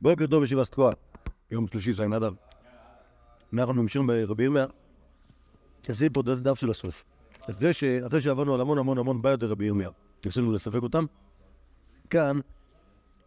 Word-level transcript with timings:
בוקר 0.00 0.26
טוב 0.26 0.44
ישיבה 0.44 0.64
תקועה, 0.64 0.92
יום 1.50 1.68
שלישי 1.68 1.92
זין 1.92 2.12
אדם. 2.12 2.34
אנחנו 3.52 3.74
ממשיכים 3.74 4.06
ברבי 4.06 4.44
ירמיה, 4.44 4.66
עשיתי 5.88 6.14
פה 6.14 6.22
דף 6.22 6.58
של 6.58 6.70
הסוף. 6.70 7.04
אחרי, 7.50 7.72
ש... 7.72 7.84
אחרי 7.84 8.20
שעברנו 8.20 8.54
על 8.54 8.60
המון 8.60 8.78
המון 8.78 8.98
המון 8.98 9.22
בעיות 9.22 9.42
לרבי 9.42 9.64
ירמיה, 9.64 9.90
ניסינו 10.24 10.52
לספק 10.52 10.82
אותם, 10.82 11.04
כאן 12.10 12.40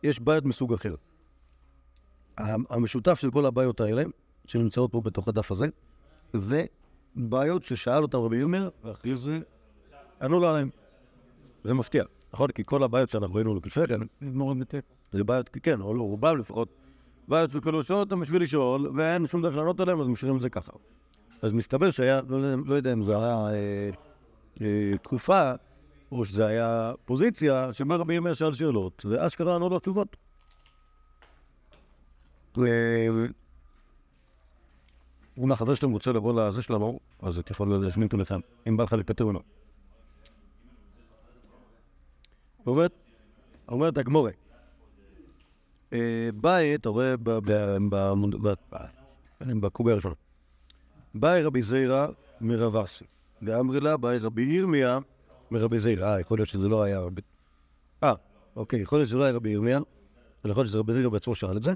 יש 0.03 0.19
בעיות 0.19 0.45
מסוג 0.45 0.73
אחר. 0.73 0.95
המשותף 2.69 3.19
של 3.19 3.31
כל 3.31 3.45
הבעיות 3.45 3.81
האלה, 3.81 4.03
שנמצאות 4.45 4.91
פה 4.91 5.01
בתוך 5.01 5.27
הדף 5.27 5.51
הזה, 5.51 5.67
זה 6.33 6.65
בעיות 7.15 7.63
ששאל 7.63 8.01
אותם 8.01 8.17
רבי 8.17 8.37
ירמיה, 8.37 8.69
ואחרי 8.83 9.17
זה 9.17 9.39
ענו 10.21 10.39
לו 10.39 10.47
עליהם. 10.49 10.69
זה 11.63 11.73
מפתיע, 11.73 12.03
נכון? 12.33 12.51
כי 12.51 12.63
כל 12.65 12.83
הבעיות 12.83 13.09
שאנחנו 13.09 13.35
ראינו 13.35 13.59
לפני 13.65 13.87
כן, 13.87 13.99
זה 15.11 15.23
בעיות, 15.23 15.49
כן, 15.63 15.81
או 15.81 15.93
לא, 15.93 16.01
רובם 16.01 16.37
לפחות, 16.37 16.69
בעיות 17.27 17.51
שכאילו 17.51 17.83
שואל 17.83 17.99
אותם 17.99 18.19
בשביל 18.19 18.43
לשאול, 18.43 18.91
ואין 18.95 19.27
שום 19.27 19.41
דרך 19.41 19.55
לענות 19.55 19.79
עליהם, 19.79 20.01
אז 20.01 20.07
משאירים 20.07 20.35
את 20.35 20.41
זה 20.41 20.49
ככה. 20.49 20.71
אז 21.41 21.53
מסתבר 21.53 21.91
שהיה, 21.91 22.21
לא, 22.27 22.55
לא 22.65 22.75
יודע 22.75 22.93
אם 22.93 23.03
זה 23.03 23.17
היה 23.17 23.47
אה, 23.49 23.89
אה, 24.61 24.97
תקופה, 25.03 25.51
או 26.11 26.25
שזה 26.25 26.45
היה 26.45 26.93
פוזיציה, 27.05 27.73
שבה 27.73 27.95
רבי 27.95 28.13
ימי 28.13 28.35
שאל 28.35 28.53
שאלות, 28.53 29.05
ואשכרה 29.09 29.55
ענו 29.55 29.69
לו 29.69 29.79
תשובות. 29.79 30.15
אם 35.37 35.51
החבר 35.51 35.73
שלהם 35.73 35.91
רוצה 35.91 36.11
לבוא 36.11 36.41
לזה 36.41 36.61
שלנו, 36.61 36.99
אז 37.21 37.39
אתה 37.39 37.51
יכול 37.51 37.83
להזמין 37.83 38.05
אותו 38.05 38.17
לכאן, 38.17 38.39
אם 38.67 38.77
בא 38.77 38.83
לך 38.83 38.93
לפטר 38.93 39.23
או 39.23 39.33
לא. 39.33 39.41
אומרת 43.69 43.97
הגמורה, 43.97 44.31
בית, 46.35 46.81
אתה 46.81 46.89
רואה 46.89 47.15
בקובי 49.41 49.91
הראשון, 49.91 50.13
באי 51.15 51.43
רבי 51.43 51.61
זיירא 51.61 52.07
מרב 52.41 52.75
אסי, 52.75 53.05
ואמרי 53.41 53.79
לה 53.79 53.97
באי 53.97 54.17
רבי 54.17 54.41
ירמיה 54.41 54.99
מרבי 55.51 55.79
זיירא, 55.79 56.13
אה, 56.13 56.19
יכול 56.19 56.37
להיות 56.37 56.49
שזה 56.49 56.67
לא 56.67 56.83
היה 56.83 56.99
רבי... 56.99 57.21
אה, 58.03 58.13
אוקיי, 58.55 58.81
יכול 58.81 58.99
להיות 58.99 59.09
שזה 59.09 59.17
לא 59.17 59.23
היה 59.23 59.33
רבי 59.33 59.49
ירמיה, 59.49 59.77
אבל 60.43 60.51
יכול 60.51 60.61
להיות 60.61 60.69
שזה 60.69 60.79
רבי 60.79 60.93
זיירא 60.93 61.09
בעצמו 61.09 61.35
שאל 61.35 61.57
את 61.57 61.63
זה, 61.63 61.73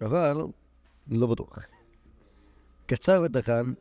אבל 0.00 0.42
לא 1.08 1.26
בטוח. 1.26 1.58
קצר 2.86 3.22
ותחן, 3.24 3.72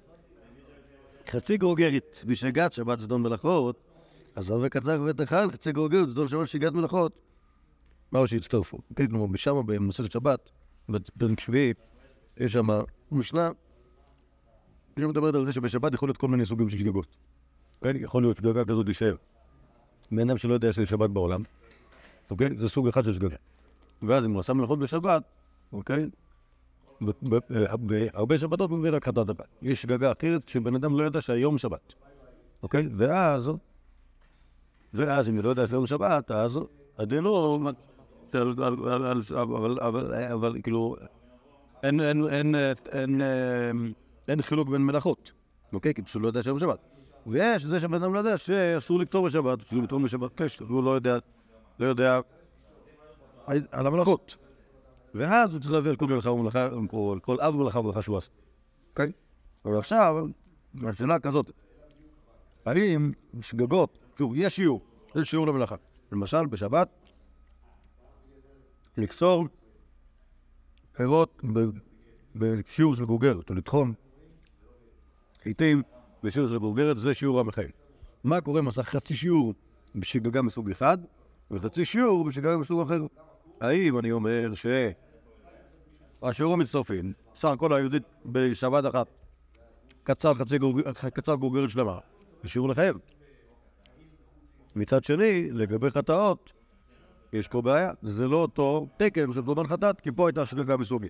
חצי 1.30 1.58
גרוגרית 1.58 2.24
בשגת 2.28 2.74
שבת 2.74 3.00
זדון 3.00 3.22
מלאכות, 3.22 3.76
עזוב 4.36 4.62
וקצר 4.66 5.02
ותחן, 5.06 5.52
חצי 5.52 5.72
גרוגרית 5.72 6.10
זדון 6.10 6.28
שבת 6.28 6.48
שגת 6.48 6.72
מלאכות. 6.74 7.27
מהו 8.12 8.28
שהצטרפו. 8.28 8.78
כלומר, 8.98 9.26
משם 9.26 9.66
במסכת 9.66 10.12
שבת, 10.12 10.50
בפרק 10.90 11.40
שביעי, 11.40 11.74
יש 12.38 12.54
שם 12.54 12.68
משנה, 13.12 13.50
היא 14.96 15.08
מדברת 15.08 15.36
על 15.36 15.46
זה 15.46 15.54
שבשבת 15.54 15.94
יכול 15.94 16.10
להיות 16.10 16.18
כל 16.18 16.28
מיני 16.28 16.46
סוגים 16.46 16.70
של 16.70 16.78
שגגות. 16.78 17.18
כן, 17.82 17.96
יכול 17.96 18.24
להיות 18.24 18.38
שגגה 18.38 18.66
כזאת 18.66 18.86
להישאר. 18.86 19.16
בן 20.12 20.38
שלא 20.38 20.54
יודע 20.54 20.74
שיש 20.74 20.90
שבת 20.90 21.10
בעולם, 21.10 21.44
אוקיי? 22.30 22.58
זה 22.58 22.70
סוג 22.70 22.88
אחד 22.88 23.04
של 23.04 23.14
שגגה. 23.14 23.36
ואז 24.02 24.26
אם 24.26 24.32
הוא 24.32 24.40
עשה 24.40 24.54
מלאכות 24.54 24.80
בשבת, 24.80 25.24
אוקיי? 25.74 26.10
בהרבה 27.80 28.38
שבתות 28.38 28.70
הוא 28.70 28.80
מביא 28.80 28.92
רק 28.92 29.06
חטאת 29.06 29.30
הבת. 29.30 29.48
יש 29.62 29.82
שגגה 29.82 30.12
אחרת 30.12 30.50
שבן 30.50 30.76
אדם 30.76 31.00
לא 31.00 31.04
ידע 31.04 31.22
שהיום 31.22 31.58
שבת, 31.58 31.94
אוקיי? 32.64 32.88
ואז, 32.98 33.52
ואז 34.94 35.30
אם 35.30 35.36
הוא 35.36 35.44
לא 35.44 35.50
יודע 35.50 35.68
שהיום 35.68 35.86
שבת, 35.86 36.32
אז 36.32 36.60
הדין 36.98 37.24
הוא 37.24 37.72
אבל 40.34 40.56
כאילו, 40.64 40.96
אין 44.28 44.42
חילוק 44.42 44.70
בין 44.70 44.82
מלאכות, 44.82 45.32
אוקיי? 45.74 45.94
כי 45.94 46.02
פשוט 46.02 46.22
לא 46.22 46.28
יודע 46.28 46.44
שהיום 46.44 46.60
שבת. 46.60 46.80
ויש 47.28 47.64
זה 47.64 47.80
שבן 47.80 48.04
אדם 48.04 48.14
לא 48.14 48.20
יודע 48.20 48.38
שאסור 48.38 49.00
לקצור 49.00 49.26
בשבת, 49.26 49.62
אסור 49.62 49.82
לתרום 49.82 50.04
בשבת 50.04 50.32
קשת, 50.36 50.60
הוא 50.60 50.84
לא 50.84 50.90
יודע, 50.90 51.18
לא 51.80 51.86
יודע 51.86 52.20
על 53.72 53.88
המלאכות. 53.88 54.38
ואז 55.16 55.54
הוא 55.54 55.62
צריך 55.62 55.72
להביא 55.72 55.90
על 55.90 55.96
כל 55.96 56.06
מלאכה 56.06 56.32
ומלאכה, 56.32 56.66
על 57.12 57.20
כל 57.22 57.42
אב 57.42 57.56
ומלאכה 57.56 57.80
ומלאכה 57.80 58.02
שהוא 58.02 58.18
עשה. 58.18 58.30
אוקיי? 58.90 59.12
אבל 59.66 59.78
עכשיו, 59.78 60.26
השאלה 60.84 61.20
כזאת, 61.20 61.52
האם 62.66 63.12
שגגות, 63.42 63.98
שוב, 64.18 64.34
יש 64.36 64.56
שיעור, 64.56 64.82
יש 65.16 65.30
שיעור 65.30 65.48
למלאכה. 65.48 65.76
למשל, 66.12 66.46
בשבת, 66.46 66.90
לקצור 68.98 69.48
פירות 70.98 71.42
בשיעור 72.36 72.96
של 72.96 73.06
גוגרת, 73.06 73.50
או 73.50 73.56
לטחון 73.56 73.94
חיטים 75.44 75.84
בשיעור 76.24 76.50
של 76.50 76.58
גוגרת, 76.58 77.00
זה 77.00 77.14
שיעור 77.14 77.40
המחייל. 77.40 77.72
מה 78.24 78.42
קורה 78.42 78.60
אם 78.60 78.68
עשה 78.68 78.84
חצי 78.84 79.16
שיעור 79.16 79.54
בשגגה 79.96 80.42
מסוג 80.42 80.70
אחד, 80.70 80.98
וחצי 81.52 81.86
שיעור 81.86 82.26
בשגגה 82.26 82.58
מסוג 82.58 82.82
אחר? 82.82 83.06
האם 83.62 84.00
אני 84.00 84.12
אומר 84.12 84.52
שהשיעור 86.22 86.54
המצטרפים, 86.54 87.14
סך 87.36 87.50
הכל 87.50 87.74
היהודית 87.74 88.04
בשבת 88.26 88.84
אחת, 88.90 89.08
קצר 90.04 90.34
חצי 90.34 90.56
קצר 91.14 91.36
גוגרת 91.36 91.70
שלמה, 91.70 92.00
בשיעור 92.44 92.70
לחייב. 92.70 92.98
מצד 94.76 95.04
שני, 95.04 95.52
לגבי 95.52 95.92
חטאות, 95.92 96.54
יש 97.34 97.48
פה 97.48 97.62
בעיה, 97.62 97.92
זה 98.02 98.28
לא 98.28 98.36
אותו 98.36 98.88
תקן 98.98 99.34
של 99.34 99.42
קורבן 99.42 99.68
חטאת, 99.68 100.02
כי 100.02 100.12
פה 100.12 100.28
הייתה 100.28 100.46
שגגה 100.46 100.78
מסוג 100.78 101.06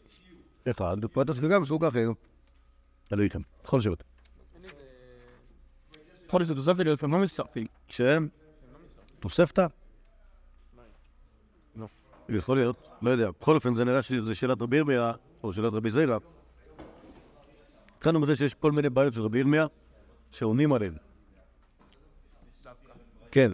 אחד, 0.71 0.97
ופה 1.01 1.21
הייתה 1.21 1.33
שגגה 1.33 1.59
מסוג 1.59 1.85
אחר. 1.85 2.09
תלוי 3.07 3.25
איתכם, 3.25 3.41
יכול 3.63 3.79
לשבת. 3.79 4.03
יכול 6.27 6.41
להיות 6.41 6.57
תוספת 6.57 6.79
לפעמים 6.79 7.15
לא 7.15 7.23
מצטרפים. 7.23 7.67
שהם? 7.87 8.27
תוספתא? 9.19 9.67
לא. 11.75 11.87
יכול 12.29 12.57
להיות, 12.57 12.87
לא 13.01 13.09
יודע. 13.09 13.31
בכל 13.31 13.55
אופן, 13.55 13.75
זה 13.75 13.85
נראה 13.85 14.01
שזה 14.01 14.35
שאלת 14.35 14.61
רבי 14.61 14.77
ירמיה, 14.77 15.11
או 15.43 15.53
שאלת 15.53 15.73
רבי 15.73 15.91
זיירא. 15.91 16.17
התחלנו 17.97 18.21
בזה 18.21 18.35
שיש 18.35 18.53
כל 18.53 18.71
מיני 18.71 18.89
בעיות 18.89 19.13
של 19.13 19.21
רבי 19.21 19.39
ירמיה, 19.39 19.65
שעונים 20.31 20.73
עליהן. 20.73 20.93
כן. 23.31 23.51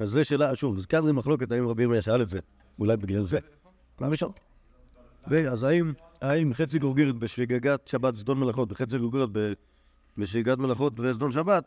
אז 0.00 0.08
זו 0.08 0.24
שאלה, 0.24 0.56
שוב, 0.56 0.84
כאן 0.84 1.04
זה 1.04 1.12
מחלוקת 1.12 1.52
האם 1.52 1.68
רבי 1.68 1.82
ירמיה 1.82 2.02
שאל 2.02 2.22
את 2.22 2.28
זה, 2.28 2.38
אולי 2.78 2.96
בגלל 2.96 3.22
זה. 3.22 3.38
מה 4.00 4.08
ראשון? 4.08 4.32
אז 5.24 5.66
האם, 6.20 6.54
חצי 6.54 6.78
גורגרת 6.78 7.14
בשגגת 7.14 7.88
שבת 7.88 8.16
זדון 8.16 8.40
מלאכות 8.40 8.72
וחצי 8.72 8.98
גורגרת 8.98 9.28
בשגגת 10.18 10.58
מלאכות 10.58 10.92
וזדון 10.96 11.32
שבת, 11.32 11.64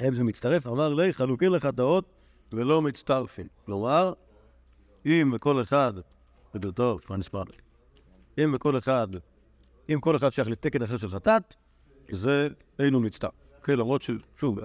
האם 0.00 0.14
זה 0.14 0.24
מצטרף? 0.24 0.66
אמר 0.66 0.94
לי, 0.94 1.12
חלוקים 1.12 1.52
לחטאות 1.52 2.04
ולא 2.52 2.82
מצטרפים. 2.82 3.46
כלומר, 3.66 4.12
אם 5.06 5.30
בכל 5.34 5.62
אחד, 5.62 5.92
זה 6.52 6.72
טוב, 6.72 7.00
מה 7.10 7.16
נספר 7.16 7.42
אם 8.44 8.52
בכל 8.52 8.78
אחד, 8.78 9.08
אם 9.88 10.00
כל 10.00 10.16
אחד 10.16 10.30
שייך 10.30 10.48
לתקן 10.48 10.82
אחר 10.82 10.96
של 10.96 11.08
חטאת, 11.08 11.54
זה 12.10 12.48
אינו 12.78 13.00
מצטרף. 13.00 13.47
כן, 13.68 13.78
למרות 13.78 14.02
ששוב, 14.02 14.58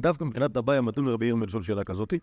דווקא 0.00 0.24
מבחינת 0.24 0.56
הבעיה 0.56 0.80
מתאים 0.80 1.06
לרבי 1.06 1.26
ירמיה 1.26 1.46
לשאול 1.46 1.62
שאלה 1.62 1.84
כזאתי, 1.84 2.18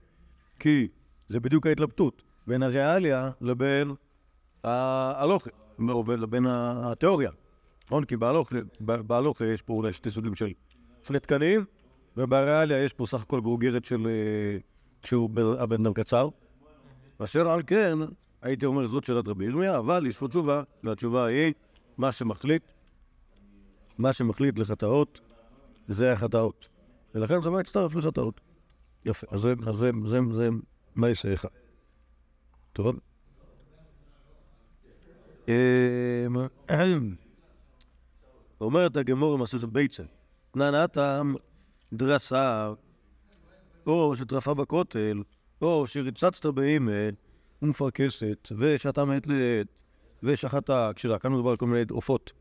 כי 0.59 0.88
זה 1.28 1.40
בדיוק 1.40 1.68
ההתלבטות 1.68 2.22
בין 2.47 2.63
הריאליה 2.63 3.31
לבין 3.41 3.94
ההלוכה, 4.63 5.50
לבין 6.07 6.46
התיאוריה. 6.50 7.31
נכון? 7.85 8.06
כי 8.06 8.16
בהלוכה 8.80 9.46
יש 9.46 9.62
פה 9.62 9.74
אולי 9.74 9.94
שתי 9.94 10.09
סוגים 10.09 10.35
של 10.35 10.52
שני 11.03 11.19
תקנים, 11.19 11.66
ובריאליה 12.18 12.84
יש 12.84 12.94
פה 12.94 13.06
סך 13.06 13.22
הכל 13.22 13.41
גרוגרת 13.41 13.86
של... 13.86 14.07
שהוא 15.03 15.30
הבן 15.59 15.86
אדם 15.86 15.94
קצר. 15.94 16.30
אשר 17.18 17.50
על 17.50 17.62
כן, 17.68 17.97
הייתי 18.41 18.65
אומר 18.65 18.88
זאת 18.88 19.04
שאלת 19.04 19.27
רבי 19.27 19.45
ירמיה, 19.45 19.77
אבל 19.77 20.06
יש 20.06 20.18
פה 20.18 20.27
תשובה, 20.27 20.63
והתשובה 20.83 21.25
היא 21.25 21.54
מה 21.98 22.12
שמחליט, 22.12 22.63
מה 23.98 24.13
שמחליט 24.13 24.60
לחטאות 24.60 25.29
זה 25.89 26.13
החטאות. 26.13 26.68
ולכן 27.15 27.41
זה 27.41 27.50
מצטרף 27.50 27.95
לחטאות. 27.95 28.41
יפה, 29.06 29.27
אז 29.31 29.41
זה, 29.41 29.53
זה, 29.71 29.91
זה, 30.03 30.19
זה 30.31 30.50
יש 31.09 31.25
לך. 31.25 31.47
טוב. 32.74 33.00
אומרת 38.62 38.97
הגמור 38.97 39.38
מסכת 39.38 39.63
ביצה, 39.68 40.03
נענתם 40.56 41.33
דרסה, 41.94 42.74
או 43.88 44.15
שטרפה 44.15 44.53
בכותל, 44.53 45.24
או 45.62 45.88
שריצצת 45.88 46.45
באימל 46.45 47.12
ומפרכסת, 47.62 48.51
ושתה 48.57 49.06
מעת 49.06 49.27
לעת, 49.27 49.68
ושחטה 50.24 50.91
כשרה. 50.95 51.19
כאן 51.19 51.33
מדובר 51.33 51.51
על 51.51 51.57
כל 51.57 51.65
מיני 51.65 51.86
עופות, 51.89 52.31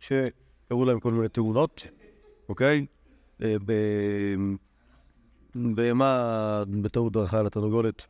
שקראו 0.00 0.84
להם 0.84 1.00
כל 1.00 1.12
מיני 1.12 1.28
תאונות, 1.28 1.86
אוקיי? 2.48 2.86
בהמה 5.54 6.62
בטעות 6.82 7.12
דרכה 7.12 7.38
על 7.38 7.46
התרנגולת, 7.46 8.04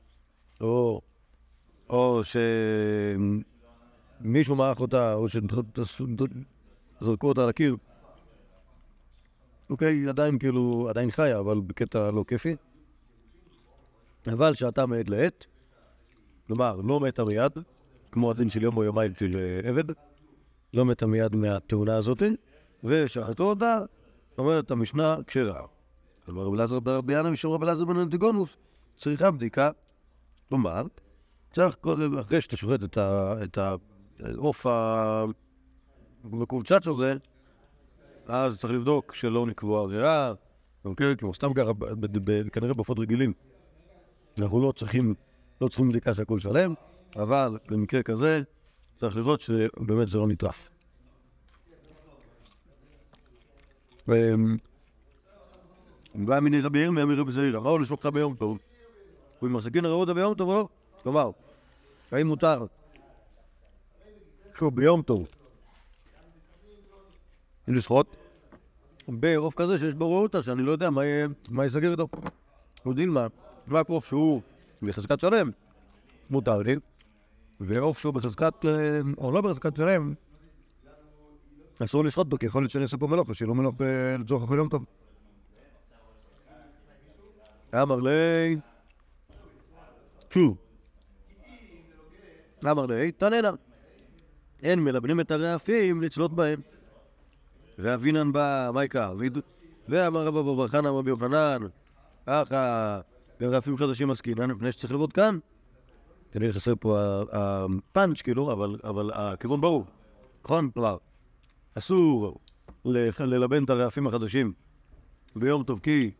או 0.60 1.00
או 1.90 2.20
שמישהו 4.20 4.56
מעך 4.56 4.80
אותה, 4.80 5.14
או 5.14 5.26
שזרקו 5.28 7.28
אותה 7.28 7.42
על 7.42 7.48
הקיר. 7.48 7.76
אוקיי, 9.70 10.08
עדיין 10.08 10.38
כאילו, 10.38 10.86
עדיין 10.90 11.10
חיה, 11.10 11.38
אבל 11.38 11.60
בקטע 11.60 12.10
לא 12.10 12.24
כיפי. 12.28 12.56
אבל 14.26 14.54
שאתה 14.54 14.86
מעת 14.86 15.10
לעת, 15.10 15.46
כלומר, 16.46 16.76
לא 16.76 17.00
מתה 17.00 17.24
מיד, 17.24 17.52
כמו 18.12 18.30
הדין 18.30 18.48
של 18.48 18.62
יום 18.62 18.76
או 18.76 18.84
יומיים 18.84 19.14
של 19.14 19.36
אה, 19.36 19.68
עבד, 19.68 19.84
לא 20.74 20.84
מתה 20.84 21.06
מיד 21.06 21.36
מהתאונה 21.36 21.96
הזאת, 21.96 22.22
ושחטו 22.84 23.44
אותה, 23.44 23.78
אומרת 24.38 24.70
המשנה, 24.70 25.16
כשרה. 25.26 25.62
כלומר, 26.24 26.42
רבי 26.42 26.56
אלעזר 26.56 26.80
ברבי 26.80 27.20
ינא 27.20 27.30
משום 27.30 27.52
רבי 27.52 27.64
אלעזר 27.64 27.84
בן 27.84 27.96
אנטיגונוס, 27.96 28.56
צריכה 28.96 29.30
בדיקה. 29.30 29.70
כלומר, 30.48 30.82
צריך 31.52 31.74
קודם, 31.74 32.18
אחרי 32.18 32.40
שאתה 32.40 32.56
שוחט 32.56 32.98
את 32.98 33.58
העוף 33.58 34.66
המקובצץ 36.24 36.86
הזה, 36.86 37.16
אז 38.26 38.60
צריך 38.60 38.72
לבדוק 38.72 39.14
שלא 39.14 39.46
נקבוע 39.46 39.86
ריאה, 39.86 40.32
אוקיי? 40.84 41.16
כמו 41.16 41.34
סתם 41.34 41.54
ככה, 41.54 41.70
כנראה 42.52 42.74
בעופות 42.74 42.98
רגילים. 42.98 43.32
אנחנו 44.38 44.60
לא 44.60 44.72
צריכים, 44.72 45.14
לא 45.60 45.68
צריכים 45.68 45.88
בדיקה 45.88 46.14
שהכול 46.14 46.40
שלם, 46.40 46.74
אבל 47.16 47.58
במקרה 47.68 48.02
כזה 48.02 48.42
צריך 49.00 49.16
לראות 49.16 49.40
שבאמת 49.40 50.08
זה 50.08 50.18
לא 50.18 50.26
נטרף. 50.26 50.70
בא 56.14 56.40
מיני 56.40 56.60
רבי 56.60 56.78
ירמיה 56.78 57.04
מרבי 57.04 57.32
זעירא, 57.32 57.60
מה 57.60 57.70
הוא 57.70 57.80
לשלוח 57.80 57.98
אותה 57.98 58.10
ביום 58.10 58.34
טוב? 58.34 58.58
הוא 59.38 59.50
מחזיקין 59.50 59.84
ראו 59.84 60.00
אותה 60.00 60.14
ביום 60.14 60.34
טוב 60.34 60.48
או 60.48 60.54
לא? 60.54 60.68
כלומר, 61.02 61.30
האם 62.12 62.26
מותר? 62.26 62.66
שוב, 64.54 64.76
ביום 64.76 65.02
טוב. 65.02 65.28
לשחוט 67.68 68.16
בעוף 69.08 69.54
כזה 69.54 69.78
שיש 69.78 69.94
בו 69.94 70.12
ראותה, 70.12 70.42
שאני 70.42 70.62
לא 70.62 70.70
יודע 70.70 70.90
מה 71.48 71.64
ייסגר 71.64 71.90
איתו. 71.90 72.08
אנחנו 72.76 72.90
יודעים 72.90 73.08
מה, 73.08 73.26
רק 73.70 73.88
עוף 73.88 74.04
שהוא 74.06 74.42
בחזקת 74.82 75.20
שלם, 75.20 75.50
מותר 76.30 76.58
לי, 76.58 76.76
ועוף 77.60 77.98
שהוא 77.98 78.14
בחזקת, 78.14 78.64
אה, 78.64 79.00
או 79.18 79.32
לא 79.32 79.40
בחזקת 79.40 79.76
שלם, 79.76 80.14
אסור 81.84 82.04
לשחוט 82.04 82.26
בו, 82.26 82.38
כי 82.38 82.46
יכול 82.46 82.62
להיות 82.62 82.70
שאני 82.70 82.82
אעשה 82.82 82.96
פה 82.96 83.06
מלוך, 83.06 83.28
ושיהיה 83.28 83.48
לו 83.48 83.54
מלוך 83.54 83.74
אה, 83.80 84.16
לצורך 84.16 84.42
אוכל 84.42 84.56
יום 84.56 84.68
טוב. 84.68 84.84
אמר 87.74 88.00
לי, 88.00 88.56
שוב, 90.34 90.56
אמר 92.64 92.86
לי, 92.86 93.12
תננה, 93.12 93.50
אין 94.62 94.84
מלבנים 94.84 95.20
את 95.20 95.30
הרעפים 95.30 96.02
לצלות 96.02 96.32
בהם. 96.32 96.60
ואבינן 97.78 98.32
בא, 98.32 98.70
מה 98.74 98.84
יקר? 98.84 99.14
ואמר 99.88 100.26
רבא 100.26 100.42
בר 100.42 100.68
חנא 100.68 100.88
רבי 100.88 101.10
יוחנן, 101.10 101.58
ככה, 102.26 103.00
ברעפים 103.40 103.76
חדשים 103.76 104.10
עסקינן, 104.10 104.50
מפני 104.50 104.72
שצריך 104.72 104.92
לעבוד 104.92 105.12
כאן. 105.12 105.38
כנראה 106.32 106.52
חסר 106.52 106.74
פה 106.80 106.98
הפאנץ', 107.32 108.22
כאילו, 108.22 108.52
אבל 108.84 109.10
הכיוון 109.14 109.60
ברור. 109.60 109.84
נכון? 110.44 110.70
כלומר, 110.70 110.96
אסור 111.78 112.38
ללבן 113.20 113.64
את 113.64 113.70
הרעפים 113.70 114.06
החדשים 114.06 114.52
ביום 115.36 115.62
טוב, 115.62 115.80
כי 115.80 116.10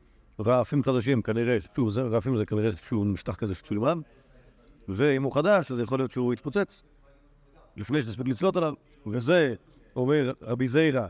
רעפים 0.41 0.83
חדשים, 0.83 1.23
כנראה, 1.23 1.59
שוב, 1.77 1.91
זה, 1.91 2.03
רעפים 2.03 2.37
זה 2.37 2.47
כנראה 2.47 2.71
שהוא 2.77 3.07
משטח 3.07 3.35
כזה 3.35 3.55
שצולמן, 3.55 4.01
ואם 4.89 5.23
הוא 5.23 5.35
חדש, 5.35 5.73
אז 5.73 5.81
יכול 5.81 5.99
להיות 5.99 6.11
שהוא 6.11 6.33
יתפוצץ 6.33 6.83
לפני 7.77 8.03
שתספיק 8.03 8.27
לצלות 8.27 8.57
עליו, 8.57 8.75
וזה, 9.07 9.55
אומר 9.97 10.33
רבי 10.43 10.69
זיירא, 10.69 11.07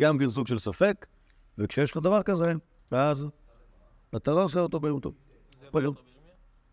גם 0.00 0.18
כן 0.18 0.30
סוג 0.30 0.46
של 0.46 0.58
ספק, 0.58 1.06
וכשיש 1.58 1.90
לך 1.90 1.96
דבר 1.96 2.22
כזה, 2.22 2.52
אז 2.90 3.26
אתה 4.16 4.30
לא 4.30 4.44
עושה 4.44 4.60
אותו 4.60 4.80
ביום 4.80 5.00
טוב. 5.00 5.14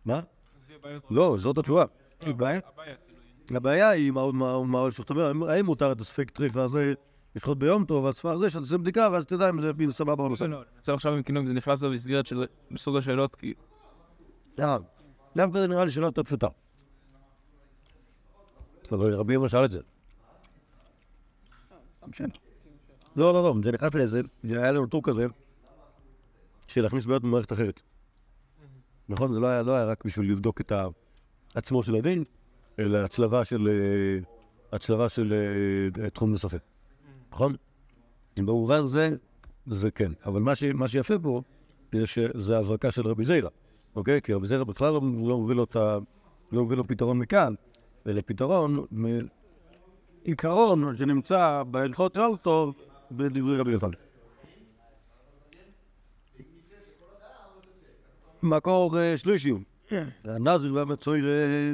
מה? 0.05 0.21
לא, 1.09 1.35
זאת 1.39 1.57
התשובה. 1.57 1.85
הבעיה- 3.49 3.89
היא 3.89 4.11
מה- 4.11 4.31
מה 4.31 4.63
מה 4.63 4.91
שאתה 4.91 5.13
אומר, 5.13 5.49
האם 5.49 5.65
מותר 5.65 5.91
את 5.91 6.01
הספק 6.01 6.29
טריפה 6.29 6.63
הזה 6.63 6.93
לשחוט 7.35 7.57
ביום 7.57 7.85
טוב, 7.85 8.05
על 8.05 8.13
סמך 8.13 8.35
זה 8.35 8.49
שאתה 8.49 8.59
עושה 8.59 8.77
בדיקה, 8.77 9.07
ואז 9.11 9.25
תדע 9.25 9.49
אם 9.49 9.61
זה 9.61 9.71
סבבה 9.91 10.23
או 10.23 10.29
לא. 10.29 10.35
אני 10.45 10.55
רוצה 10.77 10.93
עכשיו 10.93 11.17
אם 11.17 11.23
כאילו 11.23 11.41
אם 11.41 11.47
זה 11.47 11.53
נכנס 11.53 11.83
למסגרת 11.83 12.25
של 12.25 12.45
מסוג 12.71 12.97
השאלות, 12.97 13.35
כי 13.35 13.53
אה, 14.59 14.77
דווקא 15.35 15.59
זה 15.59 15.67
נראה 15.67 15.85
לי 15.85 15.91
שאלה 15.91 16.05
יותר 16.05 16.23
פשוטה. 16.23 16.47
רבי 18.91 19.33
ירמיה 19.33 19.49
שאל 19.49 19.65
את 19.65 19.71
זה. 19.71 19.79
לא, 23.15 23.33
לא, 23.33 23.43
לא, 23.43 23.55
זה 23.63 23.71
נכנס 23.71 23.95
לזה, 23.95 24.21
זה 24.43 24.61
היה 24.61 24.71
לנו 24.71 24.87
טור 24.87 25.01
כזה, 25.03 25.25
של 26.67 26.81
להכניס 26.81 27.05
בעיות 27.05 27.23
במערכת 27.23 27.53
אחרת. 27.53 27.81
נכון? 29.09 29.33
זה 29.33 29.39
לא 29.39 29.47
היה, 29.47 29.61
לא 29.63 29.71
היה 29.71 29.85
רק 29.85 30.05
בשביל 30.05 30.31
לבדוק 30.31 30.61
את 30.61 30.71
עצמו 31.55 31.83
של 31.83 31.95
הדין, 31.95 32.23
אלא 32.79 32.97
הצלבה 32.97 33.45
של, 33.45 33.67
אה, 33.67 34.19
הצלבה 34.71 35.09
של 35.09 35.33
אה, 36.03 36.09
תחום 36.09 36.31
נוספים. 36.31 36.59
נכון? 37.31 37.55
במובן 38.37 38.85
זה, 38.85 39.15
זה 39.67 39.91
כן. 39.91 40.11
אבל 40.25 40.41
מה, 40.41 40.55
ש, 40.55 40.63
מה 40.63 40.87
שיפה 40.87 41.19
פה, 41.19 41.41
זה 41.93 42.07
שזה 42.07 42.57
הברקה 42.57 42.91
של 42.91 43.07
רבי 43.07 43.25
זיירא, 43.25 43.49
אוקיי? 43.95 44.21
כי 44.21 44.33
רבי 44.33 44.47
זיירא 44.47 44.63
בכלל 44.63 44.93
לא, 44.93 45.01
לא 45.27 45.37
מביא 45.37 45.55
לו 45.55 45.63
את 45.63 45.75
ה... 45.75 45.97
לא 46.51 46.65
מביא 46.65 46.77
לו 46.77 46.87
פתרון 46.87 47.19
מכאן, 47.19 47.53
אלא 48.07 48.21
פתרון 48.25 48.85
מעיקרון 50.25 50.95
שנמצא 50.97 51.63
בהלכות 51.71 52.15
יום 52.15 52.35
טוב 52.37 52.75
בדברי 53.11 53.57
רבי 53.57 53.71
יוחנן. 53.71 53.91
מקור 58.43 58.99
אה, 58.99 59.17
שלישי, 59.17 59.53
הנזיר 60.23 60.73
והמצויר 60.73 61.25
אה, 61.25 61.73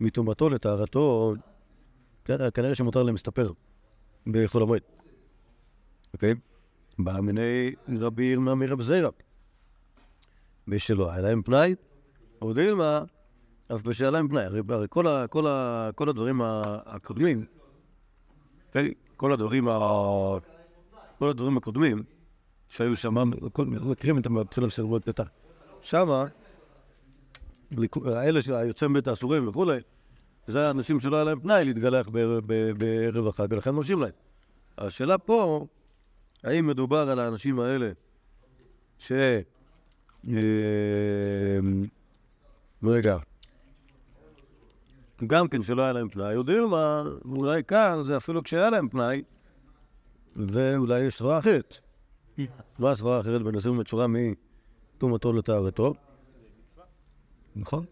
מטומאתו 0.00 0.48
לטהרתו, 0.48 1.34
כן, 2.24 2.36
כנראה 2.54 2.74
שמותר 2.74 3.02
להם 3.02 3.14
להסתפר 3.14 3.52
בחול 4.26 4.62
המועד. 4.62 4.82
אוקיי? 6.14 6.34
בא 6.98 7.20
מיני 7.20 7.72
רבי 7.98 8.24
ירמיה 8.24 8.54
מרב 8.54 8.82
זיירא. 8.82 9.10
בשלו 10.68 11.10
היה 11.10 11.20
להם 11.20 11.42
פנאי, 11.42 11.74
או 12.42 12.52
דילמה, 12.52 13.02
אף 13.74 13.82
בשל 13.82 14.10
להם 14.10 14.28
פנאי. 14.28 14.44
הרי, 14.44 14.62
כל, 15.94 16.08
הדברים 16.08 16.40
הקודמים, 16.42 17.44
אוקיי? 18.66 18.94
כל 19.16 19.32
הדברים 19.32 19.68
ה... 19.68 19.78
כל 21.18 21.28
הדברים 21.30 21.56
הקודמים 21.56 22.02
שהיו 22.68 22.96
שם, 22.96 23.30
מכירים 23.66 24.18
את 24.18 24.26
המתחילים 24.26 24.70
של 24.70 24.82
רבות 24.82 25.04
פתח. 25.04 25.28
שמה, 25.82 26.24
האלה 28.04 28.42
שהיוצא 28.42 28.88
מבית 28.88 29.08
האסורים 29.08 29.48
וכולי, 29.48 29.78
זה 30.48 30.66
האנשים 30.66 31.00
שלא 31.00 31.16
היה 31.16 31.24
להם 31.24 31.40
פנאי 31.40 31.64
להתגלח 31.64 32.08
בערב 32.78 33.26
החג, 33.26 33.46
ולכן 33.50 33.70
מרשים 33.70 34.00
להם. 34.00 34.10
השאלה 34.78 35.18
פה, 35.18 35.66
האם 36.44 36.66
מדובר 36.66 37.10
על 37.10 37.18
האנשים 37.18 37.60
האלה 37.60 37.90
ש... 38.98 39.12
אה, 40.28 41.58
רגע. 42.82 43.18
גם 45.26 45.48
כן 45.48 45.62
שלא 45.62 45.82
היה 45.82 45.92
להם 45.92 46.08
פנאי, 46.08 46.32
יודעים 46.32 46.68
מה, 46.68 47.02
אולי 47.24 47.64
כאן 47.64 48.02
זה 48.04 48.16
אפילו 48.16 48.42
כשהיה 48.42 48.70
להם 48.70 48.88
פנאי, 48.88 49.22
ואולי 50.36 51.00
יש 51.00 51.18
סברה 51.18 51.38
אחרת. 51.38 51.78
מה 52.78 52.90
הסברה 52.90 53.16
האחרת 53.16 53.42
בנושאים 53.42 53.78
בצורה 53.78 54.06
מטומאתו 54.08 55.32
לטהרתו? 55.32 55.94
נכון? 57.56 57.84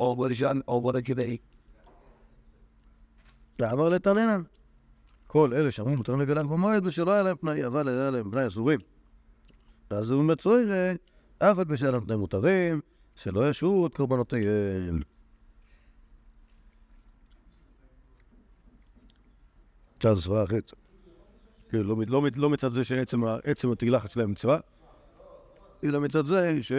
או 0.00 0.16
בראשון 0.16 0.60
או 0.68 0.80
ברכבי. 0.80 1.36
ואמר 3.58 3.88
לתננה. 3.88 4.38
כל 5.26 5.54
אלה 5.54 5.70
שאמרו 5.70 5.96
מותר 5.96 6.16
לגלח 6.16 6.42
במועד 6.42 6.86
ושלא 6.86 7.12
היה 7.12 7.22
להם 7.22 7.36
פנאי, 7.36 7.66
אבל 7.66 7.88
היה 7.88 8.10
להם 8.10 8.30
פנאי 8.30 8.46
אסורים. 8.46 8.80
ואז 9.90 10.10
הוא 10.10 10.24
מצויר, 10.24 10.68
אף 11.38 11.58
על 11.58 11.64
פי 11.64 11.76
שהיה 11.76 11.90
להם 11.92 12.04
פנאי 12.04 12.16
מותרים, 12.16 12.80
שלא 13.14 13.50
ישרו 13.50 13.86
את 13.86 13.94
קורבנותיהם. 13.94 15.00
עכשיו 19.96 20.16
זו 20.16 20.22
סברה 20.22 20.44
אחרת. 20.44 20.72
לא, 21.72 22.50
מצד 22.50 22.72
זה 22.72 22.84
שעצם 22.84 23.24
ה- 23.24 23.38
עצם 23.44 23.72
התהילך 23.72 24.04
אצלם 24.04 24.30
מצווה, 24.30 24.58
אלא 25.84 26.00
מצד 26.00 26.26
זה 26.26 26.62
ש... 26.62 26.72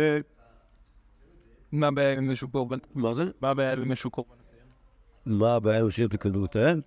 מה 1.80 1.88
הבעיה 1.88 2.14
עם 2.18 2.28
מישהו 2.28 2.50
קורבן? 2.50 2.78
מה 2.96 3.14
זה? 3.14 3.24
מה 3.42 3.50
הבעיה 3.50 3.74
עם 3.74 3.88
מישהו 3.88 4.12
קורבן? 4.12 4.36
מה 5.26 5.56
הבעיה 5.56 5.82
עם 5.82 5.92
שהם 5.92 6.08
תקדמותיהם? 6.08 6.82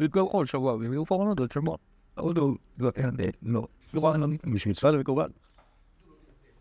יתגלחו 0.00 0.30
כל 0.30 0.46
שבוע 0.46 0.74
והם 0.74 0.92
יהיו 0.92 1.04
פורענות 1.04 1.40
עוד 1.40 1.52
שבוע. 1.52 1.76
עוד 2.14 2.38
לא, 2.38 2.48
לא, 2.78 2.90
אין, 2.96 3.10
לא. 3.42 3.66
לא, 3.94 4.16
לא, 4.16 4.26
יש 4.54 4.66
מצווה 4.66 4.90
להביא 4.90 5.04
קורבן. 5.04 5.30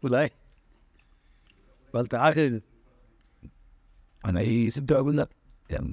אולי. 0.04 0.28
אבל 1.94 2.08
תעקד. 2.08 2.52
אני 4.26 4.72
סיפר 4.72 4.98
עבודה. 4.98 5.24
כן. 5.68 5.84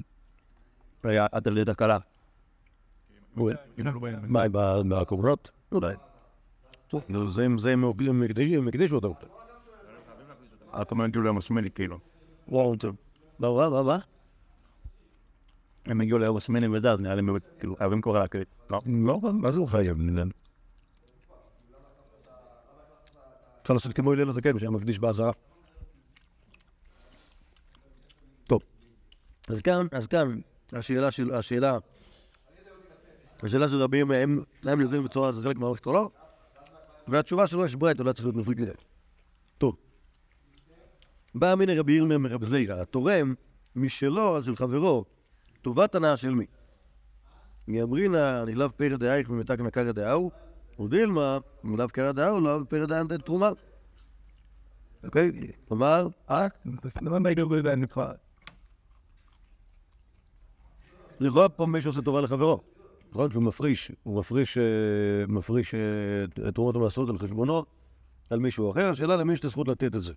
היה 10.72 10.82
עד 10.82 10.92
הלידה 10.92 11.70
קלה. 11.70 11.90
מה, 11.90 11.98
ב- 11.98 12.30
בקומרות? 12.30 12.30
אולי. 12.30 12.30
טוב, 12.30 12.36
נו, 12.36 12.36
זה- 12.36 12.36
זה 12.36 12.36
הם 12.36 12.36
הם 12.36 12.36
הקדישו 12.36 12.36
הם 12.36 12.36
הקדישו 12.36 12.42
אותם. 12.42 12.42
אתה 12.42 12.44
אומר 12.44 12.48
כאילו. 12.48 12.48
וואו, 12.48 12.76
טוב. 12.76 12.96
מה, 13.38 13.70
מה, 13.70 13.82
מה? 13.82 13.98
הם 15.86 16.00
הגיעו 16.00 16.18
ליום 16.18 16.36
הסמני 16.36 16.66
ודת, 16.68 17.00
נראה 17.00 17.14
לי 17.14 17.22
באמת, 17.22 17.42
כאילו, 17.58 17.76
חייבים 17.76 18.00
כבר 18.00 18.18
להקריא. 18.20 18.44
לא? 18.70 18.80
לא, 18.86 19.20
מה 19.32 19.50
זה 19.50 19.58
הוא 19.58 19.68
חייב? 19.68 19.96
אפשר 23.62 23.74
לעשות 23.74 23.92
כמו 23.92 24.12
הלל 24.12 24.28
הזקן 24.28 24.58
שהיה 24.58 24.70
מקדיש 24.70 24.98
באזהרה. 24.98 25.32
טוב, 28.44 28.62
אז 29.48 29.60
כאן, 29.62 29.86
אז 29.92 30.06
כאן, 30.06 30.40
השאלה 30.72 31.10
של, 31.10 31.34
השאלה, 31.34 31.78
השאלה 33.42 33.68
של 33.68 33.76
רבים 33.82 34.10
הם 34.10 34.44
לזה 34.80 35.00
בצורה, 35.00 35.32
זה 35.32 35.42
חלק 35.42 35.56
מהמערכת 35.56 35.86
או 35.86 35.92
לא? 35.92 36.10
והתשובה 37.08 37.46
שלו 37.46 37.64
יש 37.64 37.74
ברייתו, 37.74 38.04
לא 38.04 38.12
צריך 38.12 38.24
להיות 38.26 38.36
מפריק 38.36 38.58
מדי. 38.58 38.70
בא 41.34 41.54
מיני 41.54 41.78
רבי 41.78 41.92
ירמיה 41.92 42.18
מרב 42.18 42.44
זירא, 42.44 42.80
התורם 42.80 43.34
משלו, 43.76 44.36
אז 44.36 44.44
של 44.44 44.56
חברו, 44.56 45.04
טובת 45.62 45.94
הנאה 45.94 46.16
של 46.16 46.34
מי? 46.34 46.46
מאמרינא 47.68 48.44
נלאו 48.44 48.70
פרא 48.70 48.96
דאייך 48.96 49.30
ומתקנא 49.30 49.70
קרא 49.70 49.92
דאהו, 49.92 50.30
ודילמה 50.80 51.38
נלאו 51.64 51.88
קרא 51.88 52.12
דאהו 52.12 52.40
לאו 52.40 52.68
פרא 52.68 52.86
דאנתא 52.86 53.14
תרומה. 53.14 53.50
אוקיי? 55.04 55.32
כלומר, 55.68 56.08
אה? 56.30 56.46
לכאורה 61.20 61.48
פה 61.48 61.66
מישהו 61.66 61.90
עושה 61.90 62.02
טובה 62.02 62.20
לחברו. 62.20 62.60
נכון 63.12 63.30
שהוא 63.30 63.42
מפריש, 63.42 63.92
הוא 64.02 64.18
מפריש, 64.18 64.58
אה, 64.58 64.62
מפריש 65.28 65.74
אה, 65.74 66.48
את 66.48 66.54
תרומות 66.54 66.76
המעשרות 66.76 67.08
על 67.08 67.18
חשבונו, 67.18 67.64
על 68.30 68.38
מישהו 68.38 68.70
אחר, 68.70 68.90
השאלה 68.90 69.16
למי 69.16 69.32
יש 69.32 69.40
את 69.40 69.44
הזכות 69.44 69.68
לתת 69.68 69.94
את 69.96 70.02
זה. 70.02 70.12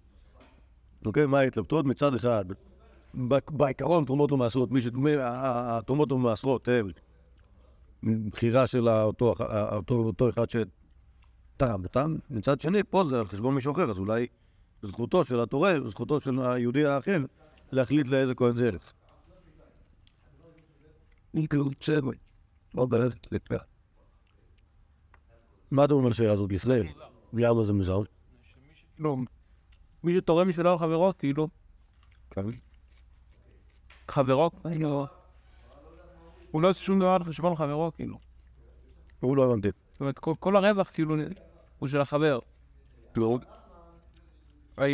אוקיי, 1.05 1.25
מה 1.25 1.39
ההתלבטות? 1.39 1.85
מצד 1.85 2.15
אחד, 2.15 2.45
בעיקרון 3.51 4.05
תרומות 4.05 4.31
ומעשרות, 4.31 4.71
מי 4.71 4.81
ש... 4.81 4.87
מי- 4.93 5.15
ה- 5.15 5.29
ה- 5.29 5.77
התרומות 5.77 6.11
ומעשרות 6.11 6.67
הם 8.03 8.29
בחירה 8.29 8.67
של 8.67 8.89
אותו, 8.89 9.33
אותו, 9.71 9.95
אותו 9.95 10.29
אחד 10.29 10.45
שתרם 10.49 11.83
אותם, 11.83 12.15
מצד 12.29 12.61
שני, 12.61 12.83
פה 12.89 13.03
זה 13.03 13.19
על 13.19 13.27
חשבון 13.27 13.55
מישהו 13.55 13.73
אחר, 13.73 13.89
אז 13.89 13.97
אולי 13.97 14.27
זכותו 14.83 15.25
של 15.25 15.39
התורם, 15.39 15.89
זכותו 15.89 16.19
של 16.19 16.39
היהודי 16.41 16.85
האחר, 16.85 17.17
להחליט 17.71 18.07
לאיזה 18.07 18.35
כהן 18.35 18.55
זה. 18.55 18.69
אני 21.35 21.47
כאילו. 21.47 21.69
לא. 23.51 23.57
מה 25.71 25.85
אתה 25.85 25.93
אומר 25.93 26.05
על 26.05 26.11
השאלה 26.11 26.31
הזאת 26.31 26.51
לישראל? 26.51 26.87
למה 27.33 27.63
זה 27.63 27.73
מוזר? 27.73 28.01
לא. 30.03 30.09
מי 30.09 30.17
שתורם 30.17 30.49
משלו 30.49 30.75
לחברו, 30.75 31.11
כאילו, 31.19 31.47
חברו, 34.11 34.51
כאילו, 34.71 35.05
הוא 36.51 36.61
לא 36.61 36.69
עושה 36.69 36.83
שום 36.83 36.99
דבר 36.99 37.09
על 37.09 37.23
חשבון 37.23 37.55
חברו, 37.55 37.91
כאילו. 37.95 38.17
הוא 39.19 39.37
לא 39.37 39.45
הבנתי. 39.45 39.67
זאת 39.91 40.01
אומרת, 40.01 40.19
כל- 40.19 40.55
הרווח, 40.55 40.89
כאילו, 40.93 41.15
הוא 41.79 41.87
של 41.89 42.01
החבר. 42.01 42.39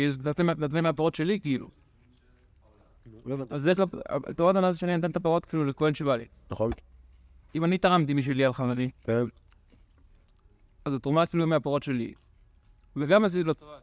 זה 0.08 0.30
נתן 0.30 0.46
מה- 0.46 0.54
נתן 0.54 0.82
מהפירות 0.82 1.14
שלי, 1.14 1.40
כאילו. 1.40 1.68
לא. 3.26 3.36
אז 3.50 3.68
איך, 3.68 3.78
תורת 4.36 4.56
הנאה 4.56 4.72
זה 4.72 4.78
שאני 4.78 4.96
נותן 4.96 5.10
את 5.10 5.16
הפירות, 5.16 5.44
כאילו, 5.44 5.64
לכהן 5.64 5.94
שבא 5.94 6.16
לי. 6.16 6.24
נכון. 6.50 6.70
אם 7.54 7.64
אני 7.64 7.78
תרמתי 7.78 8.14
משלי 8.14 8.44
על 8.44 8.52
חברי, 8.52 8.90
כן. 9.04 9.22
אז 10.84 10.94
התרומה 10.94 11.22
אפילו 11.22 11.46
מהפירות 11.46 11.82
שלי. 11.82 12.14
וגם 12.96 13.24
עשיתי 13.24 13.42
לו 13.44 13.54
טובה. 13.54 13.78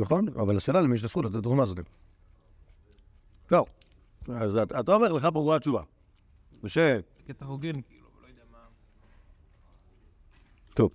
נכון, 0.00 0.28
אבל 0.28 0.56
השאלה 0.56 0.80
למי 0.80 0.94
יש 0.94 1.00
את 1.00 1.04
הזכות 1.04 1.24
לתת 1.24 1.42
תרומה 1.42 1.62
הזאת. 1.62 1.78
לא. 3.50 3.64
אז 4.34 4.56
את- 4.56 4.72
אתה 4.80 4.92
אומר, 4.92 5.12
לך 5.12 5.26
ברורה 5.32 5.56
התשובה. 5.56 5.82
משה, 6.62 6.98
קטע 7.26 7.44
הוגן, 7.44 7.80
כאילו, 7.82 8.08
לא 8.22 8.28
יודע 8.28 8.42
מה. 8.52 8.58
טוב. 10.74 10.90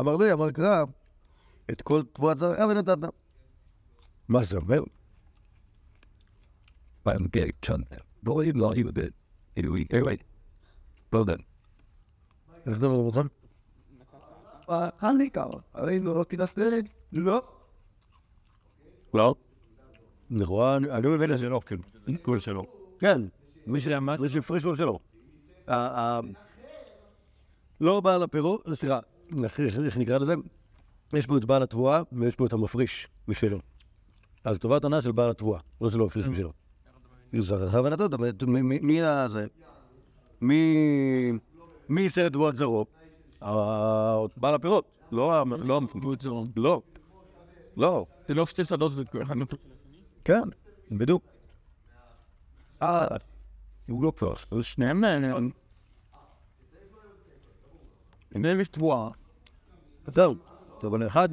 אמר 0.00 0.16
לי, 0.16 0.32
אמר 0.32 0.50
קרא, 0.50 0.84
את 1.70 1.82
כל 1.82 2.02
תבואת 2.12 2.38
זרע 2.38 2.66
ונתת. 2.66 2.96
מה 4.28 4.42
זה 4.42 4.56
אומר? 4.56 4.80
לא. 10.00 10.06
איך 12.66 12.78
אתה 12.78 12.86
אומר 12.86 13.08
נכון? 13.08 13.28
אני 15.02 15.30
כמה. 15.30 15.54
לא 16.02 16.24
תנסה, 16.28 16.68
לא. 17.12 17.42
לא. 19.14 19.34
אני 20.30 20.44
אני 20.90 21.08
מבין 21.08 21.32
את 21.32 21.38
זה 21.38 21.48
לא, 21.48 21.60
כן. 21.66 21.76
כל 22.22 22.38
שלו. 22.38 22.66
כן. 22.98 23.20
מי 23.66 23.80
ש- 23.80 23.86
יודע 23.86 24.00
מה? 24.00 24.16
מי 24.16 24.28
שהפרישו 24.28 24.76
שלו. 24.76 24.98
ה- 25.68 25.74
ה- 26.00 26.20
לא 27.80 28.00
בעל 28.00 28.22
הפירות, 28.22 28.66
סליחה, 28.74 29.00
איך- 29.44 29.60
נקרא 29.96 30.18
לזה? 30.18 30.34
יש 31.12 31.26
פה 31.26 31.36
את 31.36 31.44
בעל 31.44 31.62
התבואה 31.62 32.02
ויש 32.12 32.36
פה 32.36 32.46
את 32.46 32.52
המפריש 32.52 33.08
משלו. 33.28 33.58
אז 34.44 34.58
טובת 34.58 34.84
הנאה 34.84 35.02
של 35.02 35.12
בעל 35.12 35.30
התבואה, 35.30 35.60
לא 35.80 35.90
שלא 35.90 36.06
הפריש 36.06 36.26
משלו. 36.26 36.52
זרעך 37.38 37.84
ונתת, 37.84 38.14
מי. 38.48 38.78
זה? 39.28 39.46
מי... 40.40 41.32
מי 41.88 42.00
יישא 42.00 42.26
את 42.26 42.32
תבואת 42.32 42.56
זרעו? 42.56 42.86
ה- 43.46 44.26
בעל 44.36 44.54
הפירות, 44.54 44.84
לא 45.12 45.42
לא. 45.46 45.80
לא. 46.56 46.82
לא. 47.76 48.06
זה 48.28 48.34
לא 48.34 48.46
שתי 48.46 48.64
שדות, 48.64 48.92
זה 48.92 49.04
כאילו, 49.04 49.24
אחד 49.24 49.34
כן, 50.24 50.42
בדיוק. 50.90 51.22
אה, 52.82 53.06
הוא 53.88 54.02
לא. 54.02 54.12
אז 54.50 54.64
שניהם 54.64 55.00
נהנים. 55.00 55.50
שניהם 58.32 58.60
יש 58.60 58.68
תבואה. 58.68 59.10
טוב, 60.12 60.38
טוב, 60.80 60.94
אבל 60.94 61.06
אחד, 61.06 61.28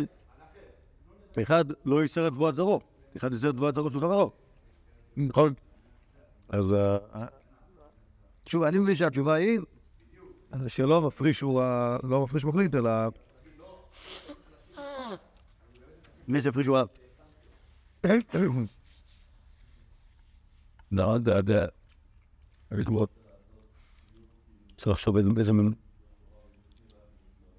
אחד 1.41 1.65
לא 1.85 2.01
ייסר 2.01 2.27
את 2.27 2.33
תבואת 2.33 2.55
זרעו, 2.55 2.79
אחד 3.17 3.31
ייסר 3.33 3.49
את 3.49 3.55
תבואת 3.55 3.75
זרעו 3.75 3.89
של 3.89 3.99
חברו. 3.99 4.31
נכון. 5.17 5.53
אז 6.49 6.73
אה, 6.73 6.97
שוב, 8.45 8.63
אני 8.63 8.79
מבין 8.79 8.95
שהתשובה 8.95 9.33
היא 9.33 9.59
שלא 10.67 10.97
המפריש 10.97 11.41
הוא 11.41 11.61
ה... 11.61 11.97
לא 12.03 12.17
המפריש 12.17 12.45
מחליט, 12.45 12.75
אלא... 12.75 12.91
מי 16.27 16.41
שהפריש 16.41 16.67
הוא 16.67 16.77
ה... 16.77 16.83
לא, 20.91 21.17
זה 21.25 21.31
יודע. 21.31 21.65
צריך 24.77 24.87
לחשוב 24.87 25.17
איזה... 25.17 25.29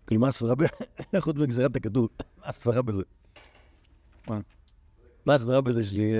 כאילו, 0.06 0.20
מה 0.20 0.28
הסברה 0.28 0.54
ב... 0.54 0.62
חוץ 1.20 1.36
מגזירת 1.36 1.76
הכדור, 1.76 2.08
מה 2.38 2.46
הסברה 2.48 2.82
בזה? 2.82 3.02
מה? 4.28 4.40
מה 5.26 5.34
הסברה 5.34 5.60
בזה 5.60 5.84
שהיא... 5.84 6.14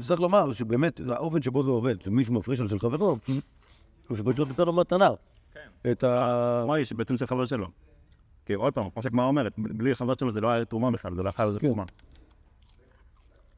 צריך 0.00 0.20
לומר 0.20 0.52
שבאמת, 0.52 1.00
האופן 1.08 1.42
שבו 1.42 1.62
זה 1.62 1.70
עובד, 1.70 2.02
שמישהו 2.02 2.34
מפריש 2.34 2.60
על 2.60 2.68
של 2.68 2.78
חברו, 2.78 3.18
הוא 4.08 4.16
שפשוט 4.16 4.48
נותן 4.48 4.64
לו 4.64 4.72
מתנה. 4.72 5.10
את 5.90 6.04
ה... 6.04 6.64
מה 6.66 6.74
היא 6.74 6.84
שבעצם 6.84 7.16
זה 7.16 7.26
חבר 7.26 7.46
שלו. 7.46 7.66
כי 8.46 8.54
עוד 8.54 8.74
פעם, 8.74 8.90
כמו 8.90 9.02
שהגמרא 9.02 9.26
אומרת, 9.26 9.52
בלי 9.58 9.94
חבר 9.94 10.14
שלו 10.20 10.30
זה 10.30 10.40
לא 10.40 10.48
היה 10.48 10.64
תרומה 10.64 10.90
בכלל, 10.90 11.14
זה 11.14 11.22
לא 11.22 11.30
היה 11.36 11.50
כן. 11.52 11.58
תרומה. 11.58 11.84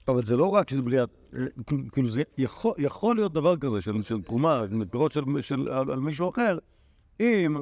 אבל 0.09 0.25
זה 0.25 0.37
לא 0.37 0.49
רק 0.49 0.71
שזה 0.71 0.83
בלי... 0.83 0.97
כאילו, 1.93 2.09
זה 2.09 2.23
יכול, 2.39 2.73
יכול 2.79 3.17
להיות 3.17 3.33
דבר 3.33 3.57
כזה 3.57 3.81
של, 3.81 4.03
של 4.03 4.23
תרומה, 4.23 4.63
פירות 4.91 5.13
של, 5.13 5.23
של, 5.41 5.69
על, 5.69 5.91
על 5.91 6.01
מישהו 6.01 6.31
אחר, 6.31 6.59
אם 7.21 7.57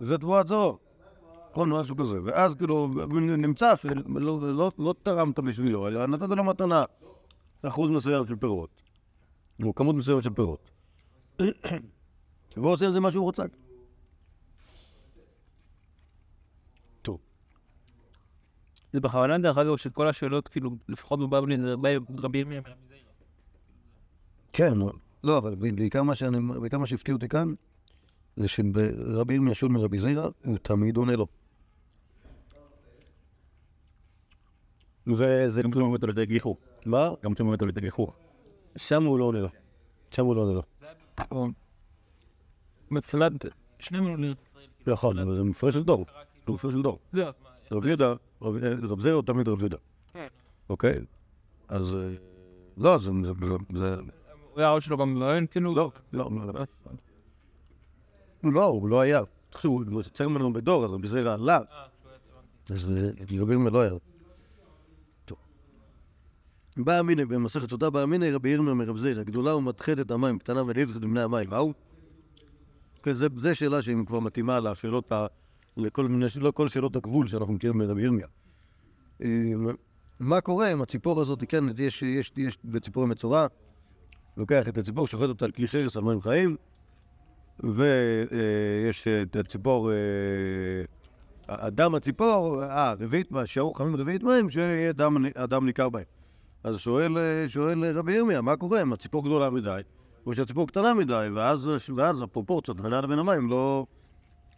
זה 0.00 0.18
תבואת 0.18 0.48
זו. 0.48 0.78
נכון, 1.50 1.70
משהו 1.70 1.96
כזה. 1.96 2.18
ואז 2.24 2.54
כאילו, 2.54 2.88
נמצא 3.38 3.76
שלא 3.76 4.02
לא, 4.40 4.70
לא 4.78 4.94
תרמת 5.02 5.38
בשבילו, 5.38 5.88
אלא 5.88 6.06
נתת 6.06 6.28
לו 6.28 6.44
מתנה 6.44 6.84
אחוז 7.68 7.90
מסוים 7.90 8.26
של 8.26 8.36
פירות. 8.36 8.82
או 9.62 9.74
כמות 9.74 9.96
מסוימת 9.96 10.22
של 10.22 10.30
פירות. 10.30 10.70
והוא 12.56 12.72
עושה 12.72 12.86
עם 12.86 12.92
זה 12.92 13.00
מה 13.00 13.10
שהוא 13.10 13.24
רוצה. 13.24 13.42
טוב. 17.02 17.18
זה 18.92 19.00
בכוונה, 19.00 19.38
דרך 19.38 19.58
אגב, 19.58 19.76
שכל 19.76 20.08
השאלות, 20.08 20.48
כאילו, 20.48 20.70
לפחות 20.88 21.20
בבבלי, 21.20 21.58
זה 21.58 21.70
הרבה 21.70 21.88
רבי 22.18 22.38
ירמיה. 22.38 22.60
כן, 24.52 24.72
לא, 25.24 25.38
אבל 25.38 25.54
בעיקר 25.54 26.02
מה 26.02 26.14
שאני, 26.14 26.38
בעיקר 26.60 26.78
מה 26.78 26.86
שהפתיע 26.86 27.14
אותי 27.14 27.28
כאן, 27.28 27.54
זה 28.36 28.48
שרבי 28.48 29.34
ירמיה 29.34 29.54
שול 29.54 29.72
מרבי 29.72 29.98
זירא, 29.98 30.28
הוא 30.44 30.56
תמיד 30.58 30.96
עונה 30.96 31.16
לו. 31.16 31.26
וזה... 35.06 35.62
גם 35.62 35.70
כשאומרים 35.70 35.92
אותו 35.92 36.06
לידי 36.06 36.26
מה? 36.84 37.10
גם 37.24 37.34
כשאומרים 37.34 37.54
אותו 37.54 37.66
לידי 37.66 37.80
גיחוך. 37.80 38.16
שם 38.76 39.04
הוא 39.04 39.18
לא 39.18 39.24
עונה 39.24 39.40
לו. 39.40 39.48
שם 40.10 40.24
הוא 40.24 40.36
לא 40.36 40.40
עונה 40.40 40.52
לו. 40.52 41.48
מבחינת 42.90 43.32
שני 43.78 44.00
מיליון. 44.00 44.34
נכון, 44.86 45.18
אבל 45.18 45.36
זה 45.36 45.44
מפרש 45.44 45.74
של 45.74 45.82
דור. 45.82 46.06
זה 46.46 46.52
מפרש 46.52 46.72
של 46.72 46.82
דור. 46.82 46.98
זהו, 47.12 47.32
רב 47.72 47.86
יהודה, 47.86 48.14
רב 48.42 49.06
אה, 49.06 49.12
הוא 49.12 49.22
תמיד 49.22 49.48
רב 49.48 49.60
יהודה. 49.60 49.76
אוקיי? 50.68 51.00
אז... 51.68 51.94
אה, 51.94 52.14
לא, 52.76 52.98
זה... 52.98 53.10
זה-. 53.74 53.96
הוא 54.52 54.60
היה 54.60 54.68
הראש 54.68 54.84
שלו 54.84 54.96
במילואים, 54.96 55.46
כאילו... 55.46 55.74
לא, 55.74 55.90
לא, 56.12 56.30
לא, 56.30 56.52
לא. 56.54 56.64
הוא 58.42 58.52
לא, 58.52 58.80
לא 58.88 59.00
היה. 59.00 59.20
תחשבו, 59.50 59.82
הוא 59.90 60.02
יוצר 60.02 60.28
ממנו 60.28 60.52
בדור, 60.52 60.84
אז 60.84 60.90
רבי 60.90 61.08
זירא 61.08 61.34
עלה. 61.34 61.60
אז 62.70 62.92
אה, 62.96 63.10
רבי 63.40 63.52
ירמיה 63.52 63.70
לא. 63.70 63.88
טוב. 63.88 64.00
בא 66.76 67.00
אמינא, 67.00 67.24
במסכת 67.24 67.70
סוטה 67.70 67.90
בא 67.90 68.02
אמינא 68.02 68.24
רבי 68.24 68.48
ירמיה 68.48 68.74
מרב 68.74 68.96
זירא, 68.96 69.22
גדולה 69.22 69.56
ומתחת 69.56 69.98
את 70.00 70.10
המים, 70.10 70.38
קטנה 70.38 70.62
ונדחת 70.62 71.02
מבני 71.02 71.22
המים. 71.22 71.50
מהו? 71.50 71.72
כן, 73.02 73.14
זה 73.14 73.54
שאלה 73.54 73.82
שהיא 73.82 73.96
כבר 74.06 74.20
מתאימה 74.20 74.60
לשאלות, 74.60 75.12
לכל 75.76 76.08
מיני, 76.08 76.26
לא 76.40 76.50
כל 76.50 76.68
שאלות 76.68 76.96
הגבול 76.96 77.28
שאנחנו 77.28 77.52
מכירים 77.52 77.78
מרבי 77.78 78.02
ירמיה. 78.02 78.26
אה, 79.22 79.28
מה 80.20 80.40
קורה 80.40 80.70
עם 80.70 80.82
הציפור 80.82 81.20
הזאת, 81.20 81.44
כן, 81.48 81.64
יש, 81.78 82.02
יש, 82.02 82.32
יש 82.36 82.58
בציפור 82.64 83.06
מצורע, 83.06 83.46
לוקח 84.36 84.68
את 84.68 84.78
הציפור, 84.78 85.06
שוחט 85.06 85.28
אותה 85.28 85.44
על 85.44 85.50
כלי 85.50 85.68
חרס 85.68 85.96
על 85.96 86.02
מים 86.02 86.20
חיים, 86.20 86.56
ויש 87.60 89.08
את 89.08 89.36
הציפור, 89.36 89.90
אה, 89.90 89.96
הדם 91.48 91.94
הציפור, 91.94 92.64
אה, 92.64 92.94
רביעית, 93.00 93.30
שערו 93.44 93.74
חמים 93.74 93.96
רביעית 93.96 94.22
מים, 94.22 94.50
שיהיה 94.50 94.92
דם, 94.92 95.24
הדם 95.36 95.66
ניכר 95.66 95.88
בהם. 95.88 96.13
אז 96.64 96.78
שואל, 96.78 97.16
שואל 97.46 97.98
רבי 97.98 98.12
ירמיה, 98.12 98.40
מה 98.40 98.56
קורה 98.56 98.82
אם 98.82 98.92
הציפור 98.92 99.24
גדולה 99.24 99.50
מדי, 99.50 99.80
או 100.26 100.34
שהציפור 100.34 100.68
קטנה 100.68 100.94
מדי, 100.94 101.28
ואז, 101.34 101.68
ואז 101.96 102.22
הפרופורציות 102.22 102.80
בינה 102.80 103.00
לבין 103.00 103.18
המים 103.18 103.48
לא, 103.48 103.86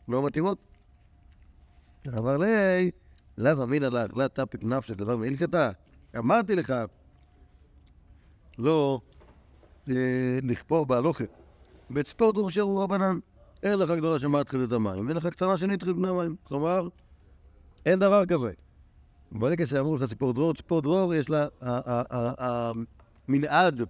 לא 0.08 0.26
מתאימות. 0.26 0.58
אמר 2.08 2.36
לי, 2.36 2.90
לאו 3.38 3.62
אמינא 3.62 3.86
לך, 3.86 4.16
לא 4.16 4.28
תפיק 4.28 4.64
נפשך 4.64 4.94
דבר 4.94 5.16
מהלכתה. 5.16 5.70
אמרתי 6.18 6.56
לך, 6.56 6.74
לא 8.58 9.00
אה, 9.88 9.94
לכפור 10.42 10.86
בהלוכה. 10.86 11.24
בציפור 11.90 12.32
דורשר 12.32 12.62
הוא 12.62 12.82
רבנן. 12.82 13.18
אין 13.62 13.78
לך 13.78 13.90
גדולה 13.90 14.18
שמתחיל 14.18 14.64
את 14.64 14.72
המים, 14.72 15.06
ואין 15.06 15.16
לך 15.16 15.26
קטנה 15.26 15.56
שנתחיל 15.56 15.92
בני 15.92 16.08
המים. 16.08 16.36
כלומר, 16.42 16.88
אין 17.86 17.98
דבר 17.98 18.26
כזה. 18.26 18.52
ברגע 19.32 19.66
שאמרו 19.66 19.96
לך 19.96 20.04
ציפור 20.04 20.32
דרור, 20.32 20.54
ציפור 20.54 20.82
דרור 20.82 21.14
יש 21.14 21.30
לה, 21.30 21.46
המנעד 23.28 23.82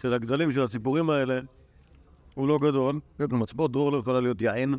של 0.00 0.12
הגדלים 0.12 0.52
של 0.52 0.62
הציפורים 0.62 1.10
האלה 1.10 1.40
הוא 2.34 2.48
לא 2.48 2.58
גדול. 2.58 3.00
כלומר, 3.28 3.46
ציפור 3.46 3.68
דרור 3.68 3.92
לא 3.92 3.96
יכולה 3.96 4.20
להיות 4.20 4.42
יען, 4.42 4.74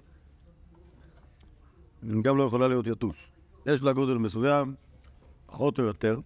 גם 2.21 2.37
לא 2.37 2.43
יכולה 2.43 2.67
להיות 2.67 2.87
יתוש. 2.87 3.31
יש 3.65 3.81
לה 3.81 3.93
גודל 3.93 4.13
מסוים, 4.13 4.75
פחות 5.45 5.79
או 5.79 5.83
יותר, 5.83 6.19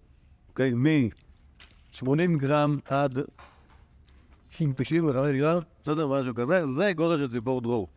אוקיי? 0.48 0.72
מ-80 0.74 2.36
גרם 2.36 2.78
עד 2.84 3.18
95 4.50 5.32
גרם, 5.32 5.62
בסדר, 5.82 6.08
משהו 6.08 6.34
כזה, 6.34 6.66
זה 6.66 6.92
גודל 6.92 7.18
של 7.18 7.32
ציפור 7.32 7.60
דרור. 7.60 7.88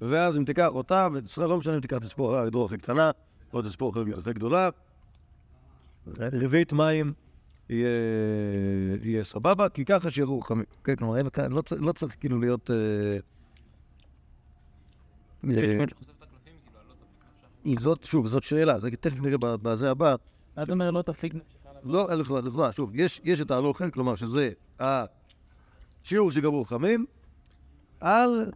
ואז 0.00 0.36
אם 0.36 0.44
תיקח 0.44 0.68
אותה, 0.68 1.08
וישראל 1.12 1.48
לא 1.48 1.58
משנה 1.58 1.76
אם 1.76 1.80
תיקח 1.80 1.96
את 1.96 2.02
הציפור 2.02 2.36
הדרור 2.36 2.66
הכי 2.66 2.78
קטנה, 2.78 3.10
או 3.52 3.60
את 3.60 3.64
הציפור 3.64 3.92
הכי 4.20 4.32
גדולה, 4.32 4.68
רביעית 6.18 6.72
מים 6.72 7.12
יהיה, 7.68 7.88
יהיה 9.02 9.24
סבבה, 9.24 9.68
כי 9.68 9.84
ככה 9.84 10.10
שיראו 10.10 10.40
חמים. 10.40 10.64
כן, 10.84 10.96
כלומר, 10.96 11.16
אין, 11.16 11.30
כאן- 11.30 11.52
לא, 11.52 11.62
צריך- 11.62 11.82
לא 11.82 11.92
צריך 11.92 12.16
כאילו 12.20 12.40
להיות... 12.40 12.70
אה, 12.70 12.76
אה, 15.48 15.84
זאת, 17.80 18.04
שוב, 18.04 18.26
זאת 18.26 18.42
שאלה, 18.42 18.80
זה 18.80 18.90
תכף 19.00 19.20
נראה 19.20 19.36
בזה 19.56 19.90
הבא. 19.90 20.14
מה 20.56 20.62
אתה 20.62 20.72
אומר 20.72 20.90
לא 20.90 21.02
תפיק 21.02 21.34
נפשך? 21.34 21.56
לא, 21.84 22.14
לכאורה, 22.14 22.40
לכאורה, 22.40 22.72
שוב, 22.72 22.90
יש, 22.94 23.20
יש 23.24 23.40
את 23.40 23.50
ההלוכה, 23.50 23.90
כלומר 23.90 24.14
שזה 24.16 24.50
השיעור 24.80 26.30
שגמרו 26.32 26.64
חכמים, 26.64 27.06
אל 28.02 28.50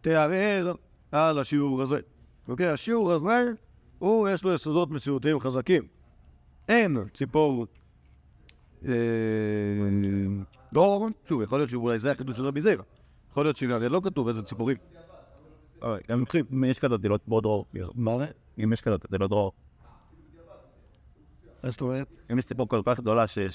תערער 0.00 0.72
על 1.12 1.38
השיעור 1.38 1.82
הזה. 1.82 2.00
אוקיי, 2.48 2.66
השיעור 2.66 3.12
הזה, 3.12 3.52
הוא, 3.98 4.28
יש 4.28 4.44
לו 4.44 4.54
יסודות 4.54 4.90
מציאותיים 4.90 5.40
חזקים. 5.40 5.82
אין 6.72 6.96
ציפור 7.14 7.66
אה, 8.88 8.92
דרור, 10.72 11.08
שוב, 11.28 11.42
יכול 11.42 11.58
להיות 11.58 11.70
שאולי 11.70 11.98
זה 11.98 12.10
החידוש 12.12 12.36
של 12.36 12.44
רבי 12.44 12.62
זירא. 12.62 12.82
יכול 13.30 13.44
להיות 13.44 13.56
שגם 13.56 13.82
לא 13.82 14.00
כתוב 14.04 14.28
איזה 14.28 14.42
ציפורים. 14.42 14.76
גם 16.08 16.24
אם 16.52 16.64
יש 16.64 16.78
כזאת, 16.78 17.00
זה 17.02 17.08
לא 17.08 17.18
דרור. 17.42 17.66
מה 17.94 18.18
זה? 18.18 18.26
אם 18.64 18.72
יש 18.72 18.80
כזאת, 18.80 19.06
זה 19.10 19.18
לא 19.18 19.28
דרור. 19.28 19.52
מה 21.64 21.70
זאת 21.70 21.80
אומרת? 21.80 22.06
אם 22.32 22.38
יש 22.38 22.44
ציפור 22.44 22.68
כל 22.68 22.82
כך 22.86 23.00
גדולה 23.00 23.26
שזה, 23.28 23.50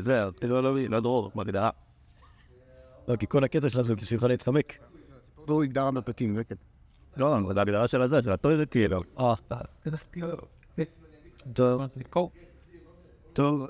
זה 0.00 0.24
לא- 0.42 0.62
לא 0.62 0.76
לא 0.88 1.00
דרור, 1.00 1.30
בהגדרה. 1.34 1.70
לא, 3.08 3.16
כי 3.16 3.26
כל 3.26 3.44
הקטע 3.44 3.68
שלך 3.68 3.80
זה 3.80 3.94
בשבילך 3.94 4.22
להתחמק. 4.22 4.72
הוא 5.46 5.64
הגדר 5.64 5.90
בפתים, 5.90 6.36
זה 6.36 6.44
כן. 6.44 6.54
לא, 7.16 7.38
זה 7.48 7.54
בהגדרה 7.54 7.88
של 7.88 8.02
הזה, 8.02 8.22
של 8.22 8.30
הטוירה 8.32 8.66
כאילו. 8.66 9.02
אה, 9.18 9.34
טוב. 13.32 13.66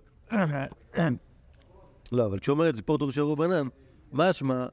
לא, 2.13 2.27
אבל 2.27 2.39
כשאומרת 2.39 2.75
ציפור 2.75 2.99
דור 2.99 3.11
של 3.13 3.23
רבנן, 3.23 3.69
משמע 4.13 4.67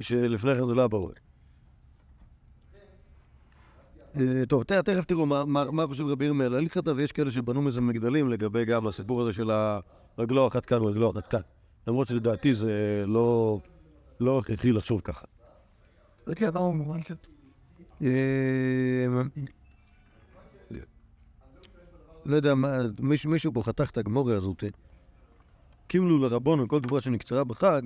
שלפני 0.00 0.54
כן 0.54 0.66
זה 0.66 0.74
לא 0.74 0.80
היה 0.80 0.88
ברור. 0.88 1.10
אה, 4.16 4.42
טוב, 4.48 4.62
תכף 4.62 5.04
תראו 5.04 5.26
מה- 5.26 5.86
חושב 5.86 6.06
רבי 6.06 6.24
ירמיה 6.24 6.46
על 6.46 6.54
הלכתה, 6.54 6.92
ויש 6.96 7.12
כאלה 7.12 7.30
שבנו 7.30 7.62
מזה 7.62 7.80
מגדלים 7.80 8.28
לגבי 8.30 8.64
גם 8.64 8.86
הסיפור 8.86 9.20
הזה 9.22 9.32
של 9.32 9.50
הרגלו 10.18 10.46
אחת 10.48 10.66
כאן 10.66 10.82
ורגלו 10.82 11.10
אחת 11.10 11.26
כאן. 11.26 11.40
למרות 11.86 12.08
שלדעתי 12.08 12.54
זה 12.54 13.04
לא 13.06 13.58
לא 14.20 14.38
הכרחי 14.38 14.72
לחשוב 14.72 15.00
ככה. 15.00 15.26
לא 22.28 22.36
יודע, 22.36 22.54
מה, 22.54 22.76
מישהו, 23.00 23.52
פה 23.52 23.62
חתך 23.62 23.90
את 23.90 23.98
הגמורה 23.98 24.36
הזאת. 24.36 24.64
קימלו 25.86 26.18
לרבון 26.18 26.60
על 26.60 26.66
כל 26.66 27.00
שנקצרה 27.00 27.44
בחג, 27.44 27.82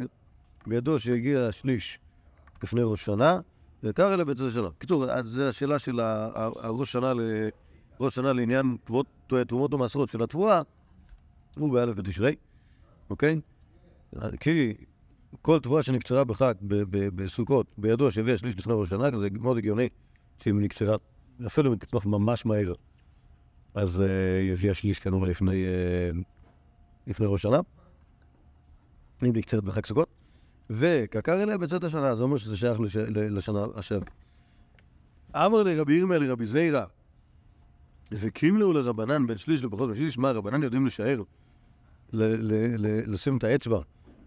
בידו 0.66 0.98
שהגיע 0.98 1.40
השליש 1.40 1.98
לפני 2.62 2.81
ראש 2.85 3.05
שנה, 3.05 3.40
וקרא 3.83 4.16
לבית 4.16 4.40
השנה. 4.40 4.68
קיצור, 4.78 5.07
זו 5.22 5.48
השאלה 5.48 5.78
של 5.78 6.00
הראש 6.00 6.92
שנה, 6.92 7.14
ל- 7.14 7.48
ראש 8.00 8.14
שנה 8.14 8.33
לעניין 8.33 8.76
תרומות 9.48 9.74
ומעשרות 9.74 10.09
של 10.09 10.22
התבואה, 10.22 10.62
הוא 11.59 11.72
באלף 11.72 11.96
בתשרי, 11.96 12.35
אוקיי? 13.11 13.40
כי 14.40 14.74
כל 15.42 15.59
תבואה 15.61 15.83
שנקצרה 15.83 16.24
בחג 16.24 16.55
בסוכות, 17.14 17.66
בידו 17.78 18.12
שהביא 18.12 18.33
השליש 18.33 18.59
לפני 18.59 18.72
ראש 18.76 18.88
שנה, 18.88 19.18
זה 19.20 19.28
מאוד 19.40 19.57
הגיוני 19.57 19.88
שאם 20.38 20.59
היא 20.59 20.64
נקצרה, 20.64 20.96
אפילו 21.46 21.72
אם 21.72 21.76
תצמח 21.76 22.07
ממש 22.07 22.46
מהר, 22.46 22.72
אז 23.75 24.01
אה, 24.01 24.39
היא 24.41 24.53
הביאה 24.53 24.75
שליש 24.75 24.99
כנראה 24.99 25.27
לפני, 25.29 25.65
אה, 25.65 26.11
לפני 27.07 27.27
ראש 27.29 27.43
שנה, 27.43 27.61
אם 29.23 29.33
נקצרת 29.33 29.65
בחג 29.65 29.87
סוכות, 29.87 30.09
וקקר 30.71 31.43
אליה 31.43 31.59
בצאת 31.59 31.85
השנה, 31.85 32.15
זה 32.15 32.23
אומר 32.23 32.37
שזה 32.37 32.57
שייך 32.57 32.81
לש, 32.81 32.97
לשנה 32.97 33.65
אשר. 33.75 33.99
אמר 35.37 35.63
לרבי 35.63 35.95
ירמיה 35.95 36.19
לרבי 36.19 36.47
זיירא, 36.47 36.85
וקימלו 38.13 38.73
לרבנן 38.73 39.27
בין 39.27 39.37
שליש 39.37 39.65
לפחות 39.65 39.91
משליש, 39.91 40.19
מה 40.19 40.31
רבנן 40.31 40.63
יודעים 40.63 40.87
לשער, 40.87 41.23
לשים 42.13 43.37
את 43.37 43.45
האצבע 43.45 43.81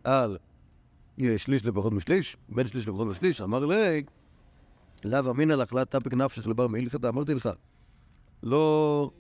על 0.04 0.38
אה, 1.22 1.38
שליש 1.38 1.66
לפחות 1.66 1.94
משליש, 1.94 2.38
בין 2.50 2.68
שליש 2.68 2.88
לפחות 2.88 3.08
משליש, 3.08 3.42
אמר 3.42 3.66
לי, 3.66 4.04
לאו 5.06 5.32
אמינא 5.32 5.54
לך 5.54 5.74
לה 5.74 5.86
תפיק 5.86 6.14
נפשך 6.14 6.48
לבר 6.48 6.68
מהלכתה, 6.68 7.10
אמרתי 7.10 7.34
לך, 7.34 7.50
לא 8.44 9.12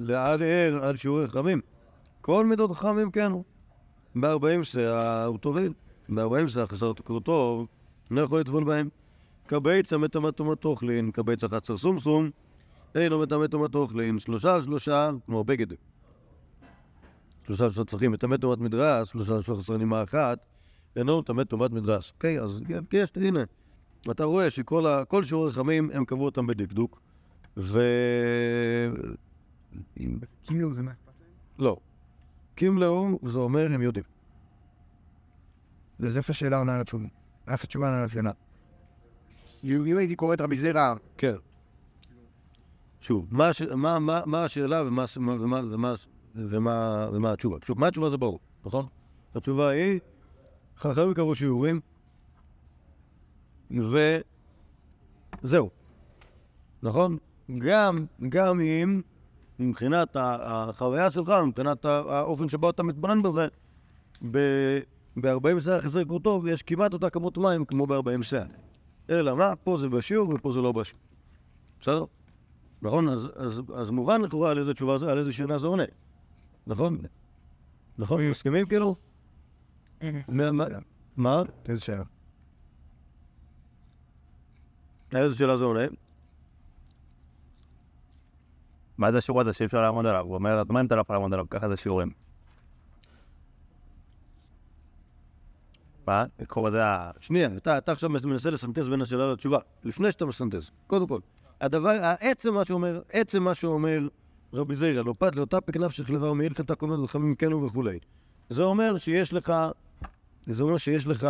לערער 0.00 0.84
על 0.84 0.96
שיעורי 0.96 1.28
חכמים. 1.28 1.60
כל 2.20 2.46
מידות 2.46 2.72
חכמים 2.72 3.10
כן 3.10 3.32
הוא. 3.32 3.44
בארבעים 4.14 4.64
שאה 4.64 5.24
הוא 5.24 5.38
טובל, 5.38 5.72
בארבעים 6.08 6.48
שאה 6.48 6.66
חסר 6.66 6.92
תקרותו, 6.92 7.66
לא 8.10 8.20
יכול 8.20 8.40
לטבול 8.40 8.64
בהם. 8.64 8.88
כביצה 9.48 9.98
מטמא 9.98 10.30
טומאת 10.30 10.64
אוכלין, 10.64 11.10
כביצה 11.10 11.48
חצר 11.48 11.76
סומסום, 11.76 12.30
אינו 12.94 13.18
מטמא 13.18 13.46
טומאת 13.46 13.74
אוכלין, 13.74 14.18
שלושה 14.18 14.54
על 14.54 14.62
שלושה, 14.62 15.10
כמו 15.26 15.44
בגד. 15.44 15.66
שלושה 17.46 17.64
על 17.64 17.70
שלושה 17.70 17.90
צריכים 17.90 18.12
מטמא 18.12 18.36
טומאת 18.36 18.58
מדרס, 18.58 19.08
שלושה 19.08 19.34
על 19.34 19.42
שלושה 19.42 19.62
חסר 19.62 19.76
נימה 19.76 20.02
אחת, 20.02 20.38
אינו 20.96 21.18
מטמא 21.18 21.44
טומאת 21.44 21.70
מדרס. 21.70 22.12
אוקיי, 22.16 22.40
אז 22.40 22.62
יש, 22.92 23.10
הנה, 23.16 23.40
אתה 24.10 24.24
רואה 24.24 24.50
שכל 24.50 25.22
שיעורי 25.22 25.52
חכמים, 25.52 25.90
הם 25.92 26.04
קבעו 26.04 26.24
אותם 26.24 26.46
בדקדוק, 26.46 27.00
ו... 27.56 27.80
כאילו 30.44 30.74
זה 30.74 30.82
מה? 30.82 30.92
לא, 31.58 31.76
קימלאו, 32.54 33.18
זה 33.26 33.38
אומר 33.38 33.72
הם 33.72 33.82
יודעים. 33.82 34.04
אז 36.06 36.16
איפה 36.16 36.30
השאלה 36.30 36.56
עונה 36.56 36.74
על 36.74 36.80
התשובה? 36.80 37.06
איפה 37.48 37.64
התשובה 37.64 37.86
עונה 37.86 37.98
על 37.98 38.04
השאלה? 38.04 38.32
אם 39.64 39.96
הייתי 39.96 40.16
קורא 40.16 40.34
את 40.34 40.40
רבי 40.40 40.56
זירא, 40.56 40.94
כן. 41.18 41.34
שוב, 43.00 43.26
מה, 43.30 43.48
הש... 43.48 43.62
מה, 43.62 43.98
מה, 43.98 44.20
מה 44.26 44.44
השאלה 44.44 44.82
ומה 47.12 47.32
התשובה? 47.32 47.56
שוב, 47.64 47.80
מה 47.80 47.88
התשובה 47.88 48.10
זה 48.10 48.16
ברור, 48.16 48.40
נכון? 48.64 48.86
התשובה 49.34 49.68
היא, 49.68 50.00
חכמים 50.76 51.14
קראו 51.14 51.34
שיעורים, 51.34 51.80
וזהו, 53.70 55.70
נכון? 56.82 57.16
גם, 57.58 58.06
גם 58.28 58.60
אם 58.60 59.02
מבחינת 59.60 60.16
ה- 60.16 60.36
החוויה 60.68 61.10
שלך, 61.10 61.32
מבחינת 61.46 61.84
ה- 61.84 62.02
האופן 62.08 62.48
שבו 62.48 62.70
אתה 62.70 62.82
מתבונן 62.82 63.22
בזה, 63.22 63.46
ב-40 64.30 65.60
שעה 65.60 65.82
חסר 65.82 66.04
כרותו 66.04 66.42
יש 66.48 66.62
כמעט 66.62 66.92
אותה 66.92 67.10
כמות 67.10 67.38
מים 67.38 67.64
כמו 67.64 67.86
ב-40 67.86 68.22
שעה. 68.22 68.44
אלא 69.10 69.36
מה? 69.36 69.56
פה 69.56 69.76
זה 69.80 69.88
בשיעור 69.88 70.30
ופה 70.34 70.52
זה 70.52 70.58
לא 70.58 70.72
בשיעור. 70.72 71.00
בסדר? 71.80 72.04
נכון? 72.82 73.08
אז, 73.08 73.28
אז, 73.36 73.62
אז 73.76 73.90
מובן 73.90 74.20
לכאורה 74.20 74.50
על 74.50 74.58
איזה 74.58 74.74
תשובה 74.74 74.98
זה, 74.98 75.12
על 75.12 75.18
איזה 75.18 75.32
שאלה 75.32 75.58
זה 75.58 75.66
עונה. 75.66 75.82
נכון? 76.66 76.98
נכון? 77.98 78.20
מסכימים 78.30 78.66
כאילו? 78.66 78.96
מה-? 81.16 81.42
איזה 81.68 81.80
שאלה? 81.80 82.02
איזה 85.14 85.34
שאלה 85.36 85.56
זה 85.56 85.64
עונה? 85.64 85.84
מה 89.00 89.12
זה 89.12 89.18
השיעור 89.18 89.40
הזה 89.40 89.52
שאי 89.52 89.66
אפשר 89.66 89.82
לעמוד 89.82 90.06
עליו? 90.06 90.24
הוא 90.24 90.34
אומר, 90.34 90.62
מה 90.68 90.80
אם 90.80 90.86
אתה 90.86 90.96
לא 90.96 91.00
יכול 91.00 91.16
לעמוד 91.16 91.32
עליו? 91.32 91.46
ככה 91.50 91.68
זה 91.68 91.76
שיעורים. 91.76 92.10
מה? 96.06 96.24
לקרוא 96.38 96.70
זה 96.70 96.84
ה... 96.84 97.10
שנייה, 97.20 97.48
אתה, 97.56 97.92
עכשיו 97.92 98.10
מנסה 98.10 98.50
לסנטז 98.50 98.88
בין 98.88 99.02
השאלה 99.02 99.32
לתשובה. 99.32 99.58
לפני 99.84 100.12
שאתה 100.12 100.26
מסנטז, 100.26 100.70
קודם 100.86 101.06
כל. 101.06 101.20
הדבר, 101.60 101.90
העצם 102.02 102.54
מה 102.54 102.64
שאומר, 102.64 103.00
עצם 103.12 103.42
מה 103.42 103.54
שאומר 103.54 104.08
רבי 104.52 104.74
זיירא, 104.74 105.02
לא 105.02 105.14
פת 105.18 105.36
לאותה 105.36 105.60
פקנף 105.60 105.92
שכלבה 105.92 106.30
ומילכת 106.30 106.70
הקומת 106.70 106.98
וחמים 106.98 107.34
כן 107.34 107.52
וכולי. 107.52 107.98
זה 108.48 108.62
אומר 108.62 108.98
שיש 108.98 109.32
לך, 109.32 109.52
זה 110.46 110.62
אומר 110.62 110.76
שיש 110.76 111.06
לך, 111.06 111.28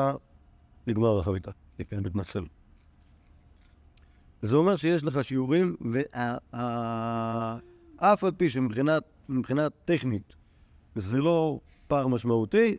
נגמר 0.86 1.18
החביתה, 1.18 1.50
כן, 1.78 2.00
מתנצל. 2.04 2.44
זה 4.42 4.56
אומר 4.56 4.76
שיש 4.76 5.04
לך 5.04 5.24
שיעורים, 5.24 5.76
ואף 6.52 8.24
על 8.24 8.30
פי 8.36 8.50
שמבחינת 8.50 9.02
מבחינה 9.28 9.70
טכנית 9.84 10.36
זה 10.94 11.18
לא 11.18 11.60
פער 11.88 12.06
משמעותי, 12.06 12.76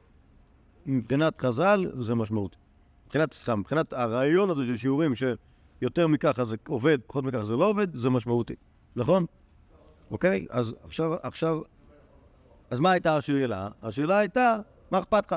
מבחינת 0.86 1.42
חז"ל 1.42 1.92
זה 2.00 2.16
משמעותי. 2.16 2.58
מבחינת, 3.06 3.34
סליחה, 3.34 3.56
מבחינת 3.56 3.94
הרעיון 3.94 4.50
הזה 4.50 4.66
של 4.66 4.78
שיעורים 4.78 5.14
שיותר 5.16 6.08
מככה 6.08 6.46
זה 6.46 6.56
עובד, 6.68 6.98
פחות 7.08 7.24
מככה 7.24 7.46
זה 7.46 7.56
לא 7.56 7.70
עובד, 7.70 7.96
זה 7.96 8.10
משמעותי. 8.10 8.56
נכון? 8.96 9.26
אוקיי? 10.12 10.46
אז 10.50 10.74
עכשיו, 10.84 11.14
עכשיו, 11.24 11.62
אז 12.70 12.80
מה 12.80 12.92
הייתה 12.92 13.18
השאלה? 13.18 13.70
השאלה 13.82 14.18
הייתה, 14.18 14.58
מה 14.92 15.00
אכפת 15.00 15.32
לך? 15.32 15.36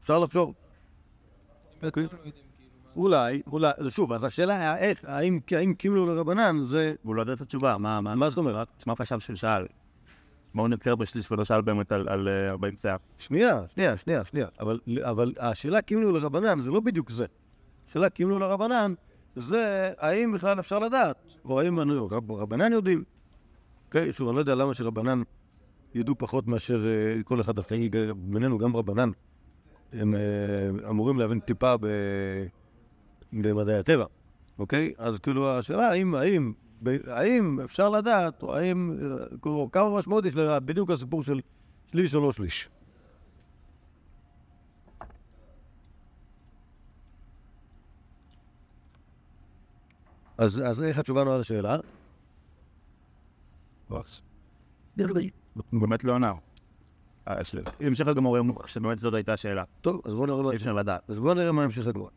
אפשר 0.00 0.18
לחשוב. 0.18 0.54
אולי, 2.96 3.42
אולי, 3.46 3.70
שוב, 3.88 4.12
אז 4.12 4.24
השאלה 4.24 4.54
היה 4.58 4.76
איך, 4.78 5.04
האם, 5.04 5.38
האם 5.56 5.74
קימלו 5.74 6.06
לרבנן 6.06 6.56
זה... 6.64 6.94
והוא 7.04 7.14
לא 7.14 7.20
יודע 7.20 7.32
את 7.32 7.40
התשובה, 7.40 7.78
מה, 7.78 8.00
מה, 8.00 8.14
מה 8.14 8.28
זאת 8.28 8.38
אומרת? 8.38 8.68
מה 8.86 8.96
חשב 8.96 9.18
שהוא 9.20 9.36
שאל? 9.36 9.66
מה 10.54 10.62
הוא 10.62 10.68
נזכר 10.68 10.94
בשליש 10.94 11.30
ולא 11.32 11.44
שאל 11.44 11.60
באמת 11.60 11.92
על- 11.92 12.08
על 12.08 12.28
אה, 12.28 12.50
40 12.50 12.74
שיער? 12.76 12.96
שנייה, 13.18 13.62
שנייה, 13.74 13.96
שנייה, 13.96 14.24
שנייה. 14.24 14.46
אבל, 14.60 14.78
אבל 15.00 15.32
השאלה 15.40 15.82
קימלו 15.82 16.12
לרבנן 16.12 16.60
זה 16.60 16.70
לא 16.70 16.80
בדיוק 16.80 17.10
זה. 17.10 17.26
השאלה 17.88 18.08
קימלו 18.08 18.38
לרבנן 18.38 18.94
זה 19.36 19.92
האם 19.98 20.32
בכלל 20.32 20.60
אפשר 20.60 20.78
לדעת, 20.78 21.16
או 21.44 21.60
האם 21.60 21.78
רבנן 22.30 22.72
יודעים. 22.72 23.04
אוקיי, 23.86 24.12
שוב, 24.12 24.28
אני 24.28 24.34
לא 24.34 24.40
יודע 24.40 24.54
למה 24.54 24.74
שרבנן 24.74 25.22
ידעו 25.94 26.14
פחות 26.18 26.46
מאשר 26.46 26.86
אה, 26.86 27.22
כל 27.22 27.40
אחד 27.40 27.58
אחר, 27.58 27.76
בינינו 28.16 28.58
גם 28.58 28.76
רבנן. 28.76 29.10
הם 29.92 30.14
אה, 30.14 30.20
אמורים 30.90 31.18
להבין 31.18 31.40
טיפה 31.40 31.76
ב, 31.80 31.86
במדעי 33.42 33.78
הטבע, 33.78 34.04
אוקיי? 34.58 34.92
אז 34.98 35.18
כאילו 35.18 35.50
השאלה 35.58 35.88
האם, 35.88 36.14
האם, 36.14 36.52
האם 37.06 37.60
אפשר 37.60 37.88
לדעת, 37.88 38.42
או 38.42 38.56
האם, 38.56 38.98
כאילו, 39.42 39.68
כמה 39.72 39.98
משמעות 39.98 40.24
יש 40.26 40.34
לה- 40.36 40.60
בדיוק 40.60 40.90
הסיפור 40.90 41.22
של 41.22 41.40
שליש 41.92 42.14
או 42.14 42.20
לא 42.20 42.32
שליש. 42.32 42.68
אז, 50.38 50.62
אז 50.66 50.82
איך 50.82 50.98
התשובה 50.98 51.20
עונה 51.20 51.38
לשאלה? 51.38 51.76
הוא 55.70 55.80
באמת 55.80 56.04
לא 56.04 56.14
ענה. 56.14 56.32
אה, 57.28 57.34
המשך 57.80 58.06
הגמור 58.06 58.36
שבאמת 58.66 58.98
זאת 58.98 59.14
הייתה 59.14 59.32
השאלה. 59.32 59.64
טוב, 59.80 60.00
אז 60.04 60.14
בואו 61.18 61.34
נראה 61.34 61.52
מה 61.52 61.64
המשך 61.64 61.86
הגמרא. 61.86 62.08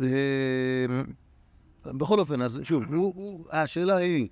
אה, 0.00 0.06
בכל 1.84 2.20
אופן, 2.20 2.42
אז 2.42 2.60
שוב, 2.62 2.84
השאלה 3.50 3.96
היא, 3.96 4.28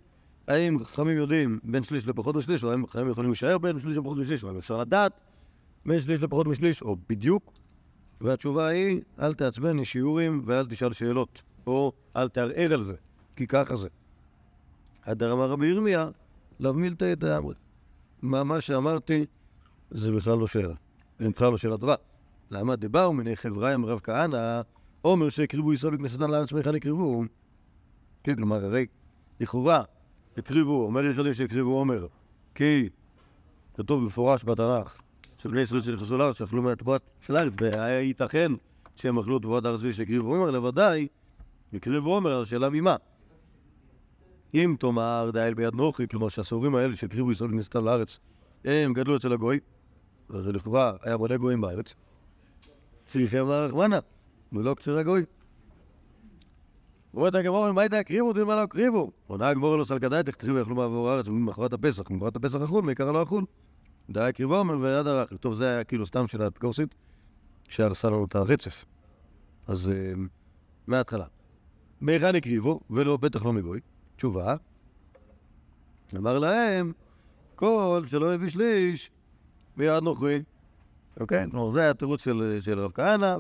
האם 0.49 0.85
חכמים 0.85 1.17
יודעים 1.17 1.59
בין 1.65 1.83
שליש 1.83 2.07
לפחות 2.07 2.37
משליש, 2.37 2.65
או 2.65 2.71
האם 2.71 2.87
חכמים 2.87 3.11
יכולים 3.11 3.31
להישאר 3.31 3.59
בין 3.59 3.79
שליש 3.79 3.97
לפחות 3.97 4.19
משליש, 4.19 4.45
או 4.45 4.49
האם 4.49 4.57
אפשר 4.57 4.79
לדעת 4.79 5.13
בין 5.87 6.01
שליש 6.01 6.23
לפחות 6.23 6.47
משליש, 6.47 6.83
או 6.83 6.97
בדיוק. 7.09 7.53
והתשובה 8.21 8.67
היא, 8.67 9.01
אל 9.21 9.35
תעצבן, 9.35 9.79
יש 9.79 9.93
שיעורים 9.93 10.43
ואל 10.47 10.67
תשאל 10.67 10.93
שאלות, 10.93 11.43
או 11.67 11.93
אל 12.17 12.29
תערער 12.29 12.73
על 12.73 12.83
זה, 12.83 12.95
כי 13.37 13.47
ככה 13.47 13.77
זה. 13.77 13.89
הדר 15.05 15.33
אמר 15.33 15.51
רבי 15.51 15.67
ירמיה, 15.67 16.09
לאו 16.61 16.75
מילתא 16.75 17.13
את 17.13 17.25
האמרי. 17.25 17.55
מה 18.23 18.45
מה 18.45 18.61
שאמרתי 18.61 19.27
זה 19.91 20.13
בכלל 20.13 20.39
לא 20.39 20.47
שאלה. 20.47 20.75
זה 21.19 21.29
בכלל 21.29 21.51
לא 21.51 21.59
שאלה 21.59 21.79
טובה. 21.79 21.95
למה 22.51 22.77
דבאו 22.77 23.13
מיני 23.13 23.37
חבריה 23.37 23.77
מרב 23.77 24.01
כהנא, 24.03 24.61
אומר 25.05 25.29
שהקריבו 25.29 25.73
ישראל 25.73 25.97
בכנסתן 25.97 26.31
לארץ 26.31 26.53
מהיכן 26.53 26.75
הקריבו. 26.75 27.25
כן, 28.25 28.35
כלומר, 28.35 28.65
הרי 28.65 28.87
לכאורה 29.41 29.83
הקריבו, 30.37 30.85
אומר 30.85 31.05
יחידים 31.05 31.35
שהקריבו 31.35 31.71
עומר, 31.71 32.07
כי 32.55 32.89
כתוב 33.75 34.03
במפורש 34.03 34.45
בתנ"ך 34.45 35.01
שבני 35.39 35.61
ישראל 35.61 35.83
שנכנסו 35.83 36.19
לארץ 36.19 36.39
שאכלו 36.39 36.63
מהטבעת 36.63 37.03
של 37.21 37.37
הארץ, 37.37 37.53
והיה 37.61 38.01
ייתכן 38.01 38.53
שהם 38.97 39.19
אכלו 39.19 39.39
תבואת 39.39 39.65
הארץ 39.65 39.81
ושהקריבו 39.83 40.35
עומר, 40.35 40.51
לוודאי 40.51 41.09
הקריבו 41.73 42.15
עומר, 42.15 42.41
השאלה 42.41 42.71
ממה? 42.71 42.97
אם 44.55 44.77
תאמר 44.79 45.31
דאל 45.33 45.55
ביד 45.55 45.75
נוחי, 45.75 46.09
כלומר 46.09 46.29
שהסוהרים 46.29 46.75
האלה 46.75 46.97
שהקריבו 46.97 47.33
ישראל 47.33 47.51
בכנסתן 47.51 47.85
לארץ, 47.85 48.19
הם 48.65 48.93
גדלו 48.93 49.17
אצל 49.17 49.33
הגוי, 49.33 49.61
אז 50.31 50.47
לכאורה 50.47 50.93
היה 51.03 51.17
מלא 51.17 51.37
גויים 51.37 51.61
בארץ, 51.61 51.95
צריכים 53.05 53.47
ולא 54.53 54.75
קציר 54.75 54.99
הגוי. 54.99 55.25
אומרת 57.15 57.35
הגמור, 57.35 57.73
מה 57.73 57.81
הייתה 57.81 57.99
הקריבו 57.99 58.29
אותי 58.29 58.45
מה 58.45 58.57
לא 58.57 58.63
הקריבו? 58.63 59.11
עונה 59.27 59.49
הגמור 59.49 59.77
לא 59.77 59.85
סלקדאי, 59.85 60.23
תכתריבו 60.23 60.59
יאכלו 60.59 60.75
מעבור 60.75 61.11
הארץ 61.11 61.29
ממחרת 61.29 61.73
הפסח, 61.73 62.11
ממחרת 62.11 62.37
הפסח 62.37 62.63
אכול, 62.63 62.85
מעיקר 62.85 63.13
לא 63.13 63.23
אכול. 63.23 63.45
די 64.11 64.21
הקריבו 64.21 64.65
ויד 64.81 65.07
הרך. 65.07 65.33
טוב, 65.41 65.55
זה 65.55 65.69
היה 65.69 65.85
כאילו 65.85 66.07
סתם 66.07 66.27
שאלה 66.27 66.47
אפיקורסית, 66.47 66.95
שהרסה 67.69 68.11
לנו 68.11 68.25
את 68.25 68.35
הרצף. 68.35 68.85
אז 69.67 69.89
אה, 69.89 70.13
מההתחלה. 70.87 71.27
מהיכן 72.01 72.35
הקריבו, 72.35 72.81
ולא, 72.91 73.17
בטח 73.17 73.45
לא 73.45 73.53
מגוי. 73.53 73.81
תשובה, 74.17 74.57
אמר 76.17 76.39
להם, 76.39 76.93
כל 77.55 78.03
שלא 78.07 78.35
הביא 78.35 78.49
שליש, 78.49 79.11
ביד 79.77 80.03
נוכרי. 80.03 80.43
אוקיי? 81.21 81.47
זה 81.75 81.91
התירוץ 81.91 82.25
של, 82.25 82.59
של 82.61 82.81
רב 82.81 82.93
כהנא. 82.95 83.37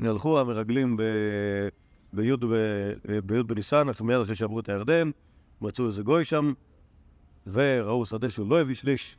הלכו 0.00 0.40
המרגלים. 0.40 0.96
בי' 2.12 2.36
בניסן, 3.46 3.88
אחרי- 3.88 4.06
מיד 4.06 4.20
אחרי 4.20 4.34
שעברו 4.34 4.60
את 4.60 4.68
הירדן, 4.68 5.10
מצאו 5.60 5.86
איזה 5.86 6.02
גוי 6.02 6.24
שם, 6.24 6.52
וראו 7.46 8.06
שדה 8.06 8.30
שהוא 8.30 8.50
לא 8.50 8.60
הביא 8.60 8.74
שליש, 8.74 9.18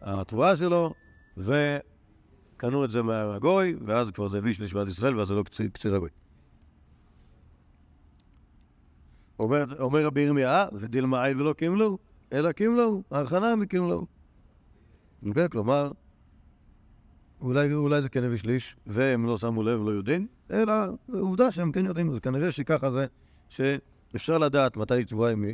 התבואה 0.00 0.56
שלו, 0.56 0.94
וקנו 1.36 2.84
את 2.84 2.90
זה 2.90 3.02
מהגוי, 3.02 3.76
ואז 3.86 4.10
כבר 4.10 4.28
זה 4.28 4.38
הביא 4.38 4.54
שליש 4.54 4.74
בעד 4.74 4.88
ישראל, 4.88 5.16
ואז 5.18 5.28
זה 5.28 5.34
לא 5.34 5.42
קציר, 5.42 5.68
קציר 5.68 5.94
הגוי. 5.94 6.10
אומר, 9.38 9.64
אומר 9.82 10.06
רבי 10.06 10.20
ירמיה, 10.20 10.66
ודילמה 10.72 11.24
עיל 11.24 11.40
ולא 11.40 11.52
קימלו, 11.52 11.98
אלא 12.32 12.52
קימלו, 12.52 13.02
ההכנה 13.10 13.56
מקימלו. 13.56 14.06
כלומר, 15.50 15.90
אולי, 17.42 17.74
אולי 17.74 18.02
זה 18.02 18.08
כן 18.08 18.24
הביא 18.24 18.36
שליש, 18.36 18.76
והם 18.86 19.26
לא 19.26 19.38
שמו 19.38 19.62
לב, 19.62 19.80
לא 19.80 19.90
יודעים, 19.90 20.26
אלא 20.50 20.72
עובדה 21.12 21.50
שהם 21.50 21.72
כן 21.72 21.86
יודעים, 21.86 22.10
אז 22.10 22.18
כנראה 22.18 22.50
שככה 22.50 22.90
זה, 22.90 23.06
שאפשר 23.48 24.38
לדעת 24.38 24.76
מתי 24.76 24.94
היא, 24.94 25.04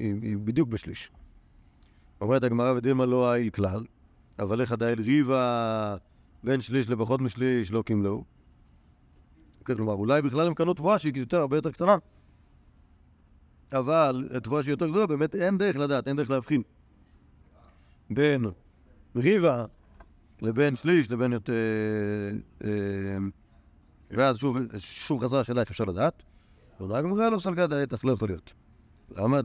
היא, 0.01 0.15
היא 0.23 0.37
בדיוק 0.45 0.69
בשליש. 0.69 1.11
אומרת 2.21 2.43
הגמרא 2.43 2.73
ודילמה 2.73 3.07
לא 3.07 3.33
העיל 3.33 3.51
כלל, 3.51 3.85
אבל 4.39 4.61
איך 4.61 4.73
הדייל 4.73 5.01
ריבה 5.01 5.97
בין 6.45 6.61
שליש 6.61 6.91
לפחות 6.91 7.21
משליש 7.21 7.73
לא. 7.73 7.83
כן, 9.65 9.75
כלומר, 9.75 9.93
אולי 9.93 10.23
בכלל 10.23 10.47
הם 10.47 10.55
קנו 10.55 10.75
תבואה 10.75 10.99
שהיא 10.99 11.13
יותר, 11.17 11.37
הרבה 11.37 11.57
יותר 11.57 11.71
קטנה. 11.71 11.97
אבל 13.73 14.29
תבואה 14.43 14.63
שהיא 14.63 14.73
יותר 14.73 14.89
גדולה, 14.89 15.07
באמת 15.07 15.35
אין 15.35 15.59
דרך 15.59 15.77
לדעת, 15.77 16.09
אין 16.09 16.17
דרך 16.17 16.31
להבחין. 16.31 16.63
בין 18.11 18.45
ריבה 19.17 19.65
לבין 20.43 20.77
שליש 20.77 21.11
לבין 21.11 21.33
יותר... 21.33 21.53
אה, 22.65 22.69
ואז 24.11 24.37
שוב, 24.37 24.59
שוב 24.79 25.25
חזרה 25.25 25.41
השאלה 25.41 25.61
איך 25.61 25.71
אפשר 25.71 25.85
לדעת. 25.85 26.23
ועונה 26.81 26.99
הגמרא 26.99 27.29
לא 27.29 27.39
סלגה 27.39 27.67
דעתך, 27.67 28.05
לא 28.05 28.13
יכול 28.13 28.29
להיות. 28.29 28.53
למה 29.17 29.41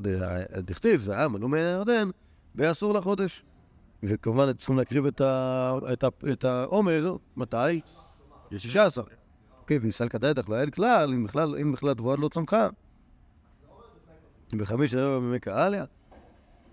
דכתיב, 0.58 1.00
זה 1.00 1.18
היה 1.18 1.28
מנעו 1.28 1.48
מהירדן, 1.48 2.10
ואסור 2.56 2.94
לחודש. 2.94 3.44
וכמובן 4.04 4.54
צריכים 4.54 4.78
להקריב 4.78 5.06
את, 5.06 5.22
את, 5.94 6.04
את 6.34 6.44
העומר, 6.44 7.16
מתי? 7.38 7.82
ב-16. 8.52 9.02
אוקיי, 9.60 9.78
ויסלקא 9.78 10.18
דעתך 10.18 10.50
לא 10.50 10.56
היה 10.56 10.72
כלל, 10.72 11.14
אם 11.14 11.24
בכלל, 11.24 11.56
אם 11.62 11.72
בכלל 11.72 11.94
תבואה 11.94 12.16
לא 12.16 12.30
צמחה. 12.30 12.70
בחמיש 14.58 14.94
היום 14.94 15.28
ימי 15.28 15.40
קהליה. 15.40 15.86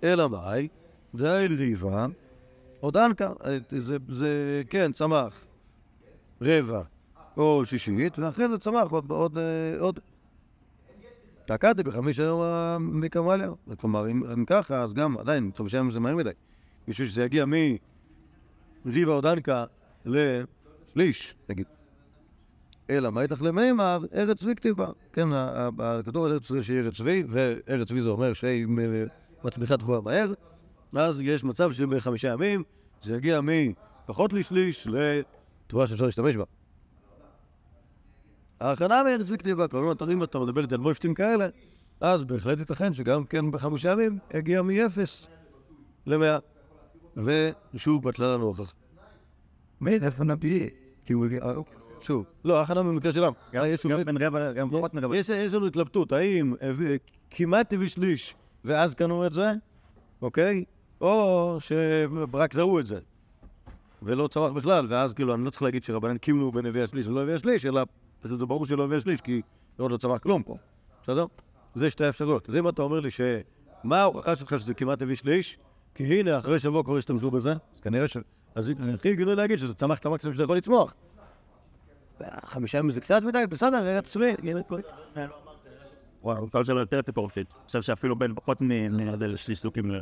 אלא 0.04 0.28
מאי? 0.28 0.68
די 1.14 1.46
ריבה, 1.50 2.06
או 2.82 2.90
דנקה. 2.90 3.32
זה, 3.78 3.96
זה, 4.08 4.62
כן, 4.70 4.92
צמח 4.92 5.44
רבע 6.42 6.82
או 7.36 7.64
שישית, 7.64 8.18
ואחרי 8.18 8.48
זה 8.48 8.58
צמח 8.58 8.90
עוד, 8.90 9.10
עוד, 9.10 9.38
אה, 9.38 9.80
עוד. 9.80 9.98
תקעתי 11.46 11.82
בחמיש 11.82 12.18
היום 12.18 12.40
מקמליה. 13.00 13.50
כלומר, 13.76 14.10
אם, 14.10 14.24
אם 14.24 14.44
ככה, 14.44 14.82
אז 14.82 14.92
גם 14.92 15.18
עדיין, 15.18 15.50
חמישה 15.56 15.78
ימים 15.78 15.90
זה 15.90 16.00
מהר 16.00 16.16
מדי. 16.16 16.30
בשביל 16.88 17.08
שזה 17.08 17.24
יגיע 17.24 17.44
מריבה 18.84 19.12
או 19.12 19.20
דנקה 19.20 19.64
לשליש, 20.06 21.34
נגיד. 21.48 21.66
אלא 22.90 23.10
מה 23.10 23.22
איתך 23.22 23.42
למימר, 23.42 23.98
ארץ 24.14 24.38
צבי 24.38 24.54
כתיבה. 24.54 24.88
כן, 25.12 25.28
הכתוב 25.78 26.24
על 26.24 26.32
ארץ 26.32 26.46
צבי 26.46 26.62
שהיא 26.62 26.78
ארץ 26.80 26.96
צבי, 26.96 27.24
וארץ 27.28 27.88
צבי 27.88 28.02
זה 28.02 28.08
אומר 28.08 28.32
שהיא 28.32 28.66
מ- 28.66 29.06
מצמיחה 29.44 29.76
תבואה 29.76 30.00
מהר, 30.00 30.32
אז 30.96 31.20
יש 31.20 31.44
מצב 31.44 31.72
שבחמישה 31.72 32.28
ימים 32.28 32.62
זה 33.02 33.16
יגיע 33.16 33.40
מפחות 33.42 34.32
לשליש 34.32 34.86
לתבואה 34.86 35.86
שאפשר 35.86 36.04
להשתמש 36.04 36.36
בה. 36.36 36.44
ההכנה 38.60 39.02
מארץ 39.02 39.26
צבי 39.26 39.38
כתיבה, 39.38 39.68
כלומר, 39.68 39.92
אם 40.12 40.22
אתה 40.22 40.38
מדבר 40.38 40.62
איתי 40.62 40.74
על 40.74 40.80
מופתים 40.80 41.14
כאלה, 41.14 41.48
אז 42.00 42.24
בהחלט 42.24 42.58
ייתכן 42.58 42.94
שגם 42.94 43.24
כן 43.24 43.50
בחמישה 43.50 43.92
ימים 43.92 44.18
יגיע 44.34 44.62
מ-0 44.62 45.28
ל-100. 46.06 46.40
ושוב 47.16 48.08
בטלה 48.08 48.34
לנו 48.34 48.44
הוכחה. 48.44 48.72
Uh, 51.40 51.56
שוב, 52.00 52.24
לא, 52.44 52.62
הכנה 52.62 52.82
במקרה 52.82 53.12
שלנו. 53.12 53.32
יש 53.52 53.86
גם 53.86 54.18
רבע, 54.20 54.52
גם 54.52 54.70
פחות 54.70 54.94
מרבע. 54.94 55.16
יש 55.16 55.30
לנו 55.30 55.66
התלבטות, 55.66 56.12
האם 56.12 56.54
כמעט 57.30 57.72
הביא 57.72 57.88
שליש 57.88 58.34
ואז 58.64 58.94
קנו 58.94 59.26
את 59.26 59.32
זה, 59.32 59.52
אוקיי? 60.22 60.64
או 61.00 61.56
שרק 61.58 62.54
זהו 62.54 62.78
את 62.78 62.86
זה, 62.86 62.98
ולא 64.02 64.28
צמח 64.28 64.50
בכלל, 64.50 64.86
ואז 64.88 65.12
כאילו, 65.12 65.34
אני 65.34 65.44
לא 65.44 65.50
צריך 65.50 65.62
להגיד 65.62 65.82
שרבנן 65.82 66.18
קימלו 66.18 66.52
בין 66.52 66.66
הביאה 66.66 66.86
שליש 66.86 67.06
ולא 67.06 67.22
הביאה 67.22 67.38
שליש, 67.38 67.66
אלא 67.66 67.82
זה 68.22 68.46
ברור 68.46 68.66
שלא 68.66 68.84
הביאה 68.84 69.00
שליש, 69.00 69.20
כי 69.20 69.42
עוד 69.78 69.90
לא 69.90 69.96
צמח 69.96 70.18
כלום 70.18 70.42
פה, 70.42 70.56
בסדר? 71.02 71.26
זה 71.74 71.90
שתי 71.90 72.04
האפשרויות. 72.04 72.48
אז 72.48 72.56
אם 72.56 72.68
אתה 72.68 72.82
אומר 72.82 73.00
לי 73.00 73.10
ש... 73.10 73.20
מה 73.84 74.00
ההוכחה 74.00 74.36
שלך 74.36 74.58
שזה 74.58 74.74
כמעט 74.74 75.02
הביא 75.02 75.16
שליש? 75.16 75.58
כי 75.94 76.04
הנה, 76.04 76.38
אחרי 76.38 76.58
שבוע 76.58 76.82
כבר 76.82 76.96
השתמשו 76.96 77.30
בזה, 77.30 77.52
אז 77.52 77.80
כנראה 77.82 78.08
ש... 78.08 78.16
אז 78.54 78.72
הכי 78.94 79.16
גדול 79.16 79.34
להגיד 79.34 79.58
שזה 79.58 79.74
צמח 79.74 79.98
את 79.98 80.06
המקסימום 80.06 80.34
שאתה 80.34 80.44
יכול 80.44 80.56
לצמוח. 80.56 80.94
חמישה 82.44 82.78
ימים 82.78 82.90
זה 82.90 83.00
קצת 83.00 83.22
מדי, 83.22 83.44
בסדר, 83.48 84.00
כל... 84.68 84.80
וואו, 86.22 86.38
הוא 86.38 86.48
קהל 86.50 86.64
שלו 86.64 86.80
יותר 86.80 87.02
טיפורפית. 87.02 87.52
אני 87.52 87.66
חושב 87.66 87.82
שאפילו 87.82 88.16
בין 88.16 88.34
פחות 88.34 88.60
מנראה 88.60 89.26
לשליש 89.26 89.58
סלוקים 89.58 89.90
ל... 89.90 90.00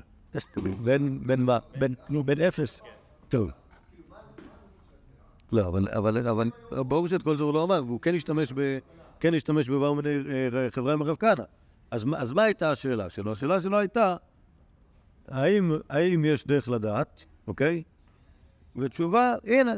בין, 0.82 1.42
מה? 1.42 1.58
בין, 1.78 1.94
אפס. 2.40 2.82
טוב. 3.28 3.50
לא, 5.52 5.66
אבל, 5.68 6.50
ברור 6.70 7.08
שאת 7.08 7.22
כל 7.22 7.36
זה 7.36 7.42
הוא 7.42 7.54
לא 7.54 7.64
אמר, 7.64 7.82
והוא 7.86 8.00
כן 8.00 8.14
השתמש 8.14 8.52
ב... 8.52 8.78
כן 9.20 9.34
השתמש 9.34 9.68
בבאו 9.68 9.94
מיני 9.94 10.08
אה, 10.08 10.70
חברה 10.70 10.92
עם 10.92 11.02
הרב 11.02 11.16
כהנא. 11.16 11.42
אז, 11.90 12.04
מה- 12.04 12.18
מה 12.32 12.42
הייתה 12.42 12.70
השאלה 12.70 13.10
שלו? 13.10 13.32
השאלה 13.32 13.60
שלו 13.60 13.78
הייתה, 13.78 14.16
האם, 15.28 15.72
יש 16.24 16.46
דרך 16.46 16.68
לדעת, 16.68 17.24
אוקיי? 17.46 17.82
ותשובה, 18.76 19.34
הנה, 19.44 19.72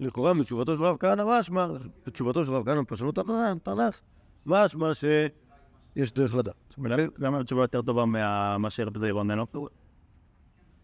לכאורה 0.00 0.32
מתשובתו 0.32 0.76
של 0.76 0.84
הרב 0.84 0.96
כהנא 1.00 1.24
משמע, 1.26 1.66
בתשובתו 2.06 2.44
של 2.44 2.52
הרב 2.52 2.64
כהנא 2.64 2.80
בפרשנות 2.80 3.18
התנ"ך, 3.18 4.00
משמע 4.46 4.94
שיש 5.94 6.12
דרך 6.12 6.34
לדעת. 6.34 6.74
למה 7.18 7.40
התשובה 7.40 7.62
יותר 7.62 7.82
טובה 7.82 8.04
ממה 8.04 8.70
שרבי 8.70 9.00
זעיר 9.00 9.14
עונה 9.14 9.34
לו? 9.34 9.46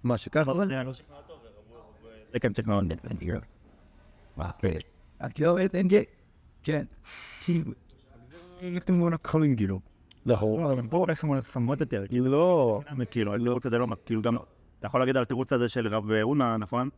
מה 0.04 0.18
שככה 0.18 0.54
זה? 0.54 0.66
זה 0.66 0.74
כן. 6.62 6.82
If 8.60 8.84
they 8.86 8.92
want 8.92 9.14
to 9.14 9.30
calling 9.30 9.60
you. 9.60 9.74
נכון. 10.26 10.60
לא, 10.60 10.72
אבל 10.72 10.88
פה 10.90 10.96
הולך 10.96 11.24
לנו 11.24 11.34
חמוד 11.42 11.80
יותר. 11.80 12.06
כאילו, 12.08 12.30
לא, 12.30 12.80
כאילו, 13.10 13.34
התירוץ 13.34 13.66
הזה 13.66 13.78
לא, 13.78 13.86
כאילו 14.06 14.22
גם, 14.22 14.36
אתה 14.78 14.86
יכול 14.86 15.00
להגיד 15.00 15.16
על 15.16 15.22
התירוץ 15.22 15.52
הזה 15.52 15.68
של 15.68 15.88
רב 15.88 16.10
אונה, 16.22 16.56
נכון? 16.56 16.88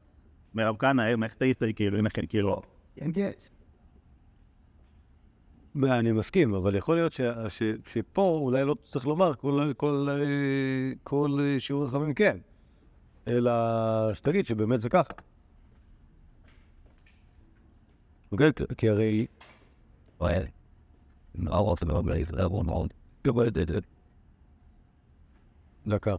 מרב 0.54 0.76
כהנא, 0.78 1.02
אה, 1.02 1.14
איך 1.24 1.34
טעית, 1.34 1.62
כאילו, 1.76 1.98
אם 1.98 2.08
כן, 2.08 2.26
כאילו. 2.28 2.62
אני 5.84 6.12
מסכים, 6.12 6.54
אבל 6.54 6.74
יכול 6.74 6.96
להיות 6.96 7.12
ש, 7.12 7.20
ש, 7.48 7.62
שפה 7.86 8.38
אולי 8.42 8.64
לא 8.64 8.74
צריך 8.84 9.06
לומר 9.06 9.34
כל, 9.34 9.72
כל, 9.76 10.08
כל 11.02 11.38
שיעור 11.58 11.84
רחמים 11.84 12.14
כן, 12.14 12.38
אלא 13.28 13.52
שתגיד 14.14 14.46
שבאמת 14.46 14.80
זה 14.80 14.88
ככה. 14.88 15.12
אוקיי? 18.32 18.50
כי 18.76 18.88
הרי... 18.88 19.26
Did 23.48 23.70
it. 23.70 23.84
דקה. 25.86 26.14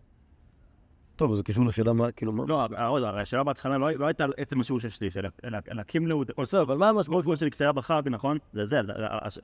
טוב, 1.23 1.35
זה 1.35 1.43
קשור 1.43 1.65
לשאלה 1.65 1.93
מה, 1.93 2.11
כאילו, 2.11 2.31
מה... 2.31 2.43
לא, 2.47 2.61
הרי 2.79 3.21
השאלה 3.21 3.43
בהתחלה 3.43 3.77
לא 3.77 3.91
לא 3.91 4.05
הייתה 4.05 4.25
עצם 4.37 4.59
השיעור 4.59 4.79
של 4.79 4.89
שליש, 4.89 5.17
אלא- 5.17 5.83
קימלו, 5.87 6.23
בסדר, 6.39 6.61
אבל 6.61 6.77
מה 6.77 6.89
המשמעות? 6.89 7.25
של 7.37 7.49
קצרה 7.49 7.71
בחג, 7.71 8.01
נכון? 8.05 8.37
זה 8.53 8.65
זה, 8.65 8.81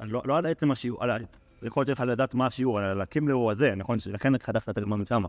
לא 0.03 0.21
לא 0.25 0.37
על 0.37 0.45
עצם 0.45 0.71
השיעור, 0.71 1.03
על 1.03 1.09
היכולת 1.61 1.87
שלך 1.87 1.99
לדעת 1.99 2.33
מה 2.33 2.45
השיעור, 2.45 2.79
על 2.79 3.01
הקימלו 3.01 3.51
הזה, 3.51 3.75
נכון? 3.75 3.97
לכן 4.11 4.37
חטפת 4.37 4.69
את 4.69 4.77
הגמר 4.77 4.95
משם, 4.95 5.23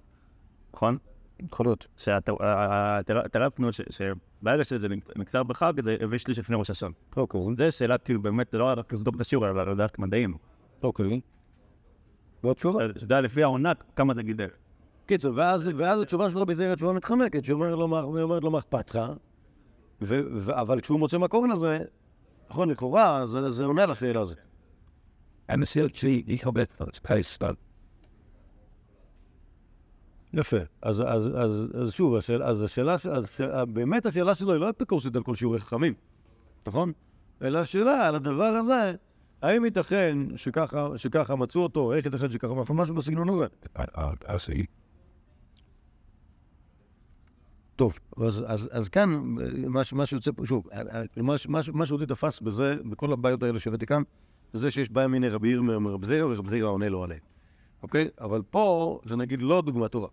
נכון? 0.75 0.99
יכול 1.41 1.67
להיות. 1.67 1.87
שהתרפנו 1.97 3.69
שברגע 3.73 4.65
שזה 4.65 4.89
נקצר 5.17 5.43
בחג, 5.43 5.73
זה 5.85 5.97
הביא 6.01 6.19
שליש 6.19 6.39
לפני 6.39 6.57
ראש 6.57 6.71
השון. 6.71 6.93
אוקיי, 7.17 7.41
זה 7.59 7.71
שאלה 7.71 7.99
כאילו 7.99 8.23
באמת, 8.23 8.55
לא 8.55 8.65
רק 8.77 8.93
לבדוק 8.93 9.17
את 9.17 9.21
השיעור, 9.21 9.47
אלא 9.47 9.73
לדעת 9.73 9.99
מדעים. 9.99 10.35
אוקיי. 10.83 11.21
ועוד 12.45 12.57
תשובה. 12.57 12.87
אתה 12.87 13.05
יודע 13.05 13.21
לפי 13.21 13.43
העונה 13.43 13.73
כמה 13.97 14.15
זה 14.15 14.23
גידל. 14.23 14.49
קיצור, 15.11 15.33
ואז, 15.37 15.69
ואז 15.77 16.01
התשובה 16.01 16.31
של 16.31 16.39
רבי 16.39 16.55
זעיר 16.55 16.73
התשובה 16.73 16.93
מתחמקת, 16.93 17.45
שאומרת 17.45 17.79
לו, 17.79 17.89
מה- 17.89 18.01
היא 18.01 18.23
אומרת 18.23 18.43
לו, 18.43 18.51
מה 18.51 18.59
אכפת 18.59 18.91
לך? 18.91 19.01
ו- 20.03 20.21
ו- 20.37 20.61
אבל 20.61 20.81
כשהוא 20.81 20.99
מוצא 20.99 21.19
מקור 21.19 21.47
לזה, 21.49 21.79
נכון, 22.51 22.71
לכאורה, 22.71 23.27
זה, 23.27 23.51
זה 23.51 23.65
עונה 23.65 23.87
לשאלה 23.87 24.21
הזאת. 24.21 24.39
Come 26.43 26.53
back. 26.53 26.83
It's 26.83 27.01
pace. 27.07 27.39
But 27.43 27.55
יפה. 30.33 30.57
אז, 30.83 31.01
אז, 31.07 31.27
אז, 31.37 31.67
אז 31.75 31.93
שוב, 31.93 32.15
השאל, 32.15 32.43
אז 32.43 32.63
השאלה, 32.63 32.97
אז 33.13 33.27
באמת 33.73 34.07
השאלה 34.07 34.35
שלו 34.35 34.53
היא 34.53 34.61
לא 34.61 34.71
אפיקורסית 34.71 35.17
על 35.17 35.23
כל 35.23 35.35
שיעורי 35.35 35.59
חכמים, 35.59 35.95
נכון? 36.67 36.93
אלא 37.43 37.59
השאלה 37.59 38.09
על 38.09 38.15
הדבר 38.15 38.45
הזה, 38.45 38.95
האם 39.43 39.65
ייתכן 39.65 40.19
שככה, 40.37 40.89
שככה 40.97 41.37
מצאו 41.37 41.63
אותו, 41.63 41.93
איך 41.93 42.05
ייתכן 42.05 42.31
שככה, 42.31 42.73
משהו 42.75 42.95
בסגנון 42.95 43.29
הזה. 43.29 43.47
טוב, 47.81 47.99
אז, 48.27 48.45
אז, 48.47 48.69
אז 48.73 48.89
כאן, 48.89 49.11
מה, 49.69 49.85
ש- 49.85 49.93
מה 49.93 50.07
שיוצא 50.07 50.31
פה, 50.37 50.47
שוב, 50.47 50.67
מה, 51.17 51.39
ש- 51.39 51.47
מה, 51.47 51.63
ש- 51.63 51.69
מה 51.69 51.87
שאותי 51.87 52.07
תפס 52.07 52.41
בזה, 52.41 52.77
בכל 52.91 53.13
הבעיות 53.13 53.43
האלה 53.43 53.61
שהבאתי 53.61 53.87
כאן, 53.87 54.03
זה 54.53 54.71
שיש 54.71 54.91
בעיה 54.91 55.09
מיני 55.09 55.29
רבי 55.29 55.49
עיר 55.49 55.63
מרב 55.63 56.05
זירא, 56.05 56.27
ורב 56.27 56.47
זירא 56.49 56.69
עונה 56.69 56.89
לו 56.89 57.05
עליהם, 57.05 57.21
אוקיי? 57.83 58.09
אבל 58.21 58.43
פה 58.51 58.99
זה 59.05 59.17
נגיד 59.17 59.43
לא 59.43 59.63
דוגמה 59.63 59.89
טובה. 59.89 60.09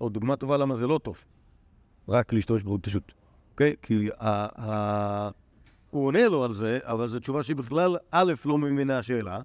או 0.00 0.08
דוגמה 0.08 0.36
טובה 0.36 0.56
למה 0.56 0.74
זה 0.74 0.86
לא 0.86 1.00
טוב. 1.02 1.24
רק 2.08 2.32
להשתמש 2.32 2.62
ברוטשות, 2.62 3.12
אוקיי? 3.52 3.74
כי 3.82 4.08
ה, 4.18 4.62
ה, 4.70 5.30
הוא 5.90 6.06
עונה 6.06 6.28
לו 6.28 6.44
על 6.44 6.52
זה, 6.52 6.78
אבל 6.82 7.08
זו 7.08 7.20
תשובה 7.20 7.42
שהיא 7.42 7.56
בכלל, 7.56 7.96
א', 8.10 8.32
לא 8.46 8.58
מבינה 8.58 8.98
השאלה, 8.98 9.40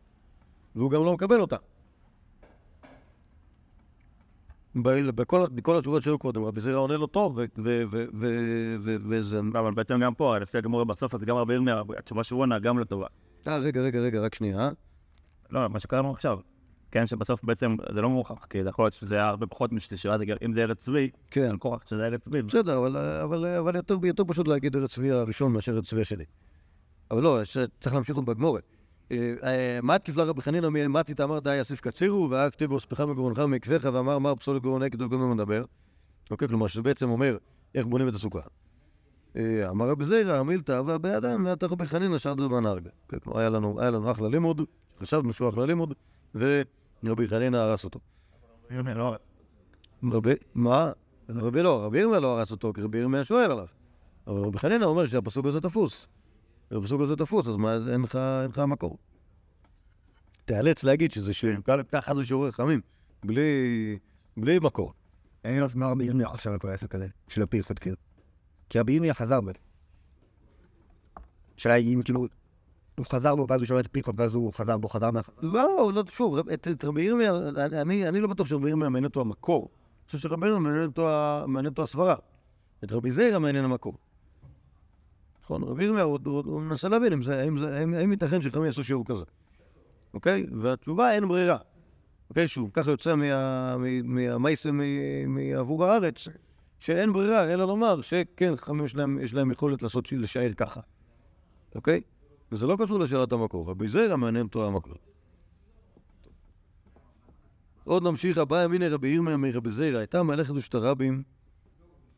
והוא 0.76 0.91
גם 0.91 1.06
לא 1.06 1.13
מקבל 1.13 1.41
אותה. 1.41 1.56
ב- 1.56 1.62
בכל 4.75 5.45
בכל 5.55 5.77
התשובות 5.77 6.03
שהיו 6.03 6.19
קודם, 6.19 6.43
רבי 6.43 6.62
זירא 6.62 6.77
עונה 6.77 6.97
לו 6.97 7.07
טוב, 7.07 7.39
וזה... 9.10 9.39
אבל 9.39 9.73
בעצם 9.73 9.99
גם 9.99 10.13
פה, 10.13 10.38
לפי 10.38 10.57
הגמור 10.57 10.84
בסוף, 10.84 11.15
אז 11.15 11.21
גם 11.21 11.38
ירמיה, 11.49 11.81
התשובה 11.97 12.23
שהוא 12.23 12.41
עונה 12.41 12.60
גם 12.60 12.79
לטובה. 12.79 13.07
אה, 13.47 13.57
רגע, 13.57 13.81
רגע, 13.81 13.99
רגע, 13.99 14.19
רק 14.21 14.36
שנייה. 14.36 14.69
לא, 15.49 15.67
מה 15.67 15.79
שקראנו 15.79 16.12
עכשיו. 16.12 16.39
כן, 16.91 17.07
שבסוף 17.07 17.43
בעצם 17.43 17.75
זה 17.93 18.01
לא 18.01 18.10
מוכח, 18.10 18.45
כי 18.49 18.63
זה 18.63 18.69
יכול 18.69 18.86
להיות 18.86 18.93
שזה 18.93 19.15
היה 19.15 19.27
הרבה 19.27 19.47
פחות 19.47 19.71
משלישי, 19.71 20.10
ואז 20.10 20.21
אם 20.45 20.53
זה 20.53 20.63
ארץ 20.63 20.77
צבי, 20.77 21.10
כן. 21.31 21.47
אין 21.47 21.55
כוח 21.60 21.84
שזה 21.88 22.05
ארץ 22.05 22.21
צבי. 22.21 22.41
בסדר, 22.41 22.77
אבל, 22.77 22.97
אבל, 22.97 23.45
אבל 23.45 23.75
יותר, 23.75 23.97
יותר 24.03 24.23
פשוט 24.27 24.47
להגיד 24.47 24.75
ארץ 24.75 24.93
צבי 24.93 25.12
הראשון 25.12 25.53
מאשר 25.53 25.75
ארץ 25.75 25.89
צבי 25.89 26.01
השני. 26.01 26.23
אבל 27.12 27.23
לא, 27.23 27.39
צריך 27.81 27.95
להמשיך 27.95 28.15
עוד 28.15 28.25
בגמורת. 28.25 28.63
אה, 29.12 29.34
אה, 29.43 29.80
מה 29.84 30.00
תכפלה 30.00 30.24
רבי 30.24 30.41
חנינא 30.41 30.69
ממצית 30.69 31.21
אמר 31.21 31.39
די 31.39 31.62
אסיף 31.62 31.82
קצירו, 31.82 32.30
ואהב 32.30 32.52
כתיבו 32.52 32.80
ספיחה 32.80 33.06
מגרונך 33.06 33.38
ומקפך, 33.38 33.89
ואמר 33.93 34.19
מר 34.19 34.36
פסול 34.36 34.60
גרון 34.60 34.84
עקד 34.84 35.02
וגרון 35.02 35.32
מדבר. 35.32 35.65
אוקיי, 36.32 36.47
כלומר 36.47 36.67
שזה 36.67 36.82
בעצם 36.82 37.10
אומר 37.10 37.38
איך 37.76 37.86
בונים 37.86 38.08
את 38.08 38.13
הסוכה. 38.13 38.39
אה, 39.36 39.69
אמר 39.69 39.89
רבי 39.89 40.06
זיירא, 40.06 40.43
מילתא 40.43 40.82
והבאדם, 40.86 41.45
ואתה 41.45 41.65
רבי 41.65 41.86
חנינא 41.86 42.17
שד 42.17 42.39
רבן 42.39 42.65
ארגה. 42.65 42.89
אוקיי, 43.06 43.19
כלומר 43.19 43.39
היה 43.39 43.50
לנו, 43.50 44.12
אחלה 44.12 44.30
לימוד, 44.30 44.62
חשבנו 45.00 45.34
שהוא 45.34 45.50
אחלה 45.50 45.65
לימוד, 45.65 45.93
ורבי 46.36 47.28
חנינא 47.28 47.58
הרס 47.58 47.84
אותו. 47.84 48.00
לא, 48.71 49.15
רבי, 50.04 50.34
מה? 50.56 50.91
רבי 51.30 51.63
לא, 51.63 51.86
רבי 51.86 52.00
ירמיה 52.00 52.19
לא 52.19 52.38
הרס 52.38 52.52
אותו, 52.52 52.74
כי 52.74 52.82
רבי 52.82 52.97
ירמיה 52.97 53.24
שואל 53.24 53.52
עליו. 53.52 53.67
אבל 54.28 54.39
רבי 54.39 54.60
חנינא 54.60 54.86
אומר 54.86 55.08
שהפסוק 55.08 55.45
הזה 55.45 55.62
תפוס. 55.62 56.08
הפסוק 56.71 57.01
הזה 57.01 57.15
תפוס, 57.15 57.47
אז 57.47 57.57
מה, 57.57 57.75
אין 57.75 58.01
לך, 58.01 58.15
אין 58.15 58.49
לך 58.49 58.60
מקור. 58.60 58.97
תיאלץ 60.45 60.84
להגיד 60.84 61.12
שזה 61.12 61.34
שיעור, 61.34 61.57
ככה 61.91 62.15
זה 62.15 62.25
שיעורי 62.25 62.51
חכמים, 62.51 62.81
בלי, 63.25 63.41
בלי 64.38 64.60
מקור. 64.60 64.93
אין 65.43 65.60
לו 65.60 65.67
מה 65.75 65.88
רבי 65.88 66.05
ירמיה 66.05 66.27
עכשיו 66.27 66.53
על 66.53 66.60
כל 66.60 66.69
העסק 66.69 66.95
הזה, 66.95 67.07
של 67.27 67.41
הפירסת 67.41 67.79
קיר. 67.79 67.95
כי 68.69 68.79
רבי 68.79 68.93
ירמיה 68.93 69.13
חזר 69.13 69.41
בו. 69.41 69.51
השאלה 71.57 71.73
היא 71.73 71.95
אם 71.95 72.01
כאילו, 72.01 72.27
הוא 72.97 73.05
חזר 73.05 73.36
בו, 73.36 73.45
ואז 73.49 73.60
הוא 73.60 73.67
שומע 73.67 73.79
את 73.79 73.88
פירסות, 73.91 74.15
ואז 74.17 74.34
הוא 74.34 74.53
חזר 74.53 74.77
בו, 74.77 74.89
חזר 74.89 75.12
מהחזר. 75.12 75.34
לא, 75.41 75.91
לא, 75.95 76.03
שוב, 76.10 76.38
את, 76.38 76.86
רבי 76.86 77.01
ירמיה, 77.01 77.34
אני, 77.81 78.07
אני 78.07 78.19
לא 78.19 78.27
בטוח 78.27 78.47
שרבי 78.47 78.69
ירמיה 78.69 78.89
מעניין 78.89 79.05
אותו 79.05 79.21
המקור. 79.21 79.69
אני 79.71 80.05
חושב 80.05 80.17
שרבי 80.17 80.47
ירמיה 80.47 80.71
מעניין 81.47 81.65
אותו, 81.71 81.84
הסברה. 81.84 82.15
את 82.84 82.91
רבי 82.91 83.12
זיירא 83.12 83.39
מעניין 83.39 83.65
המקור. 83.65 83.97
נכון, 85.52 85.64
רבי 85.64 85.84
ירמיה, 85.84 86.04
הוא, 86.04 86.62
מנסה 86.62 86.90
להבין 86.90 87.14
אם 88.04 88.12
ייתכן 88.12 88.42
שחכמים 88.42 88.66
יעשו 88.66 88.84
שיעור 88.84 89.06
כזה. 89.06 89.24
אוקיי? 90.14 90.46
והתשובה, 90.62 91.12
אין 91.12 91.28
ברירה. 91.28 91.58
אוקיי, 92.30 92.48
שוב, 92.48 92.70
ככה 92.74 92.92
יוצא 92.92 93.16
מה- 93.16 93.78
מ- 93.78 94.16
מהמייסם 94.16 94.78
מ- 94.78 95.36
מעבור 95.36 95.86
הארץ, 95.86 96.28
שאין 96.80 97.14
ברירה, 97.14 97.54
אלא 97.54 97.68
לומר 97.68 98.02
שכן, 98.02 98.56
חכמים 98.56 98.86
יש 99.22 99.34
להם, 99.34 99.52
יכולת 99.52 99.82
לעשות, 99.84 100.12
לשער 100.12 100.54
ככה. 100.54 100.82
אוקיי? 101.76 102.02
וזה 102.52 102.68
לא 102.68 102.78
קשור 102.80 103.00
לשאלת 103.00 103.32
המקור, 103.32 103.70
רבי 103.70 103.88
זיירא 103.88 104.16
מעניין 104.16 104.46
אותו 104.46 104.68
המקור. 104.68 104.94
עוד 107.84 108.04
נמשיך, 108.04 108.38
הבא 108.38 108.64
ימיני 108.64 108.88
רבי 108.88 109.08
ירמיה 109.08 109.38
מרבי 109.38 109.70
זיירא, 109.70 109.98
הייתה 109.98 110.24
מלאכת 110.24 110.54
ושתרבים, 110.54 111.24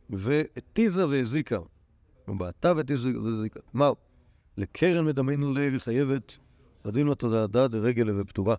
והתיזה 0.10 1.08
והזיקה. 1.08 1.60
ובעטה 2.27 2.73
והתיזה 2.75 3.09
והזיקה. 3.19 3.59
מהו? 3.73 3.95
לקרן 4.57 5.05
מדמיין 5.05 5.53
לב 5.53 5.77
חייבת, 5.77 6.38
הדין 6.86 7.07
לתודעה 7.07 7.67
דרגל 7.67 8.21
ופטורה. 8.21 8.55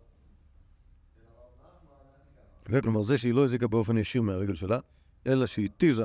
כלומר, 2.83 3.03
זה 3.03 3.19
שהיא 3.19 3.35
לא 3.35 3.45
הזיקה 3.45 3.67
באופן 3.67 3.99
ישיר 3.99 4.23
מהרגל 4.23 4.55
שלה, 4.55 4.79
אלא 5.27 5.47
שהיא 5.47 5.65
התיזה 5.65 6.05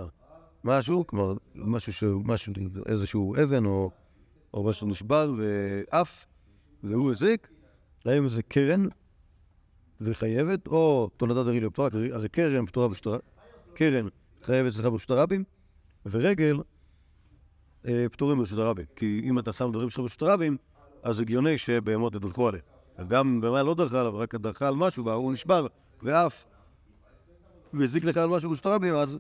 משהו, 0.64 1.08
כלומר, 1.08 1.34
משהו 1.56 1.94
שהוא, 1.94 2.26
משהו, 2.26 2.54
איזשהו 2.86 3.36
אבן 3.44 3.66
או, 3.66 3.92
או 4.54 4.64
משהו 4.64 4.88
נשבר 4.88 5.34
ועף, 5.38 6.26
והוא 6.84 7.12
הזיק, 7.12 7.48
האם 8.06 8.30
זה 8.30 8.44
קרן 8.44 8.88
וחייבת, 10.02 10.68
או 10.68 11.10
תולדת 11.18 11.38
הרגל 11.38 11.66
ופטורה, 11.66 11.90
הרי 12.12 12.30
קרן 12.30 12.66
פטורה 12.66 12.88
ושטרה, 12.92 13.18
קרן 13.74 14.08
חייבת 14.44 14.74
ברשות 14.74 15.12
הרבים, 15.12 15.44
ורגל 16.06 16.58
פטורים 18.12 18.38
ברשות 18.38 18.60
הרבים. 18.60 18.86
כי 18.96 19.22
אם 19.24 19.40
אתה 19.40 19.54
שם 19.54 19.72
דברים 19.72 19.90
שלך 19.90 20.00
ברשות 20.00 20.22
הרבים, 20.22 20.58
אז 21.04 21.20
הגיוני 21.20 21.58
שבהמות 21.58 22.16
ידרכו 22.16 22.48
עליהם. 22.48 22.64
וגם 23.00 23.42
במה 23.42 23.64
לא 23.64 23.76
דרכה 23.76 24.00
עליו, 24.00 24.18
רק 24.18 24.36
דרכה 24.36 24.68
על 24.68 24.76
משהו, 24.76 25.06
והוא 25.06 25.34
נשבר 25.34 25.68
ועף, 26.02 26.46
והזיק 27.74 28.04
לך 28.04 28.18
על 28.18 28.30
משהו 28.30 28.50
ברשות 28.50 28.66
הרבים, 28.66 28.96
אז 28.96 29.18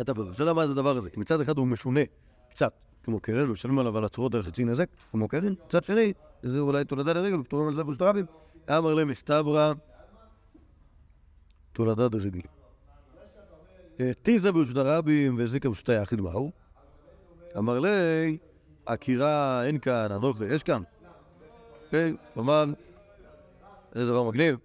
אתה 0.00 0.14
בזה. 0.14 0.30
השאלה 0.30 0.52
מה 0.52 0.66
זה 0.66 0.72
הדבר 0.72 0.96
הזה. 0.96 1.10
מצד 1.16 1.40
אחד 1.40 1.58
הוא 1.58 1.66
משונה 1.66 2.00
קצת, 2.50 2.72
כמו 3.02 3.20
קרן, 3.20 3.48
משלמים 3.48 3.78
עליו 3.78 3.98
על 3.98 4.04
הצורות 4.04 4.34
על 4.34 4.42
חצי 4.42 4.64
נזק, 4.64 4.88
כמו 5.10 5.28
קרן. 5.28 5.54
מצד 5.66 5.84
שני, 5.84 6.12
זה 6.42 6.58
אולי 6.58 6.84
תולדה 6.84 7.12
לרגל, 7.12 7.40
ופטורים 7.40 7.68
על 7.68 7.74
זה 7.74 7.84
ברשות 7.84 8.02
הרבים. 8.02 8.26
אמר 8.70 8.94
להם 8.94 9.08
מסתברא 9.08 9.72
תולדה 11.72 12.08
דרגל. 12.08 12.40
תיזה 14.22 14.52
ברשות 14.52 14.76
הרבים 14.76 15.38
והזיקה 15.38 15.68
ברשות 15.68 15.88
היחיד 15.88 16.20
מהו? 16.20 16.65
אמר 17.58 17.80
לי, 17.80 18.38
עקירה 18.86 19.64
אין 19.66 19.78
כאן, 19.78 20.12
אנוכי 20.12 20.44
יש 20.44 20.62
כאן. 20.62 20.82
אוקיי, 21.84 22.14
כלומר, 22.34 22.64
זה 23.92 24.06
דבר 24.06 24.22
מגניב. 24.22 24.56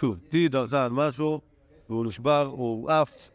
שוב, 0.00 0.16
תי 0.28 0.48
דרכה 0.48 0.84
על 0.84 0.90
משהו, 0.90 1.40
והוא 1.88 2.06
נשבר, 2.06 2.46
הוא 2.46 2.90
עף 2.90 3.30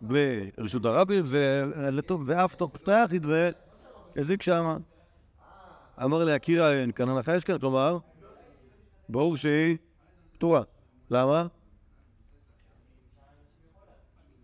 ברשות 0.00 0.84
הרבים, 0.84 1.24
ולטוב- 1.26 2.22
ועף 2.26 2.54
תוך 2.54 2.72
היחיד 2.86 3.26
והזיק 4.16 4.42
שמה. 4.42 4.76
אמר 6.02 6.24
לי, 6.24 6.32
עקירה 6.32 6.72
אין 6.72 6.92
כאן, 6.92 7.08
הנחה 7.08 7.36
יש 7.36 7.44
כאן, 7.44 7.58
כלומר, 7.58 7.98
ברור 9.08 9.36
שהיא 9.36 9.76
פטורה. 10.32 10.62
למה? 11.10 11.46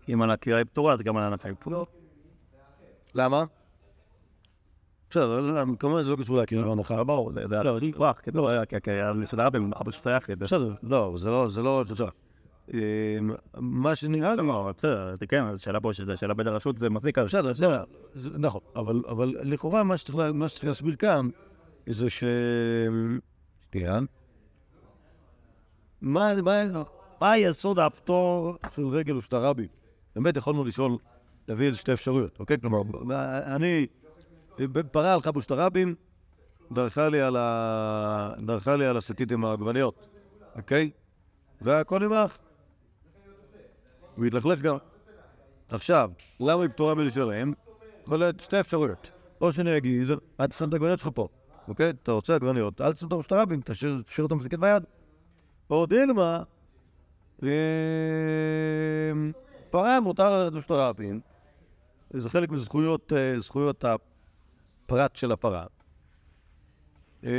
אם 0.08 0.22
על 0.22 0.30
הקירה 0.30 0.58
היא 0.58 0.66
פטורה, 0.66 0.92
אז 0.92 1.02
גם 1.02 1.16
על 1.16 1.22
הענפים 1.22 1.54
פטורה. 1.54 1.84
למה? 3.14 3.44
בסדר, 5.10 5.40
לא, 5.40 5.54
לא, 5.54 5.64
כמובן 5.78 6.02
זה 6.02 6.10
לא 6.10 6.16
קשור 6.16 6.36
להכיר 6.36 6.70
הנחה. 6.70 7.04
ברור, 7.04 7.32
זה 7.32 7.40
זה 7.48 7.62
לא, 7.62 7.78
כן, 8.22 8.30
לא, 8.34 8.64
כי- 8.64 8.76
כי 8.82 8.90
על 8.90 9.40
הרבים, 9.40 9.70
אבא 9.80 9.90
שלך 9.90 10.06
היה 10.06 10.16
יחיד. 10.16 10.38
בסדר, 10.38 10.74
לא, 10.82 11.12
זה 11.16 11.30
לא, 11.30 11.48
זה 11.48 11.62
לא, 11.62 11.84
זה 11.86 12.04
אמ, 12.74 12.78
מה 13.54 13.94
שנראה 13.94 14.34
לי, 14.34 14.46
לא, 14.46 14.72
בסדר, 14.78 15.14
כן, 15.28 15.56
זו 15.56 15.62
שאלה 15.62 15.80
פה, 15.80 15.92
שזה 15.92 16.16
שאלה 16.16 16.34
בין 16.34 16.46
הרשות, 16.46 16.78
זה 16.78 16.90
מחזיק 16.90 17.18
בסדר, 17.18 17.52
בסדר, 17.52 17.84
נכון, 18.38 18.60
אבל, 18.76 19.02
אבל 19.08 19.34
לכאורה 19.42 19.82
מה 19.82 19.98
שצריך, 19.98 20.18
להסביר 20.64 20.96
כאן, 20.96 21.28
זה 21.88 22.10
ש... 22.10 22.24
שנייה. 23.72 23.98
מה, 26.00 26.32
מה, 26.42 26.62
מה 27.20 27.38
יסוד 27.38 27.78
הפטור 27.78 28.56
של 28.74 28.86
רגל 28.86 29.16
ושטר 29.16 29.42
רבי? 29.44 29.68
באמת 30.16 30.36
יכולנו 30.36 30.64
לשאול, 30.64 30.96
להביא 31.48 31.66
איזה 31.66 31.78
שתי 31.78 31.92
אפשרויות, 31.92 32.40
אוקיי? 32.40 32.60
כלומר, 32.60 32.82
אני, 33.46 33.86
פרה 34.90 35.14
הלכה 35.14 35.32
בשטר 35.32 35.54
רבים, 35.54 35.94
דרכה 36.72 37.08
לי 38.76 38.86
על 38.86 38.96
השקית 38.96 39.32
עם 39.32 39.44
העגבניות, 39.44 40.08
אוקיי? 40.56 40.90
והכל 41.60 42.00
נמרח. 42.00 42.38
הוא 44.16 44.24
התלכלך 44.24 44.62
גם. 44.62 44.76
עכשיו, 45.68 46.10
למה 46.40 46.62
היא 46.62 46.70
פטורה 46.70 46.94
מלשלם? 46.94 47.52
יכול 48.02 48.18
להיות 48.18 48.40
שתי 48.40 48.60
אפשרויות. 48.60 49.10
או 49.40 49.52
שאני 49.52 49.76
אגיד, 49.76 50.08
אל 50.40 50.46
תשם 50.46 50.68
את 50.68 50.72
העגבניות 50.72 50.98
שלך 50.98 51.08
פה, 51.14 51.28
אוקיי? 51.68 51.90
אתה 51.90 52.12
רוצה 52.12 52.34
עגבניות, 52.34 52.80
אל 52.80 52.92
תשים 52.92 53.06
אותם 53.06 53.18
בשטר 53.18 53.40
רבים, 53.40 53.60
תשאיר 53.64 54.02
אותם 54.18 54.38
בשקית 54.38 54.60
ביד. 54.60 54.84
או 55.70 55.86
דילמה, 55.86 56.42
אמ, 57.42 57.48
פרה 59.70 60.00
מותר 60.00 60.38
ללכת 60.38 60.56
בשטר 60.56 60.74
רבים, 60.74 61.20
זה 62.10 62.30
חלק 62.30 62.50
מזכויות 62.50 63.12
אה, 63.12 63.40
זכויות 63.40 63.84
הפרט 64.86 65.16
של 65.16 65.32
הפרה. 65.32 65.64
אה, 67.24 67.30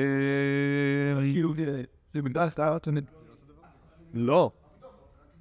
כאילו, 1.21 1.53
זה- 1.55 1.83
זה 2.13 2.21
בגלל 2.21 2.49
שאתה 2.49 2.77
לא. 4.13 4.51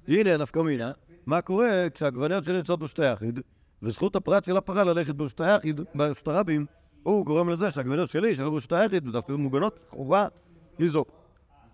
הנה 0.07 0.37
נפקא 0.37 0.59
מינה, 0.59 0.91
מה 1.25 1.41
קורה 1.41 1.87
כשהעגבניות 1.93 2.43
שלי 2.43 2.57
נמצאות 2.57 2.79
בשתי 2.79 3.05
יחיד, 3.13 3.39
וזכות 3.81 4.15
הפרט 4.15 4.43
של 4.43 4.57
הפרה 4.57 4.83
ללכת 4.83 5.15
ברשות 5.15 5.41
היחיד, 5.41 5.81
ברשות 5.95 6.27
הרבים, 6.27 6.65
הוא 7.03 7.25
גורם 7.25 7.49
לזה 7.49 7.71
שהעגבניות 7.71 8.09
שלי, 8.09 8.35
שהיו 8.35 8.51
ברשות 8.51 8.71
היחיד, 8.71 9.07
ודווקא 9.07 9.31
מוגנות, 9.31 9.79
לכאורה, 9.87 10.27
לזעוק. 10.79 11.11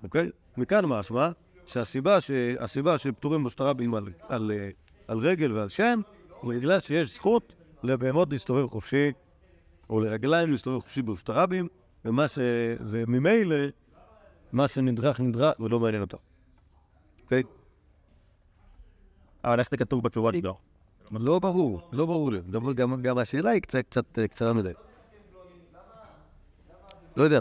אוקיי? 0.04 0.30
מכאן 0.58 0.86
משמע 0.86 1.30
שהסיבה, 1.66 2.22
ש... 2.22 2.32
הסיבה 2.60 2.98
שפטורים 2.98 3.44
הרבים 3.60 3.96
על, 3.96 4.04
על, 4.28 4.52
אה, 4.52 4.70
על 5.08 5.18
רגל 5.18 5.52
ועל 5.52 5.70
שן, 5.70 6.00
הוא 6.42 6.54
בגלל 6.54 6.80
שיש 6.80 7.16
זכות 7.16 7.54
לבהמות 7.84 8.32
להסתובב 8.32 8.68
חופשי, 8.68 9.12
או 9.90 10.00
לרגליים 10.00 10.52
להסתובב 10.52 10.80
חופשי 10.82 11.02
ברשות 11.02 11.30
הרבים, 11.30 11.68
ומה 12.06 12.28
ש... 12.28 12.38
וממילא, 12.80 13.56
מה 14.52 14.68
שנדרך 14.68 15.20
נדרך 15.20 15.60
ולא 15.60 15.80
מעניין 15.80 16.02
אותם. 16.02 16.18
אוקיי? 17.24 17.44
אבל 19.44 19.60
איך 19.60 19.70
זה 19.72 19.78
כתוב 19.78 20.04
בתשובה 20.04 20.32
שלו? 20.42 20.58
לא 21.12 21.40
ברור, 21.40 21.90
לא 21.92 22.06
ברור 22.06 22.32
לי. 22.32 22.40
גם- 22.52 22.74
גם- 22.74 23.02
גם 23.02 23.18
השאלה 23.18 23.50
היא 23.50 23.62
קצת- 23.62 23.86
קצת 23.90 24.20
אה, 24.20 24.28
קצרה 24.28 24.54
מדי. 24.54 24.72
לא 27.16 27.24
יודע. 27.24 27.40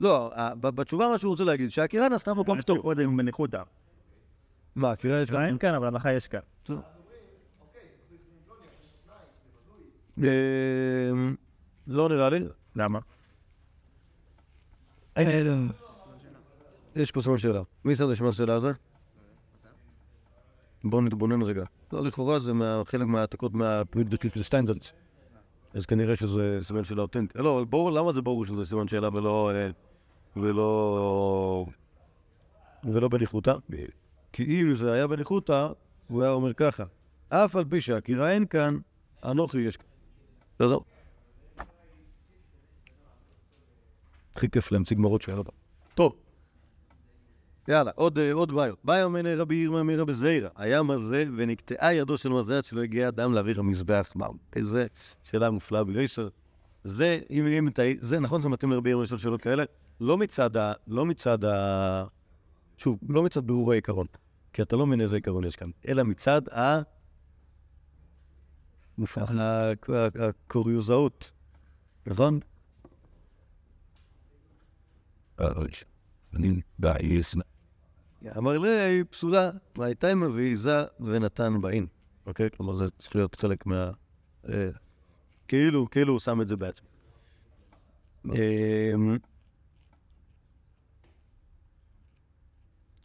לא, 0.00 0.32
אה, 0.36 0.54
ב- 0.54 0.68
בתשובה 0.68 1.08
מה 1.08 1.18
שהוא 1.18 1.30
רוצה 1.30 1.44
להגיד, 1.44 1.70
שהעקירה 1.70 2.08
נעשתה 2.08 2.34
במקום 2.34 2.54
אני 2.54 2.62
טוב. 2.62 2.78
קודם 2.78 3.16
בניחותא. 3.16 3.62
מה, 4.76 4.90
עקירה 4.92 5.20
יש 5.20 5.30
כן, 5.30 5.56
כן, 5.60 5.74
אבל 5.74 5.86
הנחה 5.86 6.12
יש 6.12 6.28
כאן. 6.28 6.40
אה, 6.70 6.76
לא 11.86 12.08
נראה 12.08 12.30
לי. 12.30 12.40
למה? 12.76 12.98
יש 16.96 17.10
פה 17.10 17.22
סימן 17.22 17.38
שאלה. 17.38 17.62
מי 17.84 17.96
שם 17.96 18.04
את 18.04 18.10
הסימן 18.10 18.32
שאלה 18.32 18.54
הזה? 18.54 18.72
בואו 20.84 21.02
נתבונן 21.02 21.42
רגע. 21.42 21.64
לא, 21.92 22.02
לכאורה 22.02 22.38
זה 22.38 22.52
חלק 22.84 23.06
מהעתקות 23.06 23.54
מהפעילות 23.54 24.20
של 24.34 24.42
שטיינזלץ. 24.42 24.92
אז 25.74 25.86
כנראה 25.86 26.16
שזה 26.16 26.58
סימן 26.60 26.84
שאלה 26.84 27.02
אותנטי. 27.02 27.38
לא, 27.38 27.64
ברור, 27.68 27.92
למה 27.92 28.12
זה 28.12 28.22
ברור 28.22 28.46
שזה 28.46 28.64
סימן 28.64 28.88
שאלה 28.88 29.08
ולא... 29.08 29.50
אה, 29.54 29.70
ולא... 30.36 31.66
ולא 32.84 33.08
בניחותא? 33.08 33.54
כי 34.32 34.62
אם 34.62 34.74
זה 34.74 34.92
היה 34.92 35.06
בניחותא, 35.06 35.68
הוא 36.08 36.22
היה 36.22 36.32
אומר 36.32 36.52
ככה: 36.52 36.84
אף 37.28 37.56
על 37.56 37.64
פי 37.64 37.80
שהקירה 37.80 38.32
אין 38.32 38.46
כאן, 38.46 38.78
אנוכי 39.24 39.58
יש 39.58 39.76
כאן. 39.76 39.89
בסדר? 40.60 40.78
הכי 44.36 44.50
כיף 44.50 44.72
להמציא 44.72 44.96
גמרות 44.96 45.22
שאלה. 45.22 45.42
טוב. 45.94 46.14
יאללה, 47.68 47.90
עוד, 47.94 48.18
אה, 48.18 48.32
עוד 48.32 48.52
בעיות. 48.52 48.78
בעיה 48.84 49.08
מנה 49.08 49.34
רבי 49.34 49.54
ירמיה 49.54 49.82
מרבי 49.82 50.14
זעירא, 50.14 50.48
היה 50.56 50.82
מזה 50.82 51.24
ונקטעה 51.36 51.94
ידו 51.94 52.18
של 52.18 52.28
מזה 52.28 52.58
עד 52.58 52.64
שלא 52.64 52.82
הגיע 52.82 53.08
אדם 53.08 53.32
להעביר 53.32 53.60
המזבח 53.60 54.12
מהו. 54.16 54.34
זה 54.62 54.86
שאלה 55.22 55.50
מופלאה 55.50 55.84
בישר. 55.84 56.28
זה, 56.84 57.18
אם, 57.30 57.46
אם 57.46 57.68
אתה, 57.68 57.82
זה 58.00 58.20
נכון, 58.20 58.42
זה 58.42 58.48
מתאים 58.48 58.72
לרבי 58.72 58.90
ירמיה 58.90 59.04
לשאול 59.04 59.20
שאלות 59.20 59.40
כאלה, 59.40 59.64
לא 60.00 60.18
מצד 60.18 60.56
ה... 60.56 60.72
לא 60.86 61.06
מצד 61.06 61.44
ה... 61.44 62.04
שוב, 62.78 62.98
לא 63.08 63.22
מצד 63.22 63.46
בירור 63.46 63.72
העיקרון, 63.72 64.06
כי 64.52 64.62
אתה 64.62 64.76
לא 64.76 64.86
מבין 64.86 65.00
איזה 65.00 65.16
עיקרון 65.16 65.44
יש 65.44 65.56
כאן, 65.56 65.70
אלא 65.88 66.02
מצד 66.02 66.48
ה... 66.48 66.80
הקוריוזאות, 70.20 71.30
נכון? 72.06 72.40
אמר 78.36 78.58
לי, 78.58 79.04
פסולה, 79.10 79.50
והייתה 79.78 80.14
מביא 80.14 80.48
עיזה 80.48 80.84
ונתן 81.00 81.60
בעין. 81.60 81.86
אוקיי? 82.26 82.50
כלומר, 82.50 82.76
זה 82.76 82.84
צריך 82.98 83.16
להיות 83.16 83.34
חלק 83.34 83.66
מה... 83.66 83.90
אה, 84.48 84.70
כאילו, 85.48 85.90
כאילו 85.90 86.12
הוא 86.12 86.20
שם 86.20 86.40
את 86.40 86.48
זה 86.48 86.56
בעצמו. 86.56 86.88
אמ, 88.24 89.18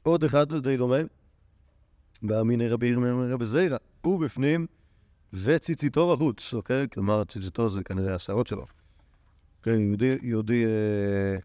עוד 0.04 0.24
אחד 0.24 0.54
די 0.54 0.78
דומה, 0.78 0.98
באמיני 2.24 2.68
רבי 2.68 2.88
ירמיה 2.88 3.34
רבי 3.34 3.46
זעירא, 3.46 3.78
הוא 4.02 4.20
בפנים 4.20 4.68
וציציתו 5.44 6.14
בחוץ, 6.14 6.54
אוקיי? 6.54 6.88
כלומר, 6.94 7.24
ציציתו 7.24 7.70
זה 7.70 7.84
כנראה 7.84 8.16
השערות 8.16 8.48
שלו. 8.48 8.66
כן, 9.64 9.80
יהודי, 9.80 10.18
יהודי, 10.22 10.66
אה, 10.66 11.38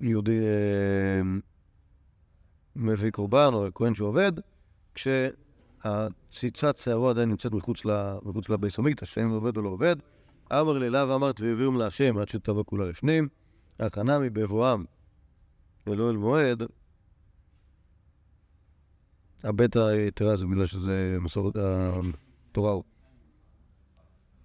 יהודי 0.00 0.38
אה, 0.38 1.20
מביא 2.76 3.10
קורבן 3.10 3.50
או 3.52 3.66
כהן 3.74 3.94
שעובד, 3.94 4.32
כשהציצת 4.94 6.76
שערו 6.76 7.08
עדיין 7.08 7.28
נמצאת 7.28 7.52
מחוץ, 7.52 7.82
מחוץ 8.22 8.48
לבייס 8.48 8.78
המקדש, 8.78 9.18
האם 9.18 9.30
עובד 9.30 9.56
או 9.56 9.62
לא 9.62 9.68
עובד. 9.68 9.96
אמר 10.52 10.78
לי 10.78 10.90
לאו 10.90 11.14
אמרת 11.14 11.40
והביאום 11.40 11.78
להשם 11.78 12.18
עד 12.18 12.28
שתבוא 12.28 12.64
כולה 12.64 12.84
לפנים, 12.84 13.28
הכנה 13.80 14.18
מבבואם 14.18 14.84
ולא 15.86 16.10
אל 16.10 16.16
מועד. 16.16 16.62
הבית 19.44 19.76
היתרה 19.76 20.36
זה 20.36 20.46
בגלל 20.46 20.66
שזה 20.66 21.16
מסורת 21.20 21.56
התורה 22.54 22.72
הוא. 22.72 22.84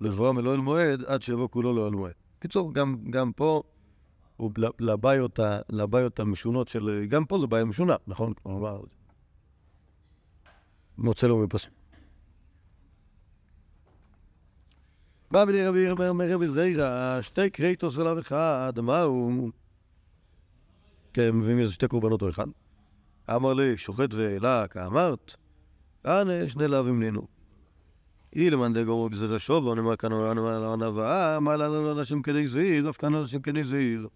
ולא 0.01 0.53
אל 0.53 0.59
מועד 0.59 1.03
עד 1.03 1.21
שיבוא 1.21 1.47
כולו 1.49 1.73
לא 1.73 1.87
אל 1.87 1.91
מועד. 1.91 2.13
קיצור, 2.39 2.73
גם, 2.73 2.97
גם 3.09 3.31
פה 3.31 3.63
הוא 4.37 4.51
לבעיות, 4.79 5.39
לבעיות 5.69 6.19
המשונות 6.19 6.67
של... 6.67 7.05
גם 7.09 7.25
פה 7.25 7.39
זו 7.39 7.47
בעיה 7.47 7.65
משונה, 7.65 7.95
נכון? 8.07 8.33
כלומר, 8.33 8.81
מוצא 10.97 11.27
לו 11.27 11.37
מפסוק. 11.37 11.71
בא 15.31 15.45
בלי 15.45 15.67
רבי 15.67 15.79
ירמיה 15.79 16.09
אומר 16.09 16.33
רבי 16.33 16.47
זעירא, 16.47 17.21
שתי 17.21 17.49
קרייטוס 17.49 17.97
ולאו 17.97 18.19
אחד, 18.19 18.73
מה 18.81 19.01
הוא? 19.01 19.51
כן, 21.13 21.31
מביאים 21.35 21.59
איזה 21.59 21.73
שתי 21.73 21.87
קורבנות 21.87 22.21
או 22.21 22.29
אחד. 22.29 22.47
אמר 23.35 23.53
לי, 23.53 23.77
שוחט 23.77 24.13
ואלה, 24.13 24.67
כאמרת, 24.67 25.35
אנא 26.05 26.47
שני 26.47 26.67
לאווים 26.67 26.99
נינו. 26.99 27.38
אילמן 28.35 28.73
דגומו 28.73 29.09
גזירה 29.09 29.39
שובו, 29.39 29.75
נאמר 29.75 29.95
כאן 29.95 30.11
הנבאה, 30.11 31.39
מה 31.39 31.55
לנו 31.55 31.91
אנשים 31.91 32.21
כדי 32.21 32.47
זעיר, 32.47 32.89
אף 32.89 32.97
כאן 32.97 33.15
אנשים 33.15 33.41
כדי 33.41 33.63
זעיר. 33.63 34.07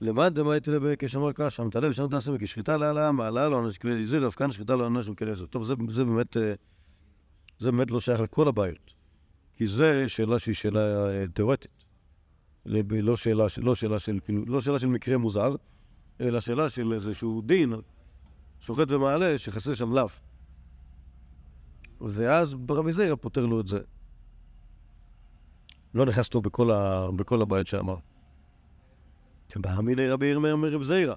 למד 0.00 0.34
דמייתי 0.34 0.70
לבי 0.70 0.94
כשמר 0.98 1.32
קשה, 1.32 1.64
מתעלה 1.64 1.90
ושם 1.90 2.08
תעשה 2.08 2.32
וכשחיטה 2.34 2.76
לעלה, 2.76 3.12
מעלה 3.12 3.48
לו 3.48 3.64
אנשים 3.64 3.80
כדי 3.80 4.06
זעיר, 4.06 4.28
אף 4.28 4.34
כאן 4.34 4.52
שחיטה 4.52 4.76
לו 4.76 4.86
אנשים 4.86 5.14
כדי 5.14 5.34
זעיר. 5.34 5.46
טוב, 5.46 5.64
זה, 5.64 6.04
באמת, 6.04 6.36
אה, 6.36 6.54
זה 7.58 7.70
באמת 7.70 7.90
לא 7.90 8.00
שייך 8.00 8.20
לכל 8.20 8.48
הבעיות. 8.48 8.94
כי 9.56 9.66
זה 9.66 10.08
שאלה 10.08 10.38
שהיא 10.38 10.54
שאלה 10.54 11.10
אה, 11.10 11.24
תיאורטית. 11.34 11.84
לא 12.66 12.80
לא 12.92 13.16
כאילו, 14.24 14.44
לא 14.46 14.60
שאלה 14.60 14.78
של 14.78 14.86
מקרה 14.86 15.18
מוזר, 15.18 15.54
אלא 16.20 16.40
שאלה 16.40 16.70
של 16.70 16.92
איזשהו 16.92 17.42
דין, 17.46 17.72
שוחט 18.60 18.90
ומעלה, 18.90 19.38
שחסר 19.38 19.74
שם 19.74 19.92
לאו. 19.92 20.08
ואז 22.02 22.56
רבי 22.70 22.92
זעירא 22.92 23.14
פותר 23.14 23.46
לו 23.46 23.60
את 23.60 23.68
זה. 23.68 23.78
לא 25.94 26.06
נכנס 26.06 26.28
טוב 26.28 26.44
בכל, 26.44 26.70
ה... 26.70 27.08
בכל 27.16 27.42
הבעיות 27.42 27.66
שאמר. 27.66 27.96
בהאמיני 29.56 30.08
רבי 30.08 30.26
ירמיה 30.26 30.52
אומר 30.52 30.68
רבי 30.72 30.84
זעירא. 30.84 31.14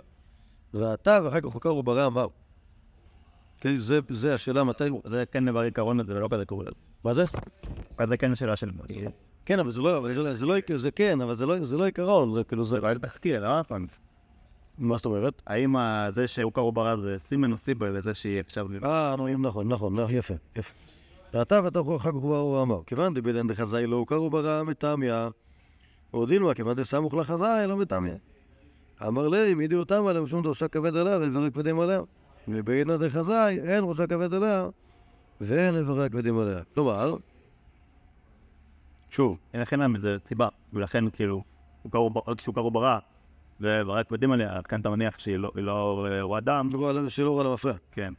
ראתה 0.73 1.19
ואחר 1.23 1.41
כך 1.41 1.47
חוקר 1.47 1.75
וברא 1.75 2.07
אמר. 2.07 2.27
כן, 3.57 3.77
זה, 3.77 3.99
זה 4.09 4.33
השאלה 4.33 4.63
מתי. 4.63 4.89
זה 5.05 5.23
כן 5.31 5.45
דבר 5.45 5.59
עיקרון 5.59 5.99
הזה, 5.99 6.15
ולא 6.15 6.27
כזה 6.31 6.45
קורה. 6.45 6.65
מה 7.03 7.13
זה? 7.13 7.23
זה 8.09 8.17
כן 8.17 8.35
שאלה 8.35 8.55
של... 8.55 8.71
כן, 9.45 9.59
אבל 9.59 9.71
זה 9.71 9.81
לא, 9.81 9.97
אבל 9.97 10.13
זה, 10.13 10.23
לא- 10.23 10.33
זה 10.33 10.45
לא, 10.45 10.55
זה 10.75 10.91
כן, 10.91 11.21
אבל 11.21 11.35
זה 11.35 11.45
לא, 11.45 11.63
זה 11.63 11.77
לא 11.77 11.85
עיקרון, 11.85 12.33
זה 12.35 12.43
כאילו 12.43 12.65
זה... 12.65 12.79
לא 12.79 12.87
היה 12.87 12.99
תחקיר, 12.99 13.41
לא? 13.41 13.61
מה 14.77 14.97
זאת 14.97 15.05
אומרת? 15.05 15.41
האם 15.47 15.75
זה 16.15 16.27
שהוא 16.27 16.51
קראו 16.51 16.71
ברא 16.71 16.95
זה 16.95 17.17
סימן 17.19 17.51
או 17.51 17.57
סיבל 17.57 17.97
לזה 17.97 18.13
שהיא 18.13 18.39
עכשיו... 18.39 18.67
אה, 18.83 19.15
נכון, 19.17 19.41
נכון, 19.41 19.67
נכון, 19.67 19.97
יפה, 20.09 20.33
יפה. 20.55 20.73
ואתה 21.33 21.61
ואתה 21.63 21.79
אחר 21.95 22.11
כך 22.11 22.15
הוא 22.15 22.61
אמר, 22.61 22.83
כיוון 22.85 23.13
דבדן 23.13 23.47
דחזאי 23.47 23.87
לא 23.87 23.95
הוכרו 23.95 24.29
ברא 24.29 24.63
מטמיה, 24.63 25.29
הודילו 26.11 26.55
כיוון 26.55 26.75
דסמוך 26.75 27.13
לחזאי 27.13 27.67
לא 27.67 27.77
מטמיה. 27.77 28.15
אמר 29.07 29.27
לי, 29.27 29.53
אם 29.53 29.61
ידיעו 29.61 29.79
אותם 29.79 30.05
עליהם 30.05 30.27
שום 30.27 30.43
דרשה 30.43 30.67
כבד 30.67 30.95
עליה 30.95 31.17
ודברי 31.17 31.51
כבדים 31.51 31.79
עליה. 31.79 32.01
ובעידנא 32.47 32.97
דחזאי 32.97 33.59
אין 33.59 33.83
ראשה 33.83 34.07
כבד 34.07 34.33
עליה 34.33 34.67
ואין 35.41 35.75
איברי 35.75 36.09
כבדים 36.09 36.39
עליה. 36.39 36.59
כלומר, 36.73 37.15
שוב, 39.09 39.37
לכן 39.53 39.79
למה 39.79 39.99
זה 39.99 40.17
סיבה, 40.27 40.47
ולכן 40.73 41.09
כאילו, 41.09 41.43
כשהוא 42.37 42.55
קראו 42.55 42.71
ברא, 42.71 42.99
ורק 43.61 44.11
יודעים 44.11 44.31
עליה, 44.31 44.61
כאן 44.61 44.81
אתה 44.81 44.89
מניח 44.89 45.19
שהיא 45.19 45.37
לא- 45.37 45.51
לא 45.55 46.07
הוא 46.21 46.37
אדם, 46.37 46.67
מדובר 46.67 46.87
על 46.89 47.09
שלא 47.09 47.37
רע 47.37 47.43
למפרע. 47.43 47.73
כן. 47.91 48.13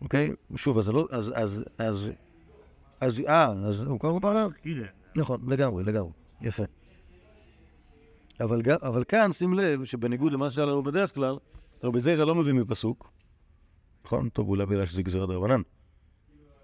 אוקיי? 0.00 0.32
שוב, 0.56 0.78
אז 0.78 0.88
לא, 0.88 1.06
אז, 1.10 1.32
אז, 1.34 1.64
אז, 1.78 2.10
אז, 3.00 3.20
אה, 3.28 3.52
אז 3.52 3.80
הוא 3.80 4.00
קראו 4.00 4.20
ברא? 4.20 4.46
נכון, 5.16 5.40
לגמרי, 5.48 5.84
לגמרי. 5.84 6.12
יפה. 6.40 6.62
אבל, 8.40 8.62
אבל 8.82 9.04
כאן 9.04 9.32
שים 9.32 9.54
לב 9.54 9.84
שבניגוד 9.84 10.32
למה 10.32 10.50
שהיה 10.50 10.66
לנו 10.66 10.82
בדרך 10.82 11.14
כלל, 11.14 11.36
רבי 11.84 12.00
זיירא 12.00 12.24
לא 12.24 12.34
מביא 12.34 12.52
מפסוק, 12.52 13.10
נכון? 14.04 14.28
טוב, 14.28 14.48
אולי 14.48 14.66
בגלל 14.66 14.86
שזה 14.86 15.02
גזירת 15.02 15.28
דרבנן, 15.28 15.60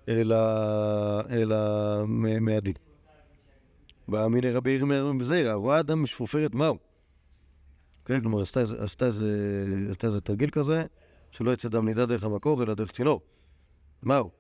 אלא, 0.09 0.37
אלא 1.31 1.57
מ- 2.07 2.49
מהדין. 4.13 4.31
באמיני 4.31 4.51
רבי 4.51 4.79
רבי 4.79 5.25
זיירא, 5.25 5.55
רואה 5.55 5.81
אדם 5.81 6.03
משפופרת 6.03 6.55
מהו. 6.55 6.79
כן, 8.05 8.21
כלומר, 8.21 8.41
עשתה 8.41 9.07
איזה- 9.07 10.21
תרגיל 10.21 10.51
כזה, 10.51 10.85
שלא 11.31 11.51
יצא 11.51 11.69
דם 11.69 11.89
נידה 11.89 12.07
דרך 12.07 12.25
המקור, 12.25 12.63
אלא 12.63 12.75
דרך 12.75 12.93
צינור. 12.93 13.21
מהו? 14.03 14.31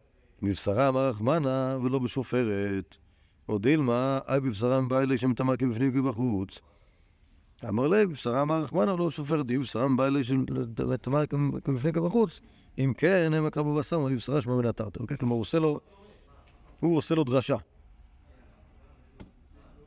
מבשרה 0.42 0.88
אמר 0.88 1.08
רחמנה 1.08 1.78
ולא 1.82 1.98
בשופרת. 1.98 2.96
או 3.48 3.58
דילמה, 3.58 4.18
אי 4.28 4.40
בבשרה 4.40 4.80
מבעי 4.80 5.06
לי 5.06 5.18
שמטמא 5.18 5.56
כבפנים 5.56 5.92
כבחוץ. 5.92 6.60
אמר 7.68 7.88
ליה, 7.88 8.06
בשרה 8.06 8.42
אמר 8.42 8.62
רחמנא 8.62 8.90
לא 8.98 9.10
סופר 9.10 9.42
די, 9.42 9.58
בשרה 9.58 9.86
בא 9.96 10.06
אלי 10.06 10.20
ותאמר 10.88 11.26
כמפני 11.64 11.92
כבחוץ. 11.92 12.40
אם 12.78 12.92
כן, 12.98 13.32
הם 13.34 13.46
הקרבו 13.46 13.74
בשר, 13.74 13.96
אמר 13.96 14.06
לי 14.06 14.16
בשרה 14.16 14.40
שמע 14.40 14.54
מן 14.54 14.66
התרתי. 14.66 14.98
אוקיי? 14.98 15.18
כלומר, 15.18 15.34
הוא 16.80 16.96
עושה 16.96 17.14
לו 17.14 17.24
דרשה. 17.24 17.56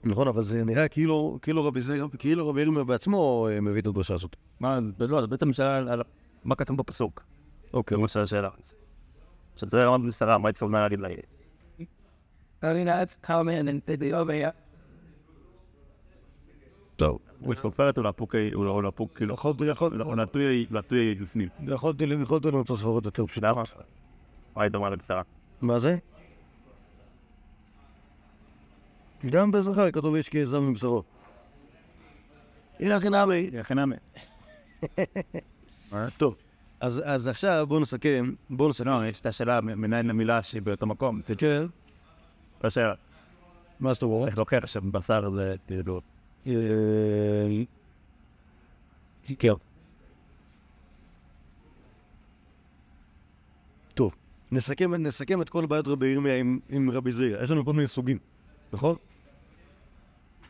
נכון, 0.05 0.27
אבל 0.27 0.43
זה 0.43 0.63
נראה 0.63 0.87
כאילו, 0.87 1.39
כאילו 1.41 1.65
רבי 1.65 1.81
זרע, 1.81 2.07
כאילו 2.19 2.47
רבי 2.49 2.61
ירמיה 2.61 2.83
בעצמו 2.83 3.47
אה, 3.51 3.61
מביא 3.61 3.81
את 3.81 3.87
הדרשה 3.87 4.13
הזאת. 4.13 4.35
מה, 4.59 4.79
לא, 4.99 5.21
זה 5.21 5.27
בעצם 5.27 5.53
שאלה 5.53 5.77
על 5.77 6.01
מה 6.43 6.55
כתוב 6.55 6.77
בפסוק. 6.77 7.23
אוקיי. 7.73 7.97
זה 7.97 8.17
מה 8.17 8.23
השאלה. 8.23 8.49
עכשיו 9.53 9.69
זה 9.69 9.85
רמת 9.85 10.07
בשרה, 10.07 10.37
מה 10.37 10.49
התכוונה 10.49 10.81
להגיד 10.81 10.99
לה? 10.99 11.09
טוב. 16.95 17.19
הוא 17.39 17.53
התכופרת 17.53 17.97
או 17.97 18.03
לאפוק, 18.03 18.35
או 18.55 18.81
לאפוק, 18.81 19.11
כאילו, 19.15 19.33
יכולתי, 19.33 19.65
יכולתי, 19.65 19.95
או 20.01 20.15
לטוי 20.15 20.65
לטוי 20.71 21.15
בפנים. 21.15 21.49
יכולתי, 21.67 22.03
יכולתי 22.21 22.51
למצוא 22.51 22.77
ספרות 22.77 23.05
יותר 23.05 23.25
פשוטות. 23.25 23.49
למה? 23.49 23.63
מה 24.55 24.63
היא 24.63 24.71
דומה 24.71 24.89
לבשרה? 24.89 25.21
מה 25.61 25.79
זה? 25.79 25.97
גם 29.25 29.51
בזכר 29.51 29.91
כתוב 29.91 30.15
איש 30.15 30.29
כעזב 30.29 30.59
מבשרו. 30.59 31.03
הנה 32.79 32.95
הכי 32.95 33.09
נמי. 33.09 33.49
הכי 33.59 33.73
נמי. 33.73 33.95
טוב, 36.17 36.35
אז, 36.79 37.01
אז 37.05 37.27
עכשיו 37.27 37.65
בואו 37.67 37.79
נסכם, 37.79 38.33
בואו 38.49 38.69
נסכם. 38.69 38.87
לא, 38.87 39.05
יש 39.05 39.19
את 39.19 39.25
השאלה 39.25 39.61
מנין 39.61 40.09
המילה 40.09 40.43
שהיא 40.43 40.61
באותו 40.61 40.85
מקום. 40.85 41.21
כן, 41.37 41.63
לא 42.63 42.69
שאלה. 42.69 42.93
מה 43.79 43.93
זאת 43.93 44.03
אומרת? 44.03 44.27
איך 44.27 44.37
לוקח 44.37 44.59
עכשיו 44.63 44.81
בשר 44.81 45.31
זה 45.35 45.55
כאילו... 45.67 46.01
אה, 46.47 46.53
כן. 49.39 49.53
טוב, 53.93 54.15
נסכם, 54.51 54.95
נסכם 54.95 55.41
את 55.41 55.49
כל 55.49 55.65
בעיות 55.65 55.87
רבי 55.87 56.07
ירמיה 56.07 56.37
עם, 56.37 56.59
עם 56.69 56.89
רבי 56.89 57.11
זריה. 57.11 57.43
יש 57.43 57.49
לנו 57.49 57.65
כל 57.65 57.73
מיני 57.73 57.87
סוגים, 57.87 58.17
נכון? 58.73 58.95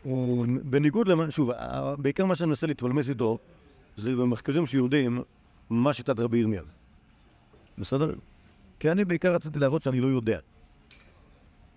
הוא- 0.04 0.46
בניגוד 0.64 1.08
למה, 1.08 1.32
שוב, 1.32 1.52
בעיקר 1.98 2.26
מה 2.26 2.36
שאני 2.36 2.48
מנסה 2.48 2.68
להתפלמס 2.68 3.10
איתו, 3.10 3.38
זה 3.98 4.16
במחקרים 4.16 4.66
שיודעים 4.66 5.22
מה 5.70 5.94
שיטת 5.94 6.20
רבי 6.20 6.38
ירמיה. 6.38 6.62
בסדר? 7.78 8.14
כי 8.80 8.92
אני 8.92 9.06
בעיקר 9.06 9.34
רציתי 9.34 9.60
להראות 9.60 9.82
שאני 9.82 10.00
לא 10.00 10.08
יודע. 10.08 10.40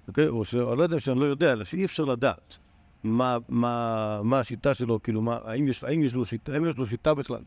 אוקיי? 0.08 0.28
או 0.28 0.44
שאני 0.44 0.78
לא 0.78 0.82
יודע 0.82 1.00
שאני 1.00 1.20
לא 1.20 1.24
יודע, 1.24 1.52
אלא 1.52 1.64
שאי 1.64 1.84
אפשר 1.84 2.04
לדעת. 2.04 2.56
מה, 3.04 3.38
מה, 3.48 4.20
מה 4.24 4.40
השיטה 4.40 4.74
שלו, 4.74 5.02
כאילו, 5.02 5.22
מה, 5.22 5.38
האם, 5.44 5.68
יש, 5.68 5.84
האם, 5.84 6.02
יש 6.02 6.14
לו 6.14 6.24
שיטה, 6.24 6.52
האם 6.54 6.64
יש 6.64 6.76
לו 6.76 6.86
שיטה 6.86 7.14
בכלל 7.14 7.42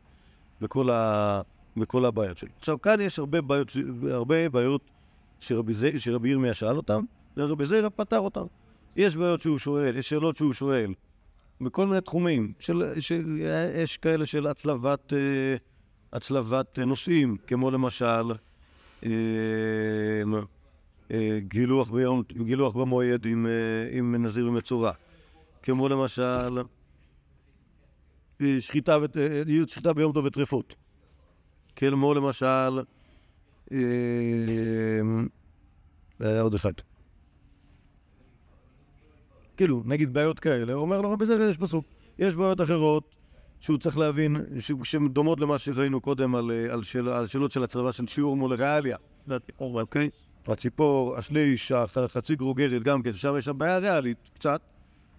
בכל, 0.62 0.89
ה, 0.89 1.42
בכל 1.78 2.06
הבעיות 2.06 2.38
שלו. 2.38 2.50
עכשיו, 2.60 2.82
כאן 2.82 3.02
יש 3.02 3.20
הרבה 3.20 3.42
בעיות, 3.42 3.72
הרבה 4.12 4.50
בעיות 4.50 4.82
שרבי, 5.39 5.74
שרבי 5.98 6.30
ירמיה 6.30 6.54
שאל 6.54 6.78
אותם, 6.78 7.04
ורבי 7.38 7.66
זיירה 7.66 7.89
פתר 7.89 8.20
אותם. 8.20 8.46
יש 8.96 9.16
בעיות 9.16 9.42
שהוא 9.42 9.58
שואל, 9.60 9.98
יש 9.98 10.10
שאלות 10.10 10.38
שהוא 10.38 10.54
שואל, 10.54 10.94
בכל 11.62 11.88
מיני 11.88 12.02
תחומים. 12.02 12.54
של, 12.60 13.00
של, 13.00 13.38
יש 13.76 13.98
כאלה 13.98 14.26
של 14.26 14.48
הצלבת, 14.48 15.14
אה, 15.14 15.56
הצלבת 16.14 16.80
נושאים, 16.80 17.38
כמו 17.48 17.72
למשל, 17.72 18.32
אה, 19.06 19.10
אה, 21.12 21.39
גילוח, 21.39 21.89
ביום, 21.89 22.24
גילוח 22.46 22.74
במועד 22.76 23.26
עם, 23.26 23.48
עם 23.92 24.26
נזיר 24.26 24.48
ומצורע. 24.48 24.92
כמו 25.64 25.89
למשל 25.89 26.58
שחיטה, 28.60 28.98
שחיטה 29.68 29.94
ביום 29.94 30.14
טוב 30.14 30.26
וטרפות. 30.26 30.76
כמו 31.76 32.14
למשל, 32.14 32.82
היה 36.20 36.42
עוד 36.42 36.54
אחד. 36.54 36.74
כאילו, 39.62 39.82
נגיד 39.86 40.14
בעיות 40.14 40.39
כאלה, 40.39 40.74
הוא 40.74 40.82
אומר 40.82 41.01
לו, 41.01 41.12
רבי 41.12 41.26
זרע 41.26 41.43
יש 41.45 41.57
פסוק. 41.57 41.86
יש 42.20 42.36
בעיות 42.36 42.62
אחרות 42.62 43.16
שהוא 43.59 43.78
צריך 43.78 43.97
להבין, 43.97 44.36
שהן 44.84 45.07
דומות 45.07 45.39
למה 45.39 45.57
שראינו 45.57 46.01
קודם 46.01 46.36
על, 46.36 46.51
אה, 46.51 46.74
על, 46.74 46.84
שאל, 46.84 47.09
על 47.09 47.28
שאלות 47.28 47.51
של 47.51 47.64
הצלבה 47.64 47.91
של 47.91 48.07
שיעור 48.07 48.38
מול 48.38 48.53
ריאליה. 48.53 48.97
אוקיי? 49.59 50.09
הציפור, 50.47 51.18
השליש, 51.18 51.72
הח- 51.72 51.97
החצי 51.97 52.36
גרוגרת 52.36 52.84
גם 52.84 53.01
כן, 53.01 53.14
שם 53.14 53.34
יש 53.38 53.45
שם 53.45 53.57
בעיה 53.57 53.78
ריאלית, 53.78 54.18
קצת. 54.34 54.62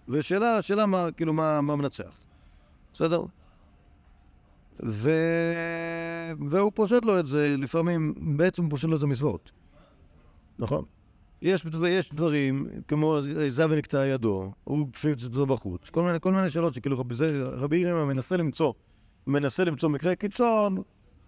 ושאלה, 0.09 0.61
שאלה 0.61 0.85
מה, 0.85 1.11
כאילו, 1.11 1.33
מה, 1.33 1.61
מה 1.61 1.75
מנצח. 1.75 2.19
בסדר? 2.93 3.23
ו... 4.85 5.11
והוא 6.49 6.71
פושט 6.75 7.05
לו 7.05 7.19
את 7.19 7.27
זה, 7.27 7.55
לפעמים, 7.57 8.13
בעצם 8.37 8.63
הוא 8.63 8.69
פושט 8.69 8.87
לו 8.87 8.95
את 8.95 9.01
זה 9.01 9.07
מסברות. 9.07 9.51
נכון? 10.59 10.85
יש, 11.43 11.65
יש 11.87 12.13
דברים, 12.13 12.67
כמו 12.87 13.19
זב 13.49 13.67
ונקטע 13.71 14.05
ידו, 14.05 14.51
הוא 14.63 14.87
פשוט 14.91 15.19
זה 15.19 15.45
בחוץ. 15.45 15.89
כל 15.89 16.03
מיני, 16.03 16.19
כל 16.19 16.33
מיני 16.33 16.49
שאלות 16.49 16.73
שכאילו 16.73 16.99
רבי, 16.99 17.15
רבי 17.41 17.77
ירמיה 17.77 18.05
מנסה 18.05 18.37
למצוא, 18.37 18.73
מנסה 19.27 19.63
למצוא 19.63 19.89
מקרה 19.89 20.15
קיצון, 20.15 20.81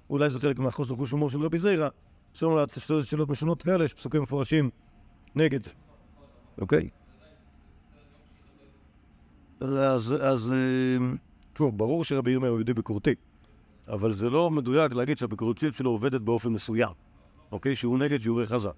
אולי 0.10 0.30
זה 0.30 0.40
חלק 0.40 0.60
מהחוסר 0.60 0.96
חוש 0.96 1.12
הומור 1.12 1.30
של 1.30 1.42
רבי 1.42 1.60
זיירה, 1.60 1.90
שאומר 2.34 2.56
לה, 2.56 2.66
שאלות 2.78 3.06
שאלות 3.06 3.30
משונות 3.30 3.64
כאלה, 3.64 3.86
יש 3.86 3.94
פסוקים 3.94 4.22
מפורשים 4.22 4.70
נגד 5.36 5.64
זה. 5.64 5.72
אוקיי? 6.62 6.90
אז, 9.62 10.14
אז 10.22 10.54
שוב, 11.58 11.78
ברור 11.78 12.04
שרבי 12.04 12.32
ירמיה 12.32 12.50
הוא 12.50 12.58
יהודי 12.58 12.74
ביקורתי, 12.74 13.16
אבל 13.88 14.14
זה 14.14 14.30
לא 14.30 14.52
מדויק 14.52 14.94
להגיד 14.94 15.18
שהביקורתיות 15.18 15.74
שלו 15.74 15.90
עובדת 15.90 16.22
באופן 16.22 16.50
מסוים, 16.50 16.94
אוקיי? 17.52 17.76
שהוא 17.76 18.00
נגד 18.00 18.22
שיעורי 18.22 18.48
חז"ל. 18.48 18.70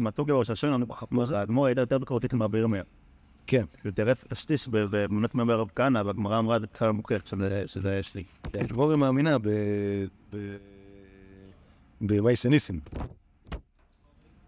מצאו 0.00 0.24
גבר 0.24 0.42
שהשם 0.42 0.68
לנו 0.68 0.86
בחפוש, 0.86 1.30
האדמו"ר 1.30 1.66
הייתה 1.66 1.80
יותר 1.80 1.98
ביקורתית 1.98 2.34
מרבי 2.34 2.58
ירמיה. 2.58 2.82
כן. 3.46 3.64
יותר 3.84 4.12
השטיש 4.30 4.68
באמת 4.68 5.34
אומר 5.34 5.60
רב 5.60 5.70
כהנא, 5.76 6.02
והגמרא 6.06 6.38
אמרה 6.38 6.60
זה 6.60 6.66
כלל 6.66 6.90
מוכיח 6.90 7.26
שזה 7.26 7.62
שזה 7.66 7.94
יש 7.94 8.14
לי. 8.14 8.24
גמורה 8.68 8.96
מאמינה 8.96 9.38
ב... 9.38 9.48
ב... 10.32 10.56
במייסה 12.00 12.48
ניסים. 12.48 12.80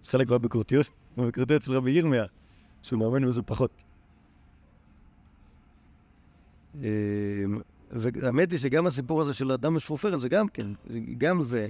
זה 0.02 0.10
חלק 0.10 0.28
מהביקורתיות, 0.28 0.86
מהביקורתיות 1.16 1.62
של 1.62 1.72
רבי 1.72 1.90
ירמיה, 1.90 2.24
שהוא 2.82 3.00
מאמין 3.00 3.28
בזה 3.28 3.42
פחות. 3.42 3.70
אמ, 6.74 6.82
והאמת 7.90 8.50
היא 8.50 8.58
שגם 8.58 8.86
הסיפור 8.86 9.22
הזה 9.22 9.34
של 9.34 9.52
אדם 9.52 9.74
משפופר, 9.74 10.18
זה 10.18 10.28
גם 10.28 10.48
כן, 10.48 10.66
גם 11.18 11.40
זה... 11.40 11.68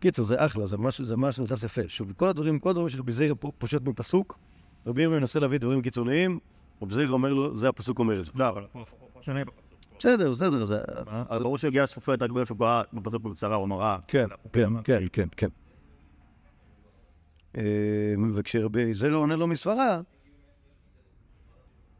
קיצר, 0.00 0.22
זה 0.22 0.46
אחלה, 0.46 0.66
זה 0.66 0.76
משהו, 0.78 1.04
זה 1.04 1.16
משהו 1.16 1.44
נכנס 1.44 1.64
יפה. 1.64 1.82
שוב, 1.88 2.12
כל 2.12 2.28
הדברים, 2.28 2.58
כל 2.58 2.70
הדברים 2.70 2.88
שרבי 2.88 3.12
פה- 3.40 3.52
פושט 3.58 3.82
מפסוק, 3.82 4.38
רבי 4.86 5.02
ירמיה 5.02 5.18
מנסה 5.18 5.40
להביא 5.40 5.58
דברים 5.58 5.82
קיצוניים, 5.82 6.38
רבי 6.82 6.94
זיירה 6.94 7.12
אומר 7.12 7.32
לו, 7.32 7.56
זה 7.56 7.68
הפסוק 7.68 7.98
אומר 7.98 8.20
את 8.20 8.24
זה. 8.24 8.32
לא, 8.34 8.48
אבל... 8.48 8.64
בסדר, 9.98 10.30
בסדר, 10.30 10.64
זה... 10.64 10.80
אז 11.28 11.42
ברור 11.42 11.58
שהגיע 11.58 11.82
לשפופרת 11.82 12.22
רק 12.22 12.30
בגלל 12.30 12.44
שהוא 12.44 12.58
קרא 12.58 12.82
בפסוק 12.92 13.22
בקצרה, 13.22 13.56
הוא 13.56 13.64
אמר, 13.64 13.82
אה, 13.82 13.98
כן, 14.08 14.26
כן, 14.52 14.68
כן, 14.84 15.02
כן, 15.12 15.28
כן. 15.36 15.48
אה, 17.56 18.14
וכשרבי 18.34 18.94
זרע 18.94 19.14
עונה 19.14 19.36
לו 19.36 19.46
מסברה, 19.46 20.00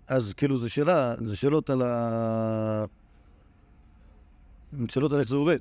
אז 0.08 0.34
כאילו 0.34 0.58
זו 0.58 0.70
שאלה, 0.70 1.14
זה 1.26 1.36
שאלות 1.36 1.70
על 1.70 1.82
ה... 1.82 2.84
שאלות 4.88 5.12
על 5.12 5.20
איך 5.20 5.28
זה 5.28 5.36
עובד, 5.36 5.58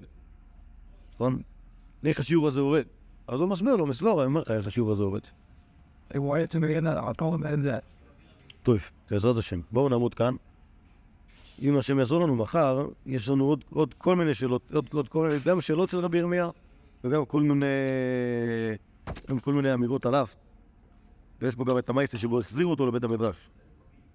נכון? 1.15 1.41
איך 2.05 2.19
השיעור 2.19 2.47
הזה 2.47 2.59
עובד. 2.59 2.83
אז 3.27 3.39
הוא 3.39 3.49
מסביר 3.49 3.75
לו 3.75 3.85
מסברה, 3.85 4.13
אני 4.13 4.25
אומר 4.25 4.41
לך 4.41 4.51
איך 4.51 4.67
השיעור 4.67 4.91
הזה 4.91 5.03
עובד. 5.03 5.19
טוב, 8.63 8.77
בעזרת 9.11 9.37
השם. 9.37 9.61
בואו 9.71 9.89
נעמוד 9.89 10.13
כאן. 10.13 10.35
אם 11.61 11.77
השם 11.77 11.99
יעזור 11.99 12.23
לנו 12.23 12.35
מחר, 12.35 12.87
יש 13.05 13.29
לנו 13.29 13.45
עוד, 13.45 13.63
עוד 13.69 13.93
כל 13.93 14.15
מיני 14.15 14.33
שאלות, 14.33 14.61
עוד, 14.73 14.89
עוד 14.93 15.09
כל 15.09 15.27
מיני, 15.27 15.39
גם 15.39 15.61
שאלות 15.61 15.89
של 15.89 15.97
רבי 15.97 16.17
ירמיה, 16.17 16.49
וגם 17.03 17.25
כל 17.25 17.41
מיני, 17.41 17.65
גם 19.29 19.39
כל 19.39 19.53
מיני 19.53 19.73
אמירות 19.73 20.05
עליו. 20.05 20.27
ויש 21.41 21.55
פה 21.55 21.65
גם 21.65 21.77
את 21.77 21.89
המייסה 21.89 22.17
שבו 22.17 22.39
החזירו 22.39 22.71
אותו 22.71 22.87
לבית 22.87 23.03
המדרש. 23.03 23.49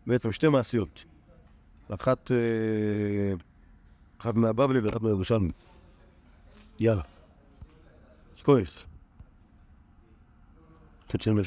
בעצם 0.06 0.32
שתי 0.32 0.48
מעשיות. 0.48 1.04
אחת, 1.94 2.30
אה, 2.30 2.36
אחת 4.20 4.34
מהבבלי 4.34 4.80
ואחת 4.80 5.00
מהירושלמי. 5.00 5.50
יאללה. 6.80 7.17
Pois. 8.44 8.86
Continua 11.10 11.36
mesmo. 11.36 11.46